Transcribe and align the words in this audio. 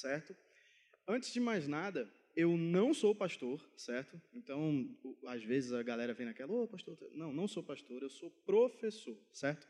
certo? 0.00 0.34
Antes 1.06 1.32
de 1.32 1.40
mais 1.40 1.66
nada, 1.68 2.10
eu 2.36 2.56
não 2.56 2.94
sou 2.94 3.14
pastor, 3.14 3.60
certo? 3.76 4.20
Então, 4.32 4.88
às 5.26 5.42
vezes 5.42 5.72
a 5.72 5.82
galera 5.82 6.14
vem 6.14 6.26
naquela, 6.26 6.52
ô 6.52 6.62
oh, 6.62 6.68
pastor, 6.68 6.96
não, 7.12 7.32
não 7.32 7.48
sou 7.48 7.62
pastor, 7.62 8.02
eu 8.02 8.10
sou 8.10 8.30
professor, 8.44 9.16
certo? 9.32 9.68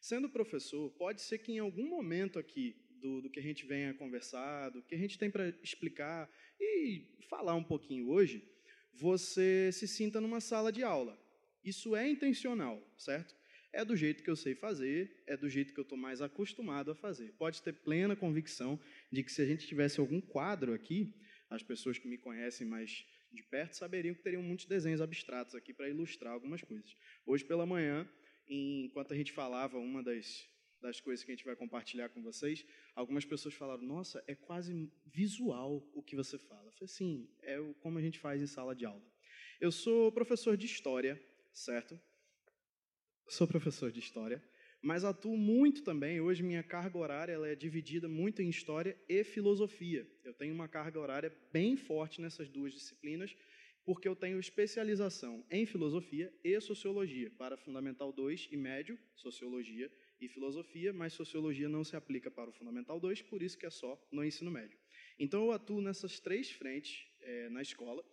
Sendo 0.00 0.28
professor, 0.28 0.90
pode 0.92 1.22
ser 1.22 1.38
que 1.38 1.52
em 1.52 1.58
algum 1.58 1.88
momento 1.88 2.38
aqui 2.38 2.76
do, 3.00 3.22
do 3.22 3.30
que 3.30 3.38
a 3.38 3.42
gente 3.42 3.64
venha 3.64 3.94
conversar, 3.94 4.70
do 4.70 4.82
que 4.82 4.94
a 4.94 4.98
gente 4.98 5.18
tem 5.18 5.30
para 5.30 5.48
explicar 5.62 6.28
e 6.60 7.06
falar 7.28 7.54
um 7.54 7.64
pouquinho 7.64 8.08
hoje, 8.08 8.44
você 8.92 9.70
se 9.72 9.86
sinta 9.86 10.20
numa 10.20 10.40
sala 10.40 10.72
de 10.72 10.82
aula. 10.82 11.18
Isso 11.64 11.94
é 11.94 12.08
intencional, 12.08 12.82
certo? 12.98 13.34
É 13.72 13.84
do 13.84 13.96
jeito 13.96 14.22
que 14.22 14.30
eu 14.30 14.36
sei 14.36 14.54
fazer, 14.54 15.22
é 15.26 15.36
do 15.36 15.48
jeito 15.48 15.72
que 15.72 15.80
eu 15.80 15.82
estou 15.82 15.96
mais 15.96 16.20
acostumado 16.20 16.90
a 16.90 16.94
fazer. 16.94 17.32
Pode 17.38 17.62
ter 17.62 17.72
plena 17.72 18.14
convicção 18.14 18.78
de 19.10 19.22
que 19.22 19.32
se 19.32 19.40
a 19.40 19.46
gente 19.46 19.66
tivesse 19.66 19.98
algum 19.98 20.20
quadro 20.20 20.74
aqui, 20.74 21.14
as 21.48 21.62
pessoas 21.62 21.98
que 21.98 22.06
me 22.06 22.18
conhecem 22.18 22.66
mais 22.66 23.06
de 23.32 23.42
perto 23.42 23.74
saberiam 23.74 24.14
que 24.14 24.22
teriam 24.22 24.42
muitos 24.42 24.66
desenhos 24.66 25.00
abstratos 25.00 25.54
aqui 25.54 25.72
para 25.72 25.88
ilustrar 25.88 26.34
algumas 26.34 26.60
coisas. 26.62 26.94
Hoje 27.24 27.44
pela 27.44 27.64
manhã 27.64 28.06
enquanto 28.48 29.12
a 29.12 29.16
gente 29.16 29.32
falava 29.32 29.78
uma 29.78 30.02
das, 30.02 30.48
das 30.80 31.00
coisas 31.00 31.24
que 31.24 31.30
a 31.30 31.34
gente 31.34 31.44
vai 31.44 31.56
compartilhar 31.56 32.08
com 32.10 32.22
vocês, 32.22 32.64
algumas 32.94 33.24
pessoas 33.24 33.54
falaram: 33.54 33.82
Nossa, 33.82 34.22
é 34.26 34.34
quase 34.34 34.90
visual 35.06 35.88
o 35.94 36.02
que 36.02 36.16
você 36.16 36.38
fala. 36.38 36.68
Eu 36.68 36.72
falei: 36.72 36.88
Sim, 36.88 37.28
é 37.42 37.58
como 37.80 37.98
a 37.98 38.02
gente 38.02 38.18
faz 38.18 38.42
em 38.42 38.46
sala 38.46 38.74
de 38.74 38.84
aula. 38.84 39.02
Eu 39.60 39.70
sou 39.70 40.10
professor 40.12 40.56
de 40.56 40.66
história, 40.66 41.20
certo? 41.52 41.98
Sou 43.28 43.46
professor 43.46 43.90
de 43.90 44.00
história, 44.00 44.42
mas 44.82 45.04
atuo 45.04 45.36
muito 45.36 45.82
também. 45.82 46.20
Hoje, 46.20 46.42
minha 46.42 46.62
carga 46.62 46.98
horária 46.98 47.32
ela 47.32 47.48
é 47.48 47.54
dividida 47.54 48.08
muito 48.08 48.42
em 48.42 48.48
história 48.48 48.96
e 49.08 49.24
filosofia. 49.24 50.06
Eu 50.24 50.34
tenho 50.34 50.54
uma 50.54 50.68
carga 50.68 51.00
horária 51.00 51.32
bem 51.52 51.76
forte 51.76 52.20
nessas 52.20 52.48
duas 52.48 52.72
disciplinas 52.72 53.34
porque 53.84 54.06
eu 54.06 54.14
tenho 54.14 54.38
especialização 54.38 55.44
em 55.50 55.66
filosofia 55.66 56.32
e 56.44 56.60
sociologia, 56.60 57.30
para 57.36 57.56
Fundamental 57.56 58.12
2 58.12 58.48
e 58.52 58.56
médio, 58.56 58.98
sociologia 59.14 59.90
e 60.20 60.28
filosofia, 60.28 60.92
mas 60.92 61.12
sociologia 61.12 61.68
não 61.68 61.82
se 61.82 61.96
aplica 61.96 62.30
para 62.30 62.50
o 62.50 62.52
Fundamental 62.52 63.00
2, 63.00 63.22
por 63.22 63.42
isso 63.42 63.58
que 63.58 63.66
é 63.66 63.70
só 63.70 64.00
no 64.12 64.24
ensino 64.24 64.50
médio. 64.50 64.78
Então 65.18 65.46
eu 65.46 65.52
atuo 65.52 65.80
nessas 65.80 66.20
três 66.20 66.50
frentes 66.50 67.06
é, 67.20 67.48
na 67.48 67.60
escola 67.60 68.04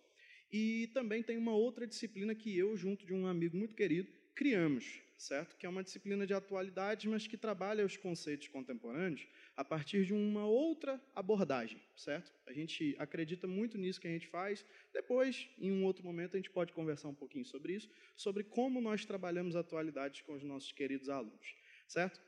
e 0.52 0.88
também 0.92 1.22
tem 1.22 1.38
uma 1.38 1.54
outra 1.54 1.86
disciplina 1.86 2.34
que 2.34 2.56
eu, 2.56 2.76
junto 2.76 3.06
de 3.06 3.14
um 3.14 3.26
amigo 3.26 3.56
muito 3.56 3.76
querido, 3.76 4.10
criamos, 4.40 5.02
certo? 5.18 5.54
Que 5.58 5.66
é 5.66 5.68
uma 5.68 5.82
disciplina 5.82 6.26
de 6.26 6.32
atualidade, 6.32 7.06
mas 7.06 7.26
que 7.26 7.36
trabalha 7.36 7.84
os 7.84 7.98
conceitos 7.98 8.48
contemporâneos 8.48 9.28
a 9.54 9.62
partir 9.62 10.06
de 10.06 10.14
uma 10.14 10.46
outra 10.46 10.98
abordagem, 11.14 11.78
certo? 11.94 12.32
A 12.46 12.52
gente 12.54 12.96
acredita 12.98 13.46
muito 13.46 13.76
nisso 13.76 14.00
que 14.00 14.08
a 14.08 14.10
gente 14.10 14.26
faz. 14.28 14.64
Depois, 14.94 15.46
em 15.58 15.70
um 15.70 15.84
outro 15.84 16.02
momento, 16.02 16.36
a 16.36 16.38
gente 16.38 16.48
pode 16.48 16.72
conversar 16.72 17.08
um 17.08 17.14
pouquinho 17.14 17.44
sobre 17.44 17.74
isso, 17.74 17.90
sobre 18.16 18.42
como 18.42 18.80
nós 18.80 19.04
trabalhamos 19.04 19.56
atualidades 19.56 20.22
com 20.22 20.32
os 20.32 20.42
nossos 20.42 20.72
queridos 20.72 21.10
alunos, 21.10 21.54
certo? 21.86 22.18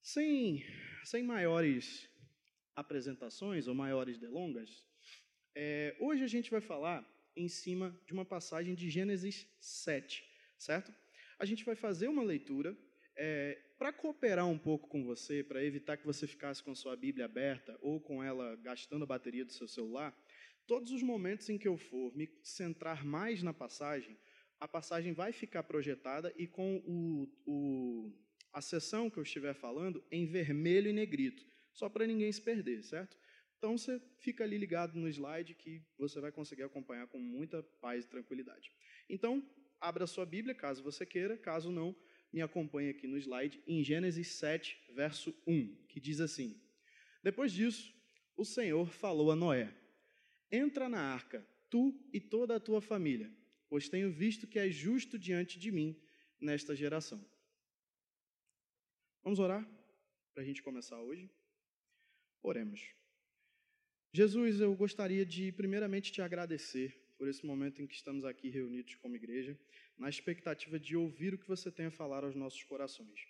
Sem, 0.00 0.64
sem 1.04 1.22
maiores 1.22 2.08
apresentações 2.74 3.68
ou 3.68 3.74
maiores 3.74 4.16
delongas, 4.16 4.82
é, 5.54 5.94
hoje 6.00 6.24
a 6.24 6.28
gente 6.28 6.50
vai 6.50 6.62
falar 6.62 7.06
em 7.36 7.48
cima 7.48 7.94
de 8.06 8.14
uma 8.14 8.24
passagem 8.24 8.74
de 8.74 8.88
Gênesis 8.88 9.46
7, 9.60 10.26
certo? 10.56 10.90
A 11.38 11.44
gente 11.44 11.64
vai 11.64 11.76
fazer 11.76 12.08
uma 12.08 12.22
leitura 12.22 12.76
é, 13.16 13.58
para 13.78 13.92
cooperar 13.92 14.46
um 14.46 14.58
pouco 14.58 14.88
com 14.88 15.04
você, 15.04 15.42
para 15.42 15.64
evitar 15.64 15.96
que 15.96 16.06
você 16.06 16.26
ficasse 16.26 16.62
com 16.62 16.74
sua 16.74 16.96
Bíblia 16.96 17.26
aberta 17.26 17.78
ou 17.80 18.00
com 18.00 18.22
ela 18.22 18.56
gastando 18.56 19.04
a 19.04 19.06
bateria 19.06 19.44
do 19.44 19.52
seu 19.52 19.68
celular, 19.68 20.16
todos 20.66 20.92
os 20.92 21.02
momentos 21.02 21.48
em 21.48 21.56
que 21.56 21.68
eu 21.68 21.76
for 21.76 22.14
me 22.16 22.28
centrar 22.42 23.04
mais 23.04 23.42
na 23.42 23.54
passagem, 23.54 24.18
a 24.58 24.66
passagem 24.66 25.12
vai 25.12 25.32
ficar 25.32 25.62
projetada 25.62 26.32
e 26.36 26.46
com 26.46 26.82
o, 26.84 27.28
o, 27.46 28.12
a 28.52 28.60
sessão 28.60 29.08
que 29.08 29.18
eu 29.18 29.22
estiver 29.22 29.54
falando 29.54 30.04
em 30.10 30.26
vermelho 30.26 30.88
e 30.88 30.92
negrito, 30.92 31.46
só 31.72 31.88
para 31.88 32.06
ninguém 32.06 32.32
se 32.32 32.42
perder, 32.42 32.82
certo? 32.82 33.16
Então 33.58 33.76
você 33.76 34.00
fica 34.18 34.44
ali 34.44 34.56
ligado 34.56 34.98
no 34.98 35.08
slide 35.08 35.54
que 35.54 35.82
você 35.96 36.20
vai 36.20 36.30
conseguir 36.30 36.62
acompanhar 36.62 37.06
com 37.08 37.18
muita 37.18 37.62
paz 37.80 38.04
e 38.04 38.08
tranquilidade. 38.08 38.72
Então, 39.08 39.42
abra 39.80 40.06
sua 40.06 40.26
Bíblia, 40.26 40.54
caso 40.54 40.82
você 40.82 41.04
queira, 41.06 41.36
caso 41.36 41.70
não, 41.70 41.96
me 42.32 42.42
acompanhe 42.42 42.90
aqui 42.90 43.06
no 43.06 43.16
slide, 43.16 43.62
em 43.66 43.82
Gênesis 43.82 44.28
7, 44.32 44.92
verso 44.94 45.34
1, 45.46 45.86
que 45.88 46.00
diz 46.00 46.20
assim: 46.20 46.60
Depois 47.22 47.52
disso, 47.52 47.94
o 48.36 48.44
Senhor 48.44 48.90
falou 48.92 49.30
a 49.30 49.36
Noé: 49.36 49.74
Entra 50.50 50.88
na 50.88 51.00
arca, 51.00 51.46
tu 51.70 51.98
e 52.12 52.20
toda 52.20 52.56
a 52.56 52.60
tua 52.60 52.80
família, 52.80 53.30
pois 53.68 53.88
tenho 53.88 54.10
visto 54.12 54.46
que 54.46 54.58
és 54.58 54.74
justo 54.74 55.18
diante 55.18 55.58
de 55.58 55.70
mim 55.70 56.00
nesta 56.40 56.74
geração. 56.74 57.24
Vamos 59.22 59.38
orar 59.38 59.68
para 60.32 60.42
a 60.42 60.46
gente 60.46 60.62
começar 60.62 61.00
hoje? 61.00 61.30
Oremos. 62.42 62.94
Jesus, 64.12 64.60
eu 64.60 64.74
gostaria 64.74 65.24
de 65.26 65.52
primeiramente 65.52 66.10
te 66.10 66.22
agradecer 66.22 67.07
por 67.18 67.28
esse 67.28 67.44
momento 67.44 67.82
em 67.82 67.86
que 67.86 67.96
estamos 67.96 68.24
aqui 68.24 68.48
reunidos 68.48 68.94
como 68.94 69.16
igreja 69.16 69.58
na 69.98 70.08
expectativa 70.08 70.78
de 70.78 70.96
ouvir 70.96 71.34
o 71.34 71.38
que 71.38 71.48
você 71.48 71.70
tem 71.70 71.86
a 71.86 71.90
falar 71.90 72.22
aos 72.24 72.36
nossos 72.36 72.62
corações. 72.62 73.26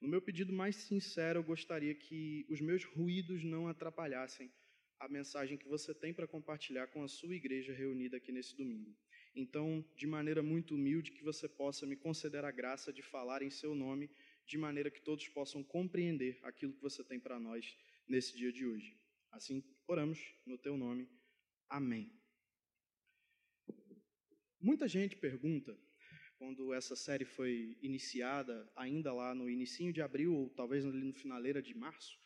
No 0.00 0.08
meu 0.08 0.22
pedido 0.22 0.52
mais 0.52 0.76
sincero, 0.76 1.40
eu 1.40 1.44
gostaria 1.44 1.94
que 1.94 2.46
os 2.48 2.60
meus 2.60 2.84
ruídos 2.84 3.44
não 3.44 3.68
atrapalhassem 3.68 4.50
a 4.98 5.08
mensagem 5.08 5.58
que 5.58 5.68
você 5.68 5.92
tem 5.92 6.14
para 6.14 6.28
compartilhar 6.28 6.86
com 6.86 7.02
a 7.02 7.08
sua 7.08 7.34
igreja 7.34 7.72
reunida 7.72 8.16
aqui 8.16 8.30
nesse 8.30 8.56
domingo. 8.56 8.96
Então, 9.34 9.84
de 9.96 10.06
maneira 10.06 10.42
muito 10.42 10.74
humilde, 10.74 11.10
que 11.10 11.24
você 11.24 11.48
possa 11.48 11.86
me 11.86 11.96
conceder 11.96 12.44
a 12.44 12.50
graça 12.50 12.92
de 12.92 13.02
falar 13.02 13.42
em 13.42 13.50
seu 13.50 13.74
nome, 13.74 14.08
de 14.46 14.56
maneira 14.58 14.90
que 14.90 15.00
todos 15.00 15.26
possam 15.28 15.62
compreender 15.64 16.38
aquilo 16.42 16.72
que 16.72 16.82
você 16.82 17.02
tem 17.02 17.18
para 17.18 17.40
nós 17.40 17.76
nesse 18.06 18.36
dia 18.36 18.52
de 18.52 18.66
hoje. 18.66 18.96
Assim, 19.32 19.64
oramos 19.88 20.20
no 20.46 20.58
teu 20.58 20.76
nome. 20.76 21.08
Amém. 21.68 22.21
Muita 24.62 24.86
gente 24.86 25.16
pergunta 25.16 25.76
quando 26.38 26.72
essa 26.72 26.94
série 26.94 27.24
foi 27.24 27.76
iniciada, 27.82 28.70
ainda 28.76 29.12
lá 29.12 29.34
no 29.34 29.50
início 29.50 29.92
de 29.92 30.00
abril, 30.00 30.32
ou 30.32 30.50
talvez 30.50 30.86
ali 30.86 31.02
no 31.02 31.12
finaleira 31.12 31.60
de 31.60 31.74
março, 31.74 32.16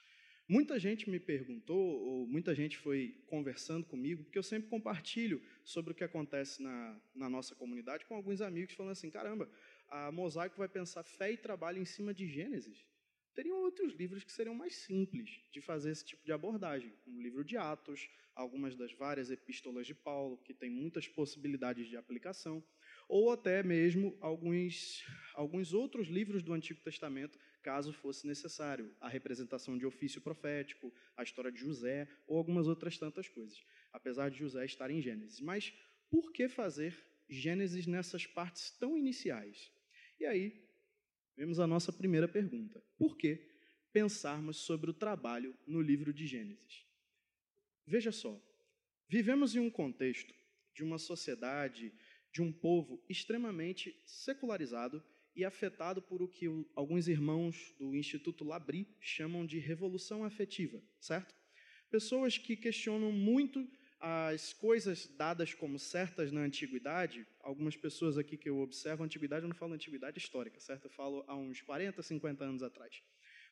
muita 0.46 0.78
gente 0.78 1.08
me 1.08 1.18
perguntou, 1.18 1.78
ou 1.78 2.26
muita 2.26 2.54
gente 2.54 2.76
foi 2.76 3.18
conversando 3.26 3.86
comigo, 3.86 4.22
porque 4.22 4.38
eu 4.38 4.42
sempre 4.42 4.68
compartilho 4.68 5.42
sobre 5.64 5.92
o 5.92 5.94
que 5.94 6.04
acontece 6.04 6.62
na, 6.62 7.00
na 7.14 7.30
nossa 7.30 7.54
comunidade 7.54 8.04
com 8.04 8.14
alguns 8.14 8.42
amigos, 8.42 8.74
falando 8.74 8.92
assim: 8.92 9.08
caramba, 9.08 9.50
a 9.88 10.12
Mosaico 10.12 10.58
vai 10.58 10.68
pensar 10.68 11.04
fé 11.04 11.32
e 11.32 11.38
trabalho 11.38 11.80
em 11.80 11.86
cima 11.86 12.12
de 12.12 12.28
Gênesis. 12.28 12.84
Teriam 13.36 13.58
outros 13.58 13.92
livros 13.92 14.24
que 14.24 14.32
seriam 14.32 14.54
mais 14.54 14.74
simples 14.76 15.42
de 15.52 15.60
fazer 15.60 15.90
esse 15.90 16.02
tipo 16.02 16.24
de 16.24 16.32
abordagem, 16.32 16.90
como 17.04 17.18
o 17.18 17.22
livro 17.22 17.44
de 17.44 17.58
Atos, 17.58 18.08
algumas 18.34 18.74
das 18.74 18.94
várias 18.94 19.30
epístolas 19.30 19.86
de 19.86 19.94
Paulo, 19.94 20.38
que 20.38 20.54
tem 20.54 20.70
muitas 20.70 21.06
possibilidades 21.06 21.86
de 21.86 21.98
aplicação 21.98 22.64
ou 23.06 23.30
até 23.30 23.62
mesmo 23.62 24.16
alguns, 24.22 25.04
alguns 25.34 25.74
outros 25.74 26.08
livros 26.08 26.42
do 26.42 26.54
Antigo 26.54 26.80
Testamento, 26.80 27.38
caso 27.62 27.92
fosse 27.92 28.26
necessário, 28.26 28.90
a 28.98 29.06
representação 29.06 29.76
de 29.76 29.84
ofício 29.84 30.22
profético, 30.22 30.90
a 31.14 31.22
história 31.22 31.52
de 31.52 31.60
José 31.60 32.08
ou 32.26 32.38
algumas 32.38 32.66
outras 32.66 32.96
tantas 32.96 33.28
coisas, 33.28 33.62
apesar 33.92 34.30
de 34.30 34.38
José 34.38 34.64
estar 34.64 34.90
em 34.90 35.02
Gênesis. 35.02 35.42
Mas 35.42 35.74
por 36.08 36.32
que 36.32 36.48
fazer 36.48 36.96
Gênesis 37.28 37.86
nessas 37.86 38.26
partes 38.26 38.70
tão 38.70 38.96
iniciais? 38.96 39.70
E 40.18 40.24
aí, 40.24 40.65
vemos 41.36 41.60
a 41.60 41.66
nossa 41.66 41.92
primeira 41.92 42.26
pergunta: 42.26 42.82
por 42.96 43.16
que 43.16 43.46
pensarmos 43.92 44.58
sobre 44.58 44.90
o 44.90 44.94
trabalho 44.94 45.56
no 45.66 45.80
livro 45.80 46.12
de 46.12 46.26
Gênesis? 46.26 46.86
Veja 47.86 48.10
só, 48.10 48.40
vivemos 49.08 49.54
em 49.54 49.60
um 49.60 49.70
contexto 49.70 50.34
de 50.74 50.82
uma 50.82 50.98
sociedade 50.98 51.92
de 52.32 52.42
um 52.42 52.52
povo 52.52 53.02
extremamente 53.08 53.98
secularizado 54.04 55.02
e 55.34 55.44
afetado 55.44 56.02
por 56.02 56.22
o 56.22 56.28
que 56.28 56.46
alguns 56.74 57.08
irmãos 57.08 57.74
do 57.78 57.94
Instituto 57.94 58.44
Labri 58.44 58.88
chamam 59.00 59.46
de 59.46 59.58
revolução 59.58 60.24
afetiva, 60.24 60.82
certo? 60.98 61.34
Pessoas 61.90 62.36
que 62.36 62.56
questionam 62.56 63.12
muito 63.12 63.66
as 64.08 64.52
coisas 64.52 65.08
dadas 65.08 65.52
como 65.52 65.80
certas 65.80 66.30
na 66.30 66.42
antiguidade, 66.42 67.26
algumas 67.40 67.76
pessoas 67.76 68.16
aqui 68.16 68.36
que 68.36 68.48
eu 68.48 68.58
observo, 68.60 69.02
antiguidade, 69.02 69.42
eu 69.42 69.48
não 69.48 69.56
falo 69.56 69.74
antiguidade 69.74 70.16
histórica, 70.16 70.60
certo? 70.60 70.84
Eu 70.84 70.90
falo 70.90 71.24
há 71.26 71.34
uns 71.34 71.60
40, 71.60 72.00
50 72.00 72.44
anos 72.44 72.62
atrás. 72.62 73.02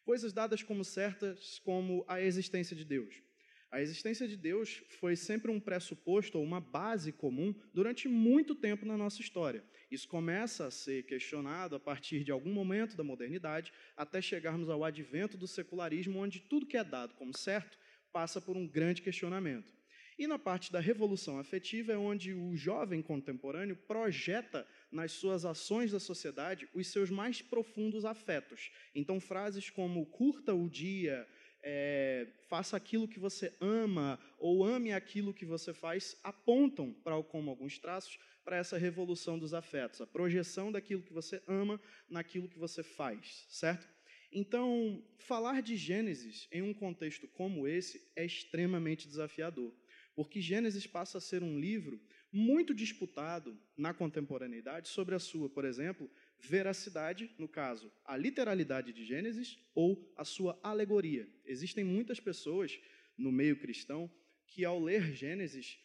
Coisas 0.04 0.32
dadas 0.32 0.62
como 0.62 0.84
certas, 0.84 1.58
como 1.64 2.04
a 2.06 2.20
existência 2.20 2.76
de 2.76 2.84
Deus, 2.84 3.20
A 3.68 3.82
existência 3.82 4.28
de 4.28 4.36
Deus 4.36 4.84
foi 5.00 5.16
sempre 5.16 5.50
um 5.50 5.58
pressuposto 5.58 6.38
ou 6.38 6.44
uma 6.44 6.60
base 6.60 7.10
comum 7.10 7.52
durante 7.72 8.06
muito 8.06 8.54
tempo 8.54 8.86
na 8.86 8.96
nossa 8.96 9.20
história. 9.20 9.64
Isso 9.90 10.06
começa 10.06 10.66
a 10.66 10.70
ser 10.70 11.04
questionado 11.06 11.74
a 11.74 11.80
partir 11.80 12.22
de 12.22 12.30
algum 12.30 12.52
momento 12.52 12.96
da 12.96 13.02
modernidade, 13.02 13.72
até 13.96 14.22
chegarmos 14.22 14.68
ao 14.68 14.84
advento 14.84 15.36
do 15.36 15.48
secularismo, 15.48 16.20
onde 16.20 16.38
tudo 16.38 16.66
que 16.66 16.76
é 16.76 16.84
dado 16.84 17.14
como 17.16 17.36
certo 17.36 17.76
passa 18.12 18.40
por 18.40 18.56
um 18.56 18.68
grande 18.68 19.02
questionamento. 19.02 19.74
E 20.18 20.26
na 20.26 20.38
parte 20.38 20.72
da 20.72 20.78
revolução 20.78 21.38
afetiva 21.38 21.92
é 21.92 21.96
onde 21.96 22.32
o 22.32 22.56
jovem 22.56 23.02
contemporâneo 23.02 23.74
projeta 23.74 24.66
nas 24.90 25.12
suas 25.12 25.44
ações 25.44 25.90
da 25.90 25.98
sociedade 25.98 26.68
os 26.72 26.86
seus 26.86 27.10
mais 27.10 27.42
profundos 27.42 28.04
afetos. 28.04 28.70
Então, 28.94 29.18
frases 29.18 29.70
como 29.70 30.06
curta 30.06 30.54
o 30.54 30.68
dia, 30.68 31.26
é, 31.62 32.28
faça 32.48 32.76
aquilo 32.76 33.08
que 33.08 33.18
você 33.18 33.52
ama 33.60 34.20
ou 34.38 34.64
ame 34.64 34.92
aquilo 34.92 35.34
que 35.34 35.44
você 35.44 35.72
faz, 35.72 36.16
apontam 36.22 36.92
para 36.92 37.20
como 37.22 37.50
alguns 37.50 37.78
traços 37.78 38.18
para 38.44 38.58
essa 38.58 38.76
revolução 38.76 39.38
dos 39.38 39.54
afetos, 39.54 40.02
a 40.02 40.06
projeção 40.06 40.70
daquilo 40.70 41.02
que 41.02 41.12
você 41.12 41.42
ama 41.48 41.80
naquilo 42.08 42.48
que 42.48 42.58
você 42.58 42.82
faz, 42.82 43.46
certo? 43.48 43.88
Então, 44.30 45.02
falar 45.16 45.62
de 45.62 45.76
Gênesis 45.76 46.46
em 46.52 46.60
um 46.60 46.74
contexto 46.74 47.26
como 47.28 47.66
esse 47.66 48.06
é 48.14 48.24
extremamente 48.24 49.08
desafiador, 49.08 49.72
porque 50.14 50.40
Gênesis 50.40 50.86
passa 50.86 51.18
a 51.18 51.20
ser 51.20 51.42
um 51.42 51.58
livro 51.58 52.00
muito 52.32 52.74
disputado 52.74 53.58
na 53.76 53.92
contemporaneidade 53.92 54.88
sobre 54.88 55.14
a 55.14 55.18
sua, 55.18 55.48
por 55.48 55.64
exemplo, 55.64 56.10
veracidade, 56.38 57.30
no 57.38 57.48
caso, 57.48 57.92
a 58.04 58.16
literalidade 58.16 58.92
de 58.92 59.04
Gênesis 59.04 59.58
ou 59.74 60.12
a 60.16 60.24
sua 60.24 60.58
alegoria. 60.62 61.28
Existem 61.44 61.84
muitas 61.84 62.20
pessoas 62.20 62.78
no 63.16 63.30
meio 63.30 63.58
cristão 63.58 64.10
que, 64.46 64.64
ao 64.64 64.80
ler 64.80 65.14
Gênesis, 65.14 65.78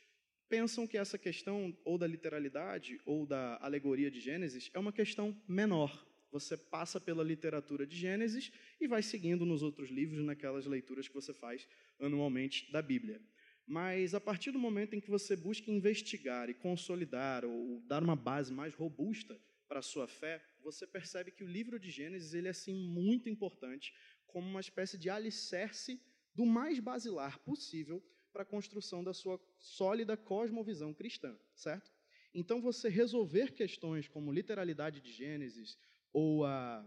pensam 0.48 0.88
que 0.88 0.98
essa 0.98 1.18
questão 1.18 1.76
ou 1.86 1.98
da 1.98 2.08
literalidade 2.08 3.00
ou 3.06 3.26
da 3.26 3.58
alegoria 3.62 4.10
de 4.10 4.20
Gênesis 4.20 4.70
é 4.74 4.80
uma 4.80 4.92
questão 4.92 5.40
menor. 5.48 6.08
Você 6.31 6.56
passa 6.56 7.00
pela 7.00 7.24
literatura 7.24 7.88
de 7.88 7.96
Gênesis 7.96 8.52
e 8.80 8.88
vai 8.88 9.02
seguindo 9.02 9.46
nos 9.46 9.64
outros 9.64 9.90
livros, 9.90 10.24
naquelas 10.24 10.66
leituras 10.66 11.08
que 11.08 11.14
você 11.14 11.34
faz 11.34 11.68
anualmente 12.00 12.72
da 12.72 12.81
Bíblia. 12.81 13.22
Mas 13.69 14.16
a 14.16 14.19
partir 14.19 14.50
do 14.50 14.57
momento 14.57 14.95
em 14.95 15.00
que 15.00 15.12
você 15.12 15.36
busca 15.36 15.69
investigar 15.69 16.50
e 16.50 16.56
consolidar 16.56 17.45
ou 17.45 17.80
dar 17.81 18.01
uma 18.01 18.16
base 18.16 18.51
mais 18.51 18.74
robusta 18.74 19.39
para 19.68 19.77
a 19.77 19.83
sua 19.83 20.07
fé, 20.07 20.44
você 20.63 20.88
percebe 20.88 21.30
que 21.30 21.44
o 21.44 21.48
livro 21.48 21.80
de 21.80 21.92
Gênesis 21.92 22.33
ele 22.33 22.48
é 22.48 22.50
assim 22.50 22.74
muito 22.74 23.30
importante 23.30 23.94
como 24.25 24.50
uma 24.50 24.60
espécie 24.60 24.98
de 24.98 25.07
alicerce 25.07 26.01
do 26.33 26.48
mais 26.48 26.80
basilar 26.80 27.38
possível 27.42 28.04
para 28.33 28.42
a 28.42 28.45
construção 28.45 29.04
da 29.04 29.13
sua 29.13 29.39
sólida 29.60 30.18
cosmovisão 30.18 30.92
cristã, 30.92 31.38
certo? 31.54 31.92
Então, 32.33 32.60
você 32.60 32.89
resolver 32.89 33.54
questões 33.54 34.07
como 34.07 34.33
literalidade 34.33 35.00
de 35.00 35.12
Gênesis 35.12 35.77
ou 36.12 36.44
a, 36.44 36.83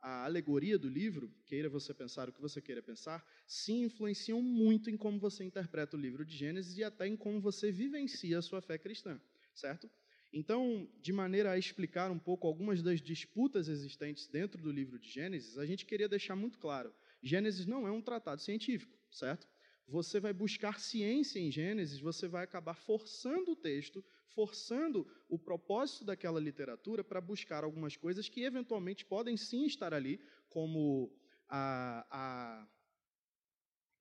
a 0.00 0.24
alegoria 0.24 0.78
do 0.78 0.88
livro, 0.88 1.32
queira 1.44 1.68
você 1.68 1.92
pensar 1.92 2.28
o 2.28 2.32
que 2.32 2.40
você 2.40 2.60
queira 2.60 2.82
pensar, 2.82 3.26
sim 3.46 3.84
influenciam 3.84 4.40
muito 4.42 4.90
em 4.90 4.96
como 4.96 5.18
você 5.18 5.44
interpreta 5.44 5.96
o 5.96 6.00
livro 6.00 6.24
de 6.24 6.36
Gênesis 6.36 6.76
e 6.78 6.84
até 6.84 7.06
em 7.06 7.16
como 7.16 7.40
você 7.40 7.70
vivencia 7.70 8.38
a 8.38 8.42
sua 8.42 8.60
fé 8.60 8.78
cristã, 8.78 9.20
certo? 9.54 9.90
Então, 10.32 10.88
de 11.00 11.12
maneira 11.12 11.52
a 11.52 11.58
explicar 11.58 12.10
um 12.10 12.18
pouco 12.18 12.46
algumas 12.46 12.82
das 12.82 13.00
disputas 13.00 13.68
existentes 13.68 14.26
dentro 14.26 14.60
do 14.60 14.70
livro 14.70 14.98
de 14.98 15.08
Gênesis, 15.08 15.56
a 15.56 15.64
gente 15.64 15.86
queria 15.86 16.08
deixar 16.08 16.36
muito 16.36 16.58
claro: 16.58 16.94
Gênesis 17.22 17.66
não 17.66 17.86
é 17.86 17.90
um 17.90 18.02
tratado 18.02 18.42
científico, 18.42 18.98
certo? 19.10 19.48
você 19.86 20.18
vai 20.18 20.32
buscar 20.32 20.80
ciência 20.80 21.38
em 21.38 21.50
Gênesis, 21.50 22.00
você 22.00 22.26
vai 22.26 22.42
acabar 22.42 22.74
forçando 22.74 23.52
o 23.52 23.56
texto, 23.56 24.04
forçando 24.34 25.06
o 25.28 25.38
propósito 25.38 26.04
daquela 26.04 26.40
literatura 26.40 27.02
para 27.02 27.20
buscar 27.20 27.64
algumas 27.64 27.96
coisas 27.96 28.28
que 28.28 28.42
eventualmente 28.42 29.04
podem 29.04 29.36
sim 29.36 29.64
estar 29.64 29.94
ali, 29.94 30.20
como 30.48 31.12
a, 31.48 32.06
a 32.10 32.68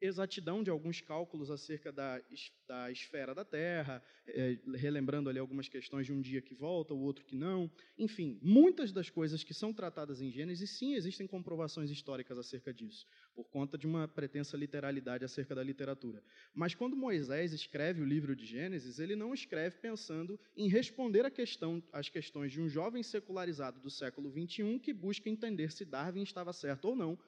exatidão 0.01 0.63
de 0.63 0.69
alguns 0.69 1.01
cálculos 1.01 1.50
acerca 1.50 1.92
da, 1.92 2.22
da 2.68 2.92
esfera 2.92 3.33
da 3.33 3.45
Terra, 3.45 4.04
é, 4.27 4.57
relembrando 4.75 5.30
ali 5.30 5.39
algumas 5.39 5.68
questões 5.68 6.06
de 6.06 6.13
um 6.13 6.22
dia 6.22 6.42
que 6.42 6.54
volta, 6.54 6.94
o 6.94 7.00
outro 7.00 7.25
que 7.25 7.36
não. 7.36 7.71
Enfim, 7.98 8.39
muitas 8.42 8.92
das 8.92 9.10
coisas 9.10 9.44
que 9.44 9.54
são 9.54 9.74
tratadas 9.74 10.21
em 10.21 10.31
Gênesis, 10.31 10.78
sim, 10.78 10.95
existem 10.95 11.28
comprovações 11.28 11.89
históricas 11.89 12.38
acerca 12.38 12.74
disso, 12.74 13.06
por 13.35 13.49
conta 13.49 13.77
de 13.77 13.85
uma 13.85 14.07
pretensa 14.07 14.55
literalidade 14.55 15.25
acerca 15.25 15.53
da 15.53 15.61
literatura. 15.61 16.23
Mas 16.53 16.73
quando 16.73 16.95
Moisés 16.95 17.51
escreve 17.51 18.01
o 18.01 18.05
livro 18.05 18.35
de 18.35 18.45
Gênesis, 18.45 18.97
ele 18.97 19.15
não 19.15 19.33
escreve 19.33 19.77
pensando 19.77 20.39
em 20.55 20.69
responder 20.69 21.29
questão, 21.29 21.83
as 21.91 22.07
questões 22.07 22.51
de 22.51 22.61
um 22.61 22.69
jovem 22.69 23.03
secularizado 23.03 23.79
do 23.79 23.89
século 23.89 24.31
XXI 24.31 24.79
que 24.79 24.93
busca 24.93 25.29
entender 25.29 25.71
se 25.71 25.83
Darwin 25.83 26.23
estava 26.23 26.53
certo 26.53 26.85
ou 26.85 26.95
não, 26.95 27.19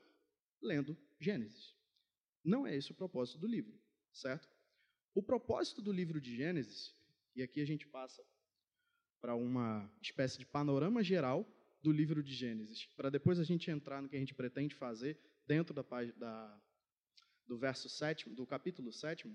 lendo 0.62 0.98
Gênesis. 1.20 1.76
Não 2.44 2.66
é 2.66 2.76
esse 2.76 2.92
o 2.92 2.96
propósito 2.96 3.40
do 3.40 3.48
livro, 3.48 3.78
certo? 4.14 4.48
O 5.14 5.22
propósito 5.22 5.82
do 5.82 5.92
livro 5.92 6.22
de 6.22 6.36
Gênesis, 6.36 6.96
e 7.36 7.44
aqui 7.44 7.60
a 7.60 7.66
gente 7.66 7.86
passa 7.86 8.24
para 9.20 9.36
uma 9.36 9.92
espécie 10.02 10.40
de 10.40 10.46
panorama 10.46 11.04
geral 11.04 11.46
do 11.82 11.92
livro 11.92 12.24
de 12.24 12.34
Gênesis, 12.34 12.86
para 12.96 13.10
depois 13.10 13.40
a 13.40 13.44
gente 13.44 13.70
entrar 13.70 14.02
no 14.02 14.08
que 14.08 14.16
a 14.16 14.20
gente 14.20 14.34
pretende 14.34 14.74
fazer 14.76 15.20
dentro 15.48 15.74
da, 15.74 15.84
da, 16.18 16.62
do 17.48 17.58
verso 17.58 17.90
sétimo, 17.90 18.36
do 18.36 18.46
capítulo 18.46 18.92
7. 18.92 19.34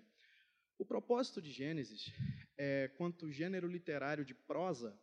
O 0.78 0.84
propósito 0.84 1.40
de 1.40 1.50
Gênesis, 1.50 2.12
é, 2.56 2.88
quanto 2.96 3.30
gênero 3.30 3.66
literário 3.66 4.24
de 4.24 4.34
prosa, 4.34 4.98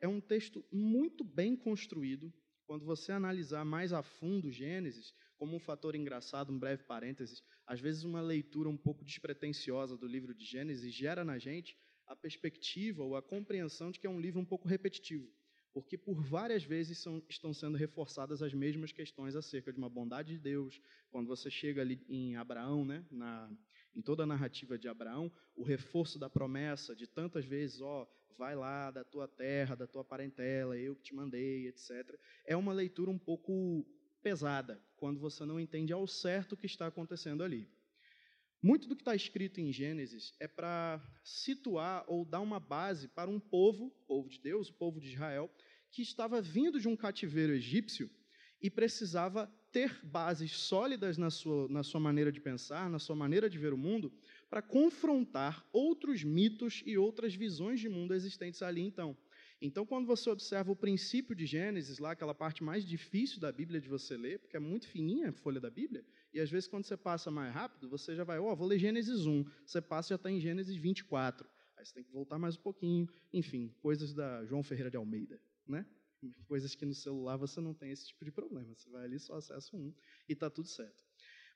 é 0.00 0.08
um 0.08 0.20
texto 0.20 0.64
muito 0.72 1.22
bem 1.22 1.56
construído. 1.56 2.32
Quando 2.66 2.84
você 2.84 3.12
analisar 3.12 3.64
mais 3.64 3.92
a 3.92 4.02
fundo 4.02 4.50
Gênesis, 4.50 5.14
como 5.36 5.56
um 5.56 5.60
fator 5.60 5.94
engraçado, 5.94 6.52
um 6.52 6.58
breve 6.58 6.82
parênteses, 6.82 7.42
às 7.66 7.80
vezes 7.80 8.02
uma 8.02 8.20
leitura 8.20 8.68
um 8.68 8.76
pouco 8.76 9.04
despretensiosa 9.04 9.96
do 9.96 10.06
livro 10.06 10.34
de 10.34 10.44
Gênesis 10.44 10.92
gera 10.92 11.24
na 11.24 11.38
gente 11.38 11.78
a 12.06 12.16
perspectiva 12.16 13.02
ou 13.02 13.16
a 13.16 13.22
compreensão 13.22 13.90
de 13.90 14.00
que 14.00 14.06
é 14.06 14.10
um 14.10 14.20
livro 14.20 14.40
um 14.40 14.44
pouco 14.44 14.66
repetitivo, 14.66 15.30
porque 15.80 15.96
por 15.96 16.20
várias 16.20 16.64
vezes 16.64 16.98
são, 16.98 17.22
estão 17.28 17.54
sendo 17.54 17.78
reforçadas 17.78 18.42
as 18.42 18.52
mesmas 18.52 18.90
questões 18.90 19.36
acerca 19.36 19.72
de 19.72 19.78
uma 19.78 19.88
bondade 19.88 20.32
de 20.32 20.38
Deus. 20.40 20.80
Quando 21.08 21.28
você 21.28 21.48
chega 21.48 21.82
ali 21.82 22.04
em 22.08 22.34
Abraão, 22.34 22.84
né, 22.84 23.04
na, 23.08 23.48
em 23.94 24.02
toda 24.02 24.24
a 24.24 24.26
narrativa 24.26 24.76
de 24.76 24.88
Abraão, 24.88 25.30
o 25.54 25.62
reforço 25.62 26.18
da 26.18 26.28
promessa 26.28 26.96
de 26.96 27.06
tantas 27.06 27.44
vezes, 27.44 27.80
ó, 27.80 28.08
vai 28.36 28.56
lá 28.56 28.90
da 28.90 29.04
tua 29.04 29.28
terra, 29.28 29.76
da 29.76 29.86
tua 29.86 30.04
parentela, 30.04 30.76
eu 30.76 30.96
que 30.96 31.02
te 31.02 31.14
mandei, 31.14 31.68
etc. 31.68 32.18
É 32.44 32.56
uma 32.56 32.72
leitura 32.72 33.10
um 33.10 33.18
pouco 33.18 33.86
pesada 34.20 34.82
quando 34.96 35.20
você 35.20 35.44
não 35.44 35.60
entende 35.60 35.92
ao 35.92 36.08
certo 36.08 36.52
o 36.52 36.56
que 36.56 36.66
está 36.66 36.88
acontecendo 36.88 37.44
ali. 37.44 37.70
Muito 38.60 38.88
do 38.88 38.96
que 38.96 39.02
está 39.02 39.14
escrito 39.14 39.60
em 39.60 39.72
Gênesis 39.72 40.34
é 40.40 40.48
para 40.48 41.00
situar 41.22 42.04
ou 42.08 42.24
dar 42.24 42.40
uma 42.40 42.58
base 42.58 43.06
para 43.06 43.30
um 43.30 43.38
povo, 43.38 43.90
povo 44.04 44.28
de 44.28 44.40
Deus, 44.40 44.68
o 44.68 44.74
povo 44.74 45.00
de 45.00 45.12
Israel, 45.12 45.48
que 45.90 46.02
estava 46.02 46.40
vindo 46.40 46.80
de 46.80 46.88
um 46.88 46.96
cativeiro 46.96 47.52
egípcio 47.52 48.10
e 48.60 48.70
precisava 48.70 49.46
ter 49.70 50.04
bases 50.04 50.52
sólidas 50.52 51.18
na 51.18 51.30
sua, 51.30 51.68
na 51.68 51.82
sua 51.82 52.00
maneira 52.00 52.32
de 52.32 52.40
pensar, 52.40 52.88
na 52.88 52.98
sua 52.98 53.14
maneira 53.14 53.48
de 53.48 53.58
ver 53.58 53.72
o 53.72 53.78
mundo, 53.78 54.12
para 54.48 54.62
confrontar 54.62 55.66
outros 55.72 56.24
mitos 56.24 56.82
e 56.86 56.96
outras 56.96 57.34
visões 57.34 57.78
de 57.78 57.88
mundo 57.88 58.14
existentes 58.14 58.62
ali 58.62 58.80
então. 58.80 59.16
Então, 59.60 59.84
quando 59.84 60.06
você 60.06 60.30
observa 60.30 60.70
o 60.70 60.76
princípio 60.76 61.34
de 61.34 61.44
Gênesis, 61.44 61.98
lá, 61.98 62.12
aquela 62.12 62.34
parte 62.34 62.62
mais 62.62 62.84
difícil 62.84 63.40
da 63.40 63.50
Bíblia 63.50 63.80
de 63.80 63.88
você 63.88 64.16
ler, 64.16 64.38
porque 64.38 64.56
é 64.56 64.60
muito 64.60 64.86
fininha 64.86 65.30
a 65.30 65.32
folha 65.32 65.60
da 65.60 65.68
Bíblia, 65.68 66.04
e 66.32 66.38
às 66.38 66.48
vezes 66.48 66.68
quando 66.68 66.84
você 66.84 66.96
passa 66.96 67.30
mais 67.30 67.52
rápido, 67.52 67.88
você 67.88 68.14
já 68.14 68.22
vai, 68.22 68.38
ó, 68.38 68.52
oh, 68.52 68.56
vou 68.56 68.68
ler 68.68 68.78
Gênesis 68.78 69.26
1, 69.26 69.44
você 69.66 69.82
passa 69.82 70.08
e 70.08 70.10
já 70.10 70.16
está 70.16 70.30
em 70.30 70.40
Gênesis 70.40 70.76
24. 70.76 71.48
Aí 71.76 71.84
você 71.84 71.92
tem 71.92 72.04
que 72.04 72.12
voltar 72.12 72.38
mais 72.38 72.56
um 72.56 72.60
pouquinho, 72.60 73.08
enfim, 73.32 73.74
coisas 73.80 74.14
da 74.14 74.44
João 74.44 74.62
Ferreira 74.62 74.90
de 74.90 74.96
Almeida, 74.96 75.40
né? 75.68 75.86
Coisas 76.46 76.74
que 76.74 76.84
no 76.84 76.94
celular 76.94 77.36
você 77.36 77.60
não 77.60 77.74
tem 77.74 77.90
esse 77.92 78.08
tipo 78.08 78.24
de 78.24 78.32
problema. 78.32 78.74
Você 78.74 78.90
vai 78.90 79.04
ali, 79.04 79.18
só 79.18 79.34
acessa 79.34 79.76
um 79.76 79.94
e 80.28 80.32
está 80.32 80.50
tudo 80.50 80.68
certo 80.68 81.04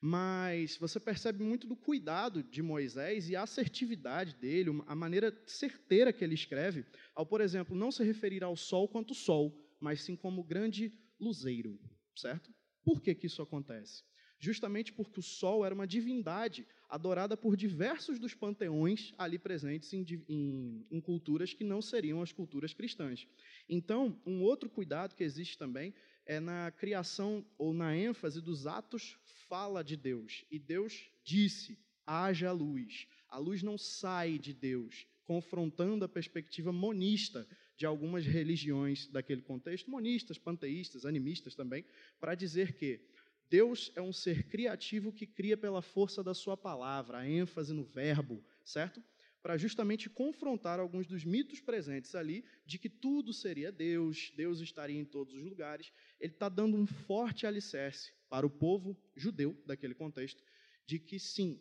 mas 0.05 0.77
você 0.79 0.99
percebe 0.99 1.45
muito 1.45 1.65
do 1.65 1.77
cuidado 1.77 2.43
de 2.43 2.61
Moisés 2.61 3.31
e 3.31 3.37
a 3.37 3.45
assertividade 3.45 4.35
dele, 4.35 4.83
a 4.89 4.97
maneira 4.97 5.33
certeira 5.47 6.13
que 6.13 6.25
ele 6.25 6.35
escreve, 6.35 6.85
ao, 7.15 7.25
por 7.25 7.41
exemplo, 7.41 7.77
não 7.77 7.93
se 7.93 8.03
referir 8.03 8.43
ao 8.43 8.57
sol 8.57 8.89
quanto 8.89 9.15
sol, 9.15 9.57
mas 9.79 10.03
sim 10.03 10.17
como 10.17 10.43
grande 10.43 10.93
luzeiro, 11.21 11.79
certo? 12.17 12.53
Por 12.85 13.01
que, 13.01 13.15
que 13.15 13.29
isso 13.29 13.43
acontece? 13.43 14.03
Justamente 14.41 14.93
porque 14.93 15.21
o 15.21 15.23
sol 15.23 15.65
era 15.65 15.73
uma 15.73 15.87
divindade 15.87 16.67
adorada 16.93 17.39
por 17.39 17.57
diversos 17.57 18.19
dos 18.19 18.35
panteões 18.35 19.15
ali 19.17 19.39
presentes 19.39 19.95
em, 19.95 20.05
em, 20.29 20.87
em 20.91 21.01
culturas 21.01 21.55
que 21.55 21.65
não 21.65 21.81
seriam 21.81 22.21
as 22.21 22.33
culturas 22.33 22.75
cristãs. 22.75 23.27
Então, 23.67 24.21
um 24.27 24.43
outro 24.43 24.69
cuidado 24.69 25.15
que 25.15 25.25
existe 25.25 25.57
também 25.57 25.95
é 26.27 26.39
na 26.39 26.71
criação 26.71 27.47
ou 27.57 27.73
na 27.73 27.97
ênfase 27.97 28.43
dos 28.43 28.67
atos 28.67 29.17
fala 29.49 29.83
de 29.83 29.97
Deus. 29.97 30.45
E 30.51 30.59
Deus 30.59 31.11
disse, 31.25 31.79
haja 32.07 32.53
luz. 32.53 33.07
A 33.27 33.39
luz 33.39 33.63
não 33.63 33.79
sai 33.79 34.39
de 34.39 34.53
Deus, 34.53 35.07
confrontando 35.25 36.05
a 36.05 36.09
perspectiva 36.09 36.71
monista 36.75 37.49
de 37.75 37.87
algumas 37.87 38.27
religiões 38.27 39.07
daquele 39.07 39.41
contexto, 39.41 39.91
monistas, 39.91 40.37
panteístas, 40.37 41.07
animistas 41.07 41.55
também, 41.55 41.87
para 42.21 42.35
dizer 42.35 42.75
que 42.75 43.01
Deus 43.53 43.93
é 43.95 44.01
um 44.01 44.15
ser 44.15 44.45
criativo 44.45 45.13
que 45.13 45.27
cria 45.27 45.59
pela 45.59 45.83
força 45.83 46.25
da 46.25 46.33
sua 46.33 46.57
palavra, 46.57 47.19
a 47.19 47.29
ênfase 47.29 47.75
no 47.75 47.85
verbo, 47.85 48.43
certo? 48.65 49.05
Para 49.43 49.59
justamente 49.59 50.09
confrontar 50.09 50.81
alguns 50.81 51.07
dos 51.07 51.23
mitos 51.23 51.61
presentes 51.61 52.15
ali 52.15 52.47
de 52.65 52.79
que 52.79 52.89
tudo 52.89 53.31
seria 53.31 53.71
Deus, 53.71 54.33
Deus 54.35 54.61
estaria 54.61 54.99
em 54.99 55.05
todos 55.05 55.35
os 55.35 55.45
lugares. 55.45 55.93
Ele 56.19 56.33
está 56.33 56.49
dando 56.49 56.79
um 56.79 56.87
forte 56.87 57.47
alicerce 57.47 58.15
para 58.31 58.47
o 58.47 58.49
povo 58.49 58.97
judeu 59.15 59.55
daquele 59.67 59.93
contexto 59.93 60.43
de 60.87 60.99
que 60.99 61.19
sim, 61.19 61.61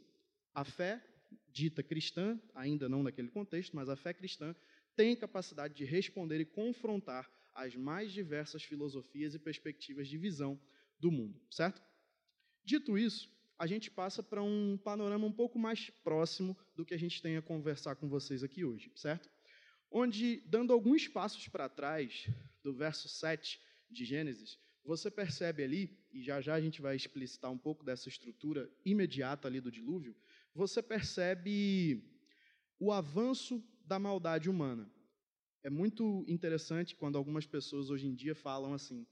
a 0.54 0.64
fé 0.64 1.04
dita 1.52 1.84
cristã, 1.84 2.40
ainda 2.56 2.88
não 2.88 3.04
naquele 3.04 3.28
contexto, 3.28 3.76
mas 3.76 3.90
a 3.90 3.98
fé 3.98 4.14
cristã 4.14 4.56
tem 4.96 5.14
capacidade 5.14 5.74
de 5.74 5.84
responder 5.84 6.40
e 6.40 6.46
confrontar 6.46 7.30
as 7.54 7.76
mais 7.76 8.14
diversas 8.14 8.64
filosofias 8.64 9.36
e 9.36 9.40
perspectivas 9.40 10.08
de 10.08 10.18
visão 10.18 10.58
do 11.02 11.12
mundo, 11.12 11.42
certo? 11.50 11.82
Dito 12.64 12.98
isso, 12.98 13.30
a 13.58 13.66
gente 13.66 13.90
passa 13.90 14.22
para 14.22 14.42
um 14.42 14.78
panorama 14.78 15.26
um 15.26 15.32
pouco 15.32 15.60
mais 15.60 15.90
próximo 16.04 16.58
do 16.76 16.86
que 16.86 16.94
a 16.94 17.00
gente 17.00 17.22
tem 17.22 17.36
a 17.36 17.42
conversar 17.42 17.96
com 17.96 18.08
vocês 18.08 18.44
aqui 18.44 18.64
hoje, 18.64 18.92
certo? 18.96 19.30
Onde, 19.90 20.42
dando 20.46 20.72
alguns 20.72 21.08
passos 21.08 21.48
para 21.48 21.68
trás, 21.68 22.30
do 22.64 22.74
verso 22.74 23.10
7 23.10 23.60
de 23.90 24.06
Gênesis, 24.06 24.60
você 24.84 25.12
percebe 25.12 25.64
ali, 25.64 26.00
e 26.12 26.24
já 26.24 26.40
já 26.40 26.56
a 26.56 26.62
gente 26.62 26.82
vai 26.82 26.96
explicitar 26.96 27.52
um 27.52 27.58
pouco 27.58 27.84
dessa 27.84 28.08
estrutura 28.08 28.72
imediata 28.86 29.48
ali 29.48 29.60
do 29.60 29.72
dilúvio, 29.72 30.16
você 30.54 30.82
percebe 30.82 32.04
o 32.80 32.92
avanço 32.92 33.64
da 33.86 34.00
maldade 34.00 34.50
humana. 34.50 34.92
É 35.64 35.70
muito 35.70 36.26
interessante 36.28 36.96
quando 36.96 37.18
algumas 37.18 37.46
pessoas 37.46 37.90
hoje 37.90 38.08
em 38.08 38.16
dia 38.16 38.34
falam 38.34 38.74
assim: 38.74 39.06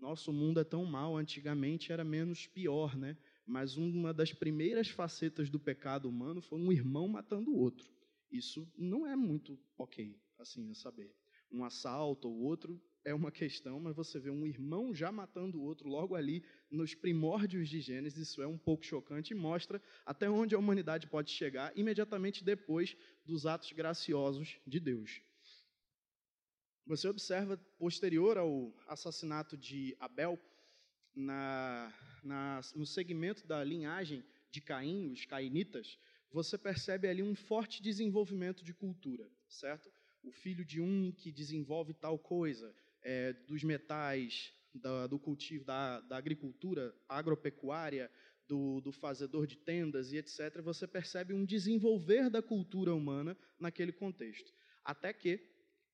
nosso 0.00 0.32
mundo 0.32 0.58
é 0.58 0.64
tão 0.64 0.84
mal, 0.84 1.16
antigamente 1.16 1.92
era 1.92 2.02
menos 2.02 2.46
pior, 2.46 2.96
né? 2.96 3.16
Mas 3.46 3.76
uma 3.76 4.14
das 4.14 4.32
primeiras 4.32 4.88
facetas 4.88 5.50
do 5.50 5.60
pecado 5.60 6.08
humano 6.08 6.40
foi 6.40 6.58
um 6.58 6.72
irmão 6.72 7.06
matando 7.06 7.50
o 7.50 7.56
outro. 7.58 7.92
Isso 8.30 8.66
não 8.76 9.06
é 9.06 9.14
muito 9.14 9.58
ok, 9.76 10.18
assim, 10.38 10.70
a 10.70 10.74
saber. 10.74 11.14
Um 11.52 11.64
assalto 11.64 12.28
ou 12.28 12.40
outro 12.42 12.80
é 13.04 13.12
uma 13.12 13.30
questão, 13.30 13.80
mas 13.80 13.96
você 13.96 14.18
vê 14.18 14.30
um 14.30 14.46
irmão 14.46 14.94
já 14.94 15.10
matando 15.10 15.58
o 15.58 15.62
outro 15.62 15.88
logo 15.88 16.14
ali 16.14 16.44
nos 16.70 16.94
primórdios 16.94 17.68
de 17.68 17.80
Gênesis, 17.80 18.28
isso 18.28 18.42
é 18.42 18.46
um 18.46 18.58
pouco 18.58 18.84
chocante 18.84 19.32
e 19.32 19.36
mostra 19.36 19.82
até 20.06 20.30
onde 20.30 20.54
a 20.54 20.58
humanidade 20.58 21.08
pode 21.08 21.30
chegar 21.30 21.76
imediatamente 21.76 22.44
depois 22.44 22.96
dos 23.24 23.46
atos 23.46 23.72
graciosos 23.72 24.60
de 24.66 24.78
Deus. 24.78 25.22
Você 26.90 27.06
observa, 27.06 27.56
posterior 27.78 28.36
ao 28.36 28.74
assassinato 28.88 29.56
de 29.56 29.96
Abel, 30.00 30.36
na, 31.14 31.94
na, 32.20 32.60
no 32.74 32.84
segmento 32.84 33.46
da 33.46 33.62
linhagem 33.62 34.24
de 34.50 34.60
Caim, 34.60 35.12
os 35.12 35.24
cainitas, 35.24 36.00
você 36.32 36.58
percebe 36.58 37.06
ali 37.06 37.22
um 37.22 37.36
forte 37.36 37.80
desenvolvimento 37.80 38.64
de 38.64 38.74
cultura, 38.74 39.30
certo? 39.48 39.88
O 40.20 40.32
filho 40.32 40.64
de 40.64 40.80
um 40.80 41.12
que 41.12 41.30
desenvolve 41.30 41.94
tal 41.94 42.18
coisa, 42.18 42.74
é, 43.02 43.34
dos 43.34 43.62
metais, 43.62 44.52
da, 44.74 45.06
do 45.06 45.16
cultivo, 45.16 45.64
da, 45.64 46.00
da 46.00 46.16
agricultura 46.16 46.92
agropecuária, 47.08 48.10
do, 48.48 48.80
do, 48.80 48.90
fazedor 48.90 49.46
de 49.46 49.56
tendas 49.56 50.12
e 50.12 50.16
etc., 50.16 50.60
você 50.60 50.88
percebe 50.88 51.34
um 51.34 51.44
desenvolver 51.44 52.28
da 52.28 52.42
cultura 52.42 52.92
humana 52.92 53.38
naquele 53.60 53.92
contexto. 53.92 54.52
Até 54.84 55.12
que 55.12 55.49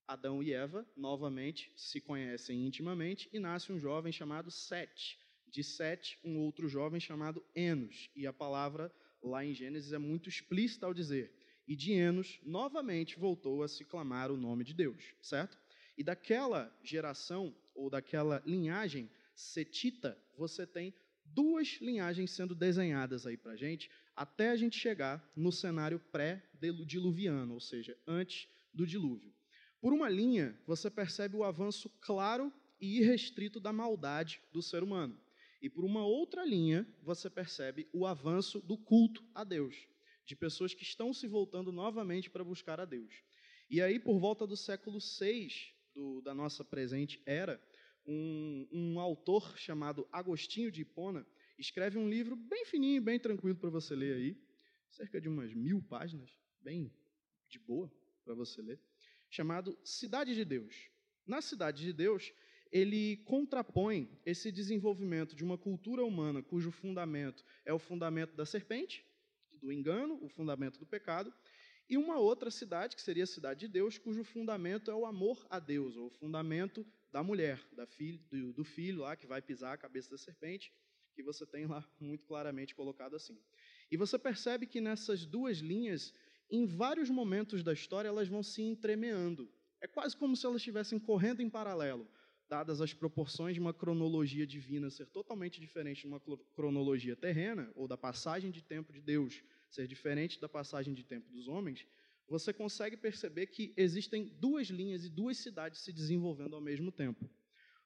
Adão 0.07 0.43
e 0.43 0.53
Eva, 0.53 0.87
novamente, 0.97 1.73
se 1.77 2.01
conhecem 2.01 2.65
intimamente 2.65 3.29
e 3.33 3.41
nasce 3.41 3.73
um 3.73 3.79
jovem 3.79 4.13
chamado 4.13 4.51
Sete. 4.51 5.19
De 5.49 5.65
Sete, 5.65 6.19
um 6.25 6.39
outro 6.39 6.69
jovem 6.69 7.01
chamado 7.01 7.45
Enos. 7.55 8.11
E 8.15 8.27
a 8.27 8.33
palavra 8.33 8.93
lá 9.23 9.45
em 9.45 9.55
Gênesis 9.55 9.93
é 9.93 9.99
muito 9.99 10.29
explícita 10.29 10.87
ao 10.87 10.95
dizer: 10.95 11.33
E 11.67 11.75
de 11.75 11.93
Enos, 11.93 12.39
novamente 12.45 13.19
voltou 13.19 13.63
a 13.63 13.69
se 13.69 13.85
clamar 13.85 14.31
o 14.31 14.37
nome 14.37 14.65
de 14.65 14.75
Deus, 14.75 15.15
certo? 15.21 15.59
E 15.99 16.05
daquela 16.05 16.73
geração, 16.83 17.55
ou 17.75 17.91
daquela 17.91 18.43
linhagem 18.47 19.11
setita, 19.35 20.17
você 20.37 20.67
tem 20.67 20.95
duas 21.25 21.79
linhagens 21.81 22.31
sendo 22.31 22.55
desenhadas 22.55 23.27
aí 23.27 23.37
para 23.37 23.57
gente, 23.57 23.91
até 24.15 24.51
a 24.51 24.57
gente 24.57 24.79
chegar 24.79 25.23
no 25.35 25.51
cenário 25.51 25.99
pré-diluviano, 26.13 27.55
ou 27.55 27.61
seja, 27.61 27.99
antes 28.07 28.49
do 28.73 28.87
dilúvio. 28.87 29.36
Por 29.87 29.93
uma 29.93 30.09
linha, 30.09 30.59
você 30.67 30.91
percebe 30.91 31.37
o 31.37 31.45
avanço 31.45 31.89
claro 32.01 32.53
e 32.81 32.99
irrestrito 32.99 33.61
da 33.61 33.73
maldade 33.73 34.43
do 34.53 34.61
ser 34.61 34.83
humano. 34.83 35.17
E 35.63 35.71
por 35.71 35.85
uma 35.85 36.05
outra 36.05 36.45
linha, 36.45 36.85
você 37.05 37.31
percebe 37.31 37.89
o 37.93 38.05
avanço 38.05 38.61
do 38.61 38.77
culto 38.77 39.23
a 39.33 39.45
Deus, 39.45 39.87
de 40.25 40.35
pessoas 40.35 40.75
que 40.75 40.83
estão 40.83 41.15
se 41.15 41.29
voltando 41.29 41.71
novamente 41.71 42.29
para 42.29 42.43
buscar 42.43 42.81
a 42.81 42.85
Deus. 42.85 43.23
E 43.71 43.81
aí, 43.81 44.01
por 44.01 44.19
volta 44.19 44.45
do 44.45 44.57
século 44.57 44.99
VI 44.99 45.53
do, 45.95 46.21
da 46.21 46.35
nossa 46.35 46.65
presente 46.65 47.23
era, 47.25 47.63
um, 48.05 48.67
um 48.73 48.99
autor 48.99 49.57
chamado 49.57 50.09
Agostinho 50.11 50.73
de 50.73 50.81
Hipona 50.81 51.25
escreve 51.57 51.97
um 51.97 52.11
livro 52.11 52.35
bem 52.35 52.65
fininho, 52.65 53.01
bem 53.01 53.21
tranquilo 53.21 53.57
para 53.57 53.71
você 53.71 53.95
ler 53.95 54.17
aí, 54.17 54.37
cerca 54.91 55.21
de 55.21 55.29
umas 55.29 55.55
mil 55.55 55.81
páginas, 55.81 56.37
bem 56.61 56.93
de 57.49 57.61
boa 57.61 57.89
para 58.25 58.35
você 58.35 58.61
ler, 58.61 58.81
chamado 59.31 59.79
Cidade 59.85 60.35
de 60.35 60.45
Deus. 60.45 60.89
Na 61.27 61.41
Cidade 61.41 61.83
de 61.83 61.93
Deus, 61.93 62.33
ele 62.71 63.19
contrapõe 63.19 64.09
esse 64.25 64.51
desenvolvimento 64.51 65.35
de 65.35 65.45
uma 65.45 65.57
cultura 65.57 66.05
humana 66.05 66.43
cujo 66.43 66.71
fundamento 66.71 67.45
é 67.65 67.73
o 67.73 67.79
fundamento 67.79 68.35
da 68.35 68.45
serpente, 68.45 69.05
do 69.53 69.73
engano, 69.73 70.19
o 70.23 70.29
fundamento 70.29 70.79
do 70.79 70.87
pecado, 70.87 71.33
e 71.89 71.97
uma 71.97 72.19
outra 72.19 72.51
cidade, 72.51 72.97
que 72.97 73.03
seria 73.03 73.25
a 73.25 73.29
cidade 73.29 73.61
de 73.61 73.69
Deus, 73.69 73.97
cujo 73.97 74.25
fundamento 74.25 74.91
é 74.91 74.95
o 74.95 75.07
amor 75.07 75.47
a 75.49 75.61
Deus, 75.61 75.97
ou 75.97 76.09
o 76.09 76.11
fundamento 76.11 76.85
da 77.13 77.23
mulher, 77.23 77.65
da 77.73 77.87
filho, 77.87 78.21
do, 78.29 78.53
do 78.53 78.65
filho 78.65 79.03
lá 79.03 79.15
que 79.15 79.27
vai 79.27 79.41
pisar 79.41 79.73
a 79.73 79.79
cabeça 79.79 80.11
da 80.11 80.19
serpente, 80.19 80.73
que 81.15 81.23
você 81.23 81.47
tem 81.47 81.67
lá 81.67 81.89
muito 82.01 82.27
claramente 82.27 82.75
colocado 82.75 83.15
assim. 83.15 83.41
E 83.91 83.97
você 83.97 84.19
percebe 84.19 84.67
que 84.67 84.81
nessas 84.81 85.25
duas 85.25 85.59
linhas, 85.59 86.13
em 86.51 86.67
vários 86.67 87.11
momentos 87.11 87.63
da 87.63 87.73
história, 87.73 88.09
elas 88.09 88.29
vão 88.29 88.43
se 88.43 88.63
entremeando. 88.63 89.51
É 89.81 89.87
quase 89.87 90.17
como 90.17 90.37
se 90.37 90.47
elas 90.47 90.59
estivessem 90.59 90.99
correndo 90.99 91.41
em 91.41 91.51
paralelo, 91.51 92.09
dadas 92.49 92.81
as 92.81 92.95
proporções 92.95 93.55
de 93.55 93.61
uma 93.61 93.75
cronologia 93.75 94.47
divina 94.47 94.91
ser 94.91 95.07
totalmente 95.07 95.61
diferente 95.61 96.03
de 96.03 96.07
uma 96.07 96.21
cronologia 96.55 97.17
terrena, 97.17 97.71
ou 97.75 97.89
da 97.89 97.97
passagem 97.97 98.51
de 98.51 98.63
tempo 98.63 98.93
de 98.93 99.01
Deus 99.01 99.43
ser 99.71 99.87
diferente 99.87 100.41
da 100.41 100.49
passagem 100.49 100.95
de 100.95 101.05
tempo 101.05 101.29
dos 101.31 101.49
homens, 101.49 101.87
você 102.29 102.53
consegue 102.53 102.97
perceber 102.97 103.47
que 103.47 103.73
existem 103.77 104.25
duas 104.41 104.69
linhas 104.69 105.05
e 105.05 105.09
duas 105.09 105.37
cidades 105.39 105.81
se 105.81 105.93
desenvolvendo 105.93 106.55
ao 106.55 106.61
mesmo 106.61 106.91
tempo. 106.91 107.29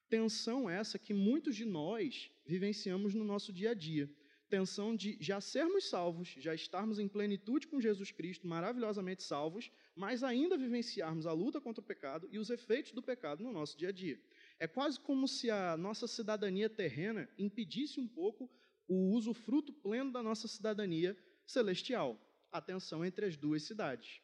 Tensão 0.08 0.68
essa 0.68 0.98
que 0.98 1.12
muitos 1.12 1.54
de 1.54 1.64
nós 1.64 2.30
vivenciamos 2.46 3.14
no 3.14 3.24
nosso 3.24 3.52
dia 3.52 3.70
a 3.70 3.74
dia. 3.74 4.10
Tensão 4.50 4.96
de 4.96 5.16
já 5.20 5.40
sermos 5.40 5.88
salvos, 5.88 6.34
já 6.36 6.52
estarmos 6.52 6.98
em 6.98 7.06
plenitude 7.06 7.68
com 7.68 7.80
Jesus 7.80 8.10
Cristo, 8.10 8.48
maravilhosamente 8.48 9.22
salvos, 9.22 9.70
mas 9.94 10.24
ainda 10.24 10.58
vivenciarmos 10.58 11.24
a 11.24 11.32
luta 11.32 11.60
contra 11.60 11.80
o 11.80 11.86
pecado 11.86 12.28
e 12.32 12.38
os 12.38 12.50
efeitos 12.50 12.90
do 12.90 13.00
pecado 13.00 13.44
no 13.44 13.52
nosso 13.52 13.78
dia 13.78 13.90
a 13.90 13.92
dia. 13.92 14.20
É 14.58 14.66
quase 14.66 14.98
como 14.98 15.28
se 15.28 15.48
a 15.50 15.76
nossa 15.76 16.08
cidadania 16.08 16.68
terrena 16.68 17.28
impedisse 17.38 18.00
um 18.00 18.08
pouco 18.08 18.50
o 18.88 19.12
uso 19.14 19.32
fruto 19.32 19.72
pleno 19.72 20.10
da 20.10 20.20
nossa 20.20 20.48
cidadania 20.48 21.16
celestial, 21.46 22.20
a 22.50 22.60
tensão 22.60 23.04
entre 23.04 23.26
as 23.26 23.36
duas 23.36 23.62
cidades. 23.62 24.20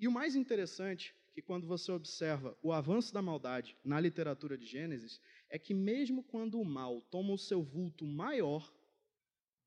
E 0.00 0.08
o 0.08 0.12
mais 0.12 0.34
interessante, 0.34 1.14
que 1.32 1.40
quando 1.40 1.64
você 1.64 1.92
observa 1.92 2.58
o 2.60 2.72
avanço 2.72 3.14
da 3.14 3.22
maldade 3.22 3.76
na 3.84 4.00
literatura 4.00 4.58
de 4.58 4.66
Gênesis, 4.66 5.20
é 5.48 5.60
que 5.60 5.72
mesmo 5.72 6.24
quando 6.24 6.60
o 6.60 6.64
mal 6.64 7.00
toma 7.02 7.32
o 7.32 7.38
seu 7.38 7.62
vulto 7.62 8.04
maior, 8.04 8.68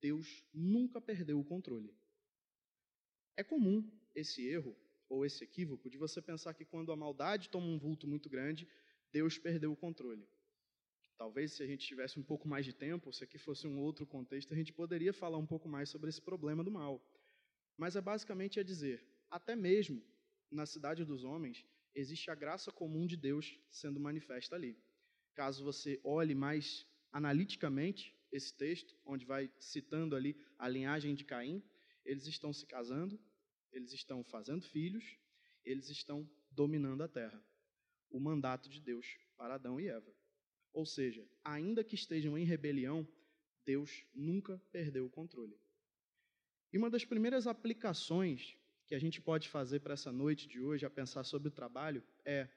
Deus 0.01 0.43
nunca 0.51 0.99
perdeu 0.99 1.39
o 1.39 1.45
controle. 1.45 1.95
É 3.37 3.43
comum 3.43 3.89
esse 4.15 4.45
erro 4.45 4.75
ou 5.07 5.25
esse 5.25 5.43
equívoco 5.43 5.89
de 5.89 5.97
você 5.97 6.21
pensar 6.21 6.53
que 6.53 6.65
quando 6.65 6.91
a 6.91 6.95
maldade 6.95 7.49
toma 7.49 7.67
um 7.67 7.77
vulto 7.77 8.07
muito 8.07 8.29
grande, 8.29 8.67
Deus 9.11 9.37
perdeu 9.37 9.71
o 9.71 9.75
controle. 9.75 10.27
Talvez 11.17 11.53
se 11.53 11.61
a 11.61 11.67
gente 11.67 11.85
tivesse 11.85 12.19
um 12.19 12.23
pouco 12.23 12.47
mais 12.47 12.65
de 12.65 12.73
tempo, 12.73 13.13
se 13.13 13.23
aqui 13.23 13.37
fosse 13.37 13.67
um 13.67 13.79
outro 13.79 14.07
contexto, 14.07 14.53
a 14.53 14.57
gente 14.57 14.73
poderia 14.73 15.13
falar 15.13 15.37
um 15.37 15.45
pouco 15.45 15.69
mais 15.69 15.87
sobre 15.89 16.09
esse 16.09 16.21
problema 16.21 16.63
do 16.63 16.71
mal. 16.71 16.99
Mas 17.77 17.95
é 17.95 18.01
basicamente 18.01 18.59
a 18.59 18.63
dizer, 18.63 19.05
até 19.29 19.55
mesmo 19.55 20.03
na 20.49 20.65
cidade 20.65 21.05
dos 21.05 21.23
homens, 21.23 21.63
existe 21.93 22.31
a 22.31 22.35
graça 22.35 22.71
comum 22.71 23.05
de 23.05 23.15
Deus 23.15 23.59
sendo 23.69 23.99
manifesta 23.99 24.55
ali. 24.55 24.75
Caso 25.35 25.63
você 25.63 25.99
olhe 26.03 26.33
mais 26.33 26.87
analiticamente 27.11 28.15
esse 28.31 28.55
texto, 28.55 28.95
onde 29.05 29.25
vai 29.25 29.51
citando 29.59 30.15
ali 30.15 30.35
a 30.57 30.67
linhagem 30.67 31.13
de 31.13 31.25
Caim, 31.25 31.63
Eles 32.03 32.25
estão 32.25 32.51
se 32.51 32.65
casando, 32.65 33.19
eles 33.71 33.93
estão 33.93 34.23
fazendo 34.23 34.63
filhos, 34.63 35.17
eles 35.63 35.89
estão 35.89 36.27
dominando 36.49 37.03
a 37.03 37.07
terra. 37.07 37.43
O 38.09 38.19
mandato 38.19 38.69
de 38.69 38.81
Deus 38.81 39.05
para 39.37 39.55
Adão 39.55 39.79
e 39.79 39.87
Eva. 39.87 40.13
Ou 40.73 40.85
seja, 40.85 41.27
ainda 41.43 41.83
que 41.83 41.95
estejam 41.95 42.37
em 42.37 42.43
rebelião, 42.43 43.07
Deus 43.65 44.05
nunca 44.13 44.57
perdeu 44.71 45.05
o 45.05 45.09
controle. 45.09 45.55
E 46.73 46.77
uma 46.77 46.89
das 46.89 47.05
primeiras 47.05 47.47
aplicações 47.47 48.57
que 48.87 48.95
a 48.95 48.99
gente 48.99 49.21
pode 49.21 49.47
fazer 49.49 49.81
para 49.81 49.93
essa 49.93 50.11
noite 50.11 50.47
de 50.47 50.59
hoje, 50.61 50.85
a 50.85 50.89
pensar 50.89 51.23
sobre 51.23 51.49
o 51.49 51.51
trabalho, 51.51 52.03
é: 52.25 52.49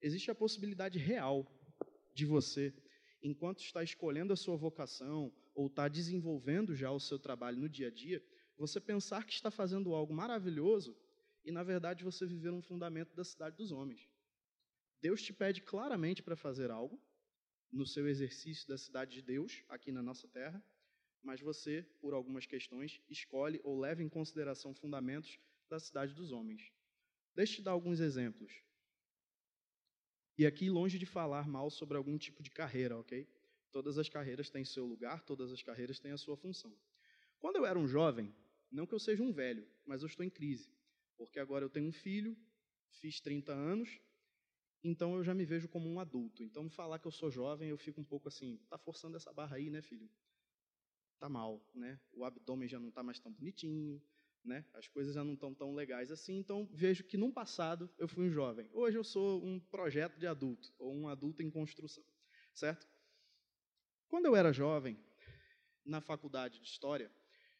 existe 0.00 0.30
a 0.30 0.34
possibilidade 0.34 0.98
real 0.98 1.50
de 2.14 2.24
você, 2.24 2.74
enquanto 3.22 3.60
está 3.60 3.82
escolhendo 3.82 4.32
a 4.32 4.36
sua 4.36 4.56
vocação 4.56 5.32
ou 5.54 5.66
está 5.66 5.88
desenvolvendo 5.88 6.74
já 6.74 6.90
o 6.90 7.00
seu 7.00 7.18
trabalho 7.18 7.58
no 7.58 7.68
dia 7.68 7.88
a 7.88 7.90
dia, 7.90 8.22
você 8.56 8.80
pensar 8.80 9.24
que 9.24 9.32
está 9.32 9.50
fazendo 9.50 9.94
algo 9.94 10.14
maravilhoso 10.14 10.96
e, 11.44 11.52
na 11.52 11.62
verdade, 11.62 12.04
você 12.04 12.26
viver 12.26 12.50
um 12.50 12.62
fundamento 12.62 13.14
da 13.14 13.24
cidade 13.24 13.56
dos 13.56 13.70
homens. 13.70 14.08
Deus 15.00 15.22
te 15.22 15.32
pede 15.32 15.60
claramente 15.60 16.22
para 16.22 16.36
fazer 16.36 16.70
algo 16.70 17.00
no 17.70 17.86
seu 17.86 18.08
exercício 18.08 18.66
da 18.66 18.78
cidade 18.78 19.14
de 19.14 19.22
Deus, 19.22 19.62
aqui 19.68 19.92
na 19.92 20.02
nossa 20.02 20.26
terra, 20.28 20.62
mas 21.22 21.40
você, 21.40 21.82
por 22.00 22.14
algumas 22.14 22.46
questões, 22.46 23.00
escolhe 23.08 23.60
ou 23.64 23.78
leva 23.78 24.02
em 24.02 24.08
consideração 24.08 24.74
fundamentos 24.74 25.38
da 25.68 25.78
cidade 25.78 26.14
dos 26.14 26.32
homens. 26.32 26.72
Deixa 27.34 27.54
eu 27.54 27.56
te 27.56 27.62
dar 27.62 27.72
alguns 27.72 28.00
exemplos. 28.00 28.65
E 30.38 30.44
aqui, 30.44 30.68
longe 30.68 30.98
de 30.98 31.06
falar 31.06 31.48
mal 31.48 31.70
sobre 31.70 31.96
algum 31.96 32.18
tipo 32.18 32.42
de 32.42 32.50
carreira, 32.50 32.98
ok? 32.98 33.26
Todas 33.72 33.96
as 33.96 34.08
carreiras 34.08 34.50
têm 34.50 34.64
seu 34.64 34.84
lugar, 34.84 35.22
todas 35.24 35.50
as 35.50 35.62
carreiras 35.62 35.98
têm 35.98 36.12
a 36.12 36.18
sua 36.18 36.36
função. 36.36 36.76
Quando 37.38 37.56
eu 37.56 37.64
era 37.64 37.78
um 37.78 37.86
jovem, 37.86 38.34
não 38.70 38.86
que 38.86 38.94
eu 38.94 38.98
seja 38.98 39.22
um 39.22 39.32
velho, 39.32 39.66
mas 39.86 40.02
eu 40.02 40.06
estou 40.06 40.24
em 40.24 40.30
crise, 40.30 40.70
porque 41.16 41.38
agora 41.38 41.64
eu 41.64 41.70
tenho 41.70 41.88
um 41.88 41.92
filho, 41.92 42.36
fiz 42.90 43.20
30 43.20 43.52
anos, 43.52 43.98
então 44.84 45.14
eu 45.14 45.24
já 45.24 45.34
me 45.34 45.44
vejo 45.44 45.68
como 45.68 45.88
um 45.88 45.98
adulto. 45.98 46.42
Então, 46.42 46.68
falar 46.68 46.98
que 46.98 47.06
eu 47.06 47.12
sou 47.12 47.30
jovem, 47.30 47.70
eu 47.70 47.78
fico 47.78 48.00
um 48.00 48.04
pouco 48.04 48.28
assim, 48.28 48.58
tá 48.68 48.76
forçando 48.76 49.16
essa 49.16 49.32
barra 49.32 49.56
aí, 49.56 49.70
né, 49.70 49.80
filho? 49.80 50.08
Tá 51.18 51.28
mal, 51.28 51.64
né? 51.74 51.98
O 52.12 52.24
abdômen 52.24 52.68
já 52.68 52.78
não 52.78 52.90
está 52.90 53.02
mais 53.02 53.18
tão 53.18 53.32
bonitinho, 53.32 54.02
né? 54.46 54.64
As 54.74 54.86
coisas 54.88 55.14
já 55.14 55.24
não 55.24 55.34
estão 55.34 55.54
tão 55.54 55.74
legais 55.74 56.10
assim. 56.10 56.38
Então, 56.38 56.68
vejo 56.72 57.04
que 57.04 57.16
no 57.16 57.32
passado 57.32 57.90
eu 57.98 58.08
fui 58.08 58.28
um 58.28 58.32
jovem. 58.32 58.68
Hoje 58.72 58.96
eu 58.96 59.04
sou 59.04 59.44
um 59.44 59.58
projeto 59.58 60.18
de 60.18 60.26
adulto, 60.26 60.72
ou 60.78 60.94
um 60.94 61.08
adulto 61.08 61.42
em 61.42 61.50
construção, 61.50 62.04
certo? 62.54 62.86
Quando 64.08 64.26
eu 64.26 64.36
era 64.36 64.52
jovem, 64.52 64.98
na 65.84 66.00
faculdade 66.00 66.60
de 66.60 66.66
História, 66.66 67.10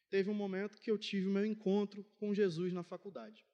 teve 0.09 0.29
um 0.29 0.33
momento 0.33 0.79
que 0.79 0.91
eu 0.91 0.97
tive 0.97 1.27
o 1.27 1.31
meu 1.31 1.45
encontro 1.45 2.03
com 2.17 2.33
Jesus 2.33 2.73
na 2.73 2.83
faculdade. 2.83 3.45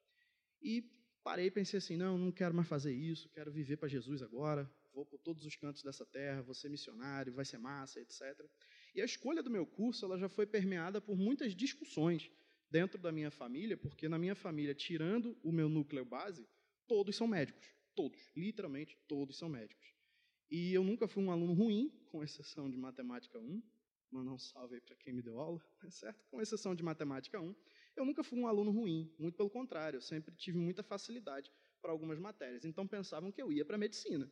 E 0.61 0.83
parei 1.23 1.47
e 1.47 1.51
pensei 1.51 1.77
assim: 1.77 1.97
não, 1.97 2.17
não 2.17 2.31
quero 2.31 2.53
mais 2.53 2.67
fazer 2.67 2.93
isso, 2.93 3.29
quero 3.29 3.51
viver 3.51 3.77
para 3.77 3.87
Jesus 3.87 4.21
agora, 4.21 4.69
vou 4.93 5.05
por 5.05 5.19
todos 5.19 5.45
os 5.45 5.55
cantos 5.55 5.83
dessa 5.83 6.05
terra, 6.05 6.41
vou 6.41 6.53
ser 6.53 6.69
missionário, 6.69 7.33
vai 7.33 7.45
ser 7.45 7.57
massa, 7.57 7.99
etc. 7.99 8.21
E 8.95 9.01
a 9.01 9.05
escolha 9.05 9.41
do 9.41 9.49
meu 9.49 9.65
curso 9.65 10.05
ela 10.05 10.17
já 10.17 10.29
foi 10.29 10.45
permeada 10.45 11.01
por 11.01 11.17
muitas 11.17 11.55
discussões 11.55 12.31
dentro 12.73 12.97
da 12.97 13.11
minha 13.11 13.29
família, 13.29 13.77
porque 13.77 14.09
na 14.09 14.17
minha 14.17 14.33
família, 14.33 14.73
tirando 14.73 15.37
o 15.43 15.51
meu 15.51 15.69
núcleo 15.69 16.03
base, 16.03 16.43
todos 16.87 17.15
são 17.15 17.27
médicos. 17.27 17.71
Todos, 17.93 18.19
literalmente 18.35 18.97
todos 19.07 19.37
são 19.37 19.47
médicos. 19.47 19.93
E 20.49 20.73
eu 20.73 20.83
nunca 20.83 21.07
fui 21.07 21.23
um 21.23 21.29
aluno 21.29 21.53
ruim, 21.53 21.91
com 22.07 22.23
exceção 22.23 22.71
de 22.71 22.75
matemática 22.75 23.37
1. 23.37 23.61
Mandar 24.09 24.31
um 24.31 24.39
salve 24.39 24.75
aí 24.75 24.81
para 24.81 24.95
quem 24.95 25.13
me 25.13 25.21
deu 25.21 25.39
aula, 25.39 25.61
certo? 25.87 26.25
Com 26.31 26.41
exceção 26.41 26.73
de 26.73 26.81
matemática 26.81 27.39
1. 27.39 27.55
Eu 27.95 28.05
nunca 28.05 28.23
fui 28.23 28.39
um 28.39 28.47
aluno 28.47 28.71
ruim, 28.71 29.13
muito 29.19 29.37
pelo 29.37 29.51
contrário, 29.51 29.97
eu 29.97 30.01
sempre 30.01 30.33
tive 30.35 30.57
muita 30.57 30.81
facilidade 30.81 31.51
para 31.79 31.91
algumas 31.91 32.17
matérias. 32.17 32.65
Então 32.65 32.87
pensavam 32.87 33.31
que 33.31 33.39
eu 33.39 33.51
ia 33.51 33.63
para 33.63 33.77
medicina. 33.77 34.27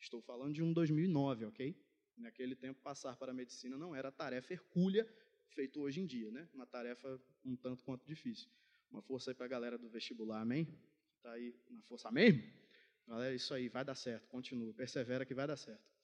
Estou 0.00 0.20
falando 0.20 0.52
de 0.52 0.62
um 0.62 0.72
2009, 0.72 1.44
ok? 1.44 1.80
Naquele 2.16 2.56
tempo, 2.56 2.80
passar 2.82 3.16
para 3.16 3.30
a 3.30 3.34
medicina 3.34 3.78
não 3.78 3.94
era 3.94 4.10
tarefa 4.10 4.54
hercúlea 4.54 5.06
feito 5.48 5.80
hoje 5.80 6.00
em 6.00 6.06
dia, 6.06 6.30
né? 6.30 6.48
Uma 6.54 6.66
tarefa 6.66 7.20
um 7.44 7.56
tanto 7.56 7.84
quanto 7.84 8.04
difícil. 8.04 8.48
Uma 8.90 9.02
força 9.02 9.30
aí 9.30 9.34
para 9.34 9.46
a 9.46 9.48
galera 9.48 9.78
do 9.78 9.88
vestibular, 9.88 10.40
amém? 10.40 10.68
Está 11.16 11.32
aí 11.32 11.54
na 11.70 11.82
força 11.82 12.10
mesmo? 12.10 12.42
Galera, 13.06 13.34
isso 13.34 13.54
aí, 13.54 13.68
vai 13.68 13.84
dar 13.84 13.94
certo, 13.94 14.26
continua, 14.28 14.74
persevera 14.74 15.24
que 15.24 15.34
vai 15.34 15.46
dar 15.46 15.56
certo. 15.56 15.96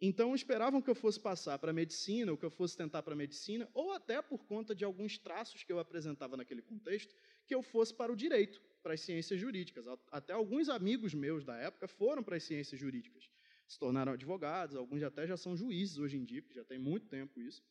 Então 0.00 0.34
esperavam 0.34 0.80
que 0.80 0.88
eu 0.88 0.94
fosse 0.94 1.20
passar 1.20 1.58
para 1.58 1.72
medicina, 1.72 2.32
ou 2.32 2.38
que 2.38 2.44
eu 2.44 2.50
fosse 2.50 2.76
tentar 2.76 3.02
para 3.02 3.14
medicina, 3.14 3.68
ou 3.74 3.92
até 3.92 4.22
por 4.22 4.44
conta 4.46 4.74
de 4.74 4.84
alguns 4.84 5.18
traços 5.18 5.62
que 5.62 5.72
eu 5.72 5.78
apresentava 5.78 6.36
naquele 6.36 6.62
contexto, 6.62 7.14
que 7.46 7.54
eu 7.54 7.62
fosse 7.62 7.94
para 7.94 8.10
o 8.10 8.16
direito, 8.16 8.60
para 8.82 8.94
as 8.94 9.00
ciências 9.02 9.38
jurídicas. 9.38 9.84
Até 10.10 10.32
alguns 10.32 10.68
amigos 10.68 11.12
meus 11.12 11.44
da 11.44 11.56
época 11.56 11.86
foram 11.86 12.22
para 12.22 12.36
as 12.36 12.42
ciências 12.42 12.80
jurídicas, 12.80 13.30
se 13.68 13.78
tornaram 13.78 14.12
advogados, 14.12 14.74
alguns 14.74 15.02
até 15.02 15.26
já 15.26 15.36
são 15.36 15.54
juízes 15.54 15.98
hoje 15.98 16.16
em 16.16 16.24
dia, 16.24 16.40
porque 16.42 16.54
já 16.54 16.64
tem 16.64 16.78
muito 16.78 17.06
tempo 17.06 17.38
isso. 17.38 17.62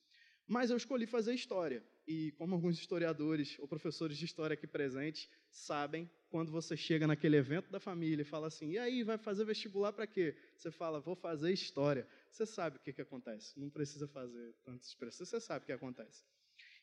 Mas 0.49 0.71
eu 0.71 0.77
escolhi 0.77 1.05
fazer 1.05 1.35
história. 1.35 1.83
E 2.07 2.31
como 2.31 2.55
alguns 2.55 2.79
historiadores 2.79 3.55
ou 3.59 3.67
professores 3.67 4.17
de 4.17 4.25
história 4.25 4.55
aqui 4.55 4.65
presentes 4.65 5.29
sabem, 5.51 6.09
quando 6.27 6.51
você 6.51 6.75
chega 6.75 7.05
naquele 7.05 7.37
evento 7.37 7.69
da 7.69 7.79
família 7.79 8.23
e 8.23 8.25
fala 8.25 8.47
assim: 8.47 8.71
"E 8.71 8.79
aí, 8.79 9.03
vai 9.03 9.19
fazer 9.19 9.45
vestibular 9.45 9.93
para 9.93 10.07
quê?" 10.07 10.35
Você 10.55 10.71
fala: 10.71 10.99
"Vou 10.99 11.15
fazer 11.15 11.53
história". 11.53 12.07
Você 12.31 12.47
sabe 12.47 12.77
o 12.77 12.79
que 12.79 12.91
que 12.91 12.99
acontece. 12.99 13.59
Não 13.59 13.69
precisa 13.69 14.07
fazer 14.07 14.55
tantas 14.63 14.87
expressões, 14.87 15.29
você 15.29 15.39
sabe 15.39 15.63
o 15.63 15.65
que 15.67 15.71
acontece. 15.71 16.25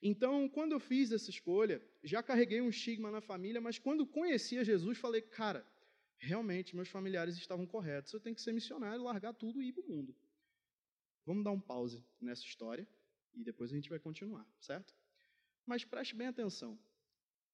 Então, 0.00 0.48
quando 0.48 0.70
eu 0.70 0.78
fiz 0.78 1.10
essa 1.10 1.28
escolha, 1.28 1.82
já 2.04 2.22
carreguei 2.22 2.60
um 2.60 2.68
estigma 2.68 3.10
na 3.10 3.20
família, 3.20 3.60
mas 3.60 3.80
quando 3.80 4.06
conhecia 4.06 4.62
Jesus, 4.64 4.96
falei: 4.96 5.22
"Cara, 5.22 5.66
realmente 6.18 6.76
meus 6.76 6.88
familiares 6.88 7.36
estavam 7.36 7.66
corretos. 7.66 8.12
Eu 8.12 8.20
tenho 8.20 8.36
que 8.36 8.42
ser 8.42 8.52
missionário, 8.52 9.02
largar 9.02 9.34
tudo 9.34 9.60
e 9.60 9.70
ir 9.70 9.72
para 9.72 9.82
o 9.82 9.88
mundo." 9.88 10.14
Vamos 11.24 11.42
dar 11.42 11.50
um 11.50 11.60
pause 11.60 12.04
nessa 12.20 12.44
história 12.44 12.86
e 13.36 13.44
depois 13.44 13.70
a 13.70 13.74
gente 13.74 13.88
vai 13.90 13.98
continuar, 13.98 14.46
certo? 14.58 14.94
Mas 15.64 15.84
preste 15.84 16.14
bem 16.14 16.26
atenção. 16.26 16.78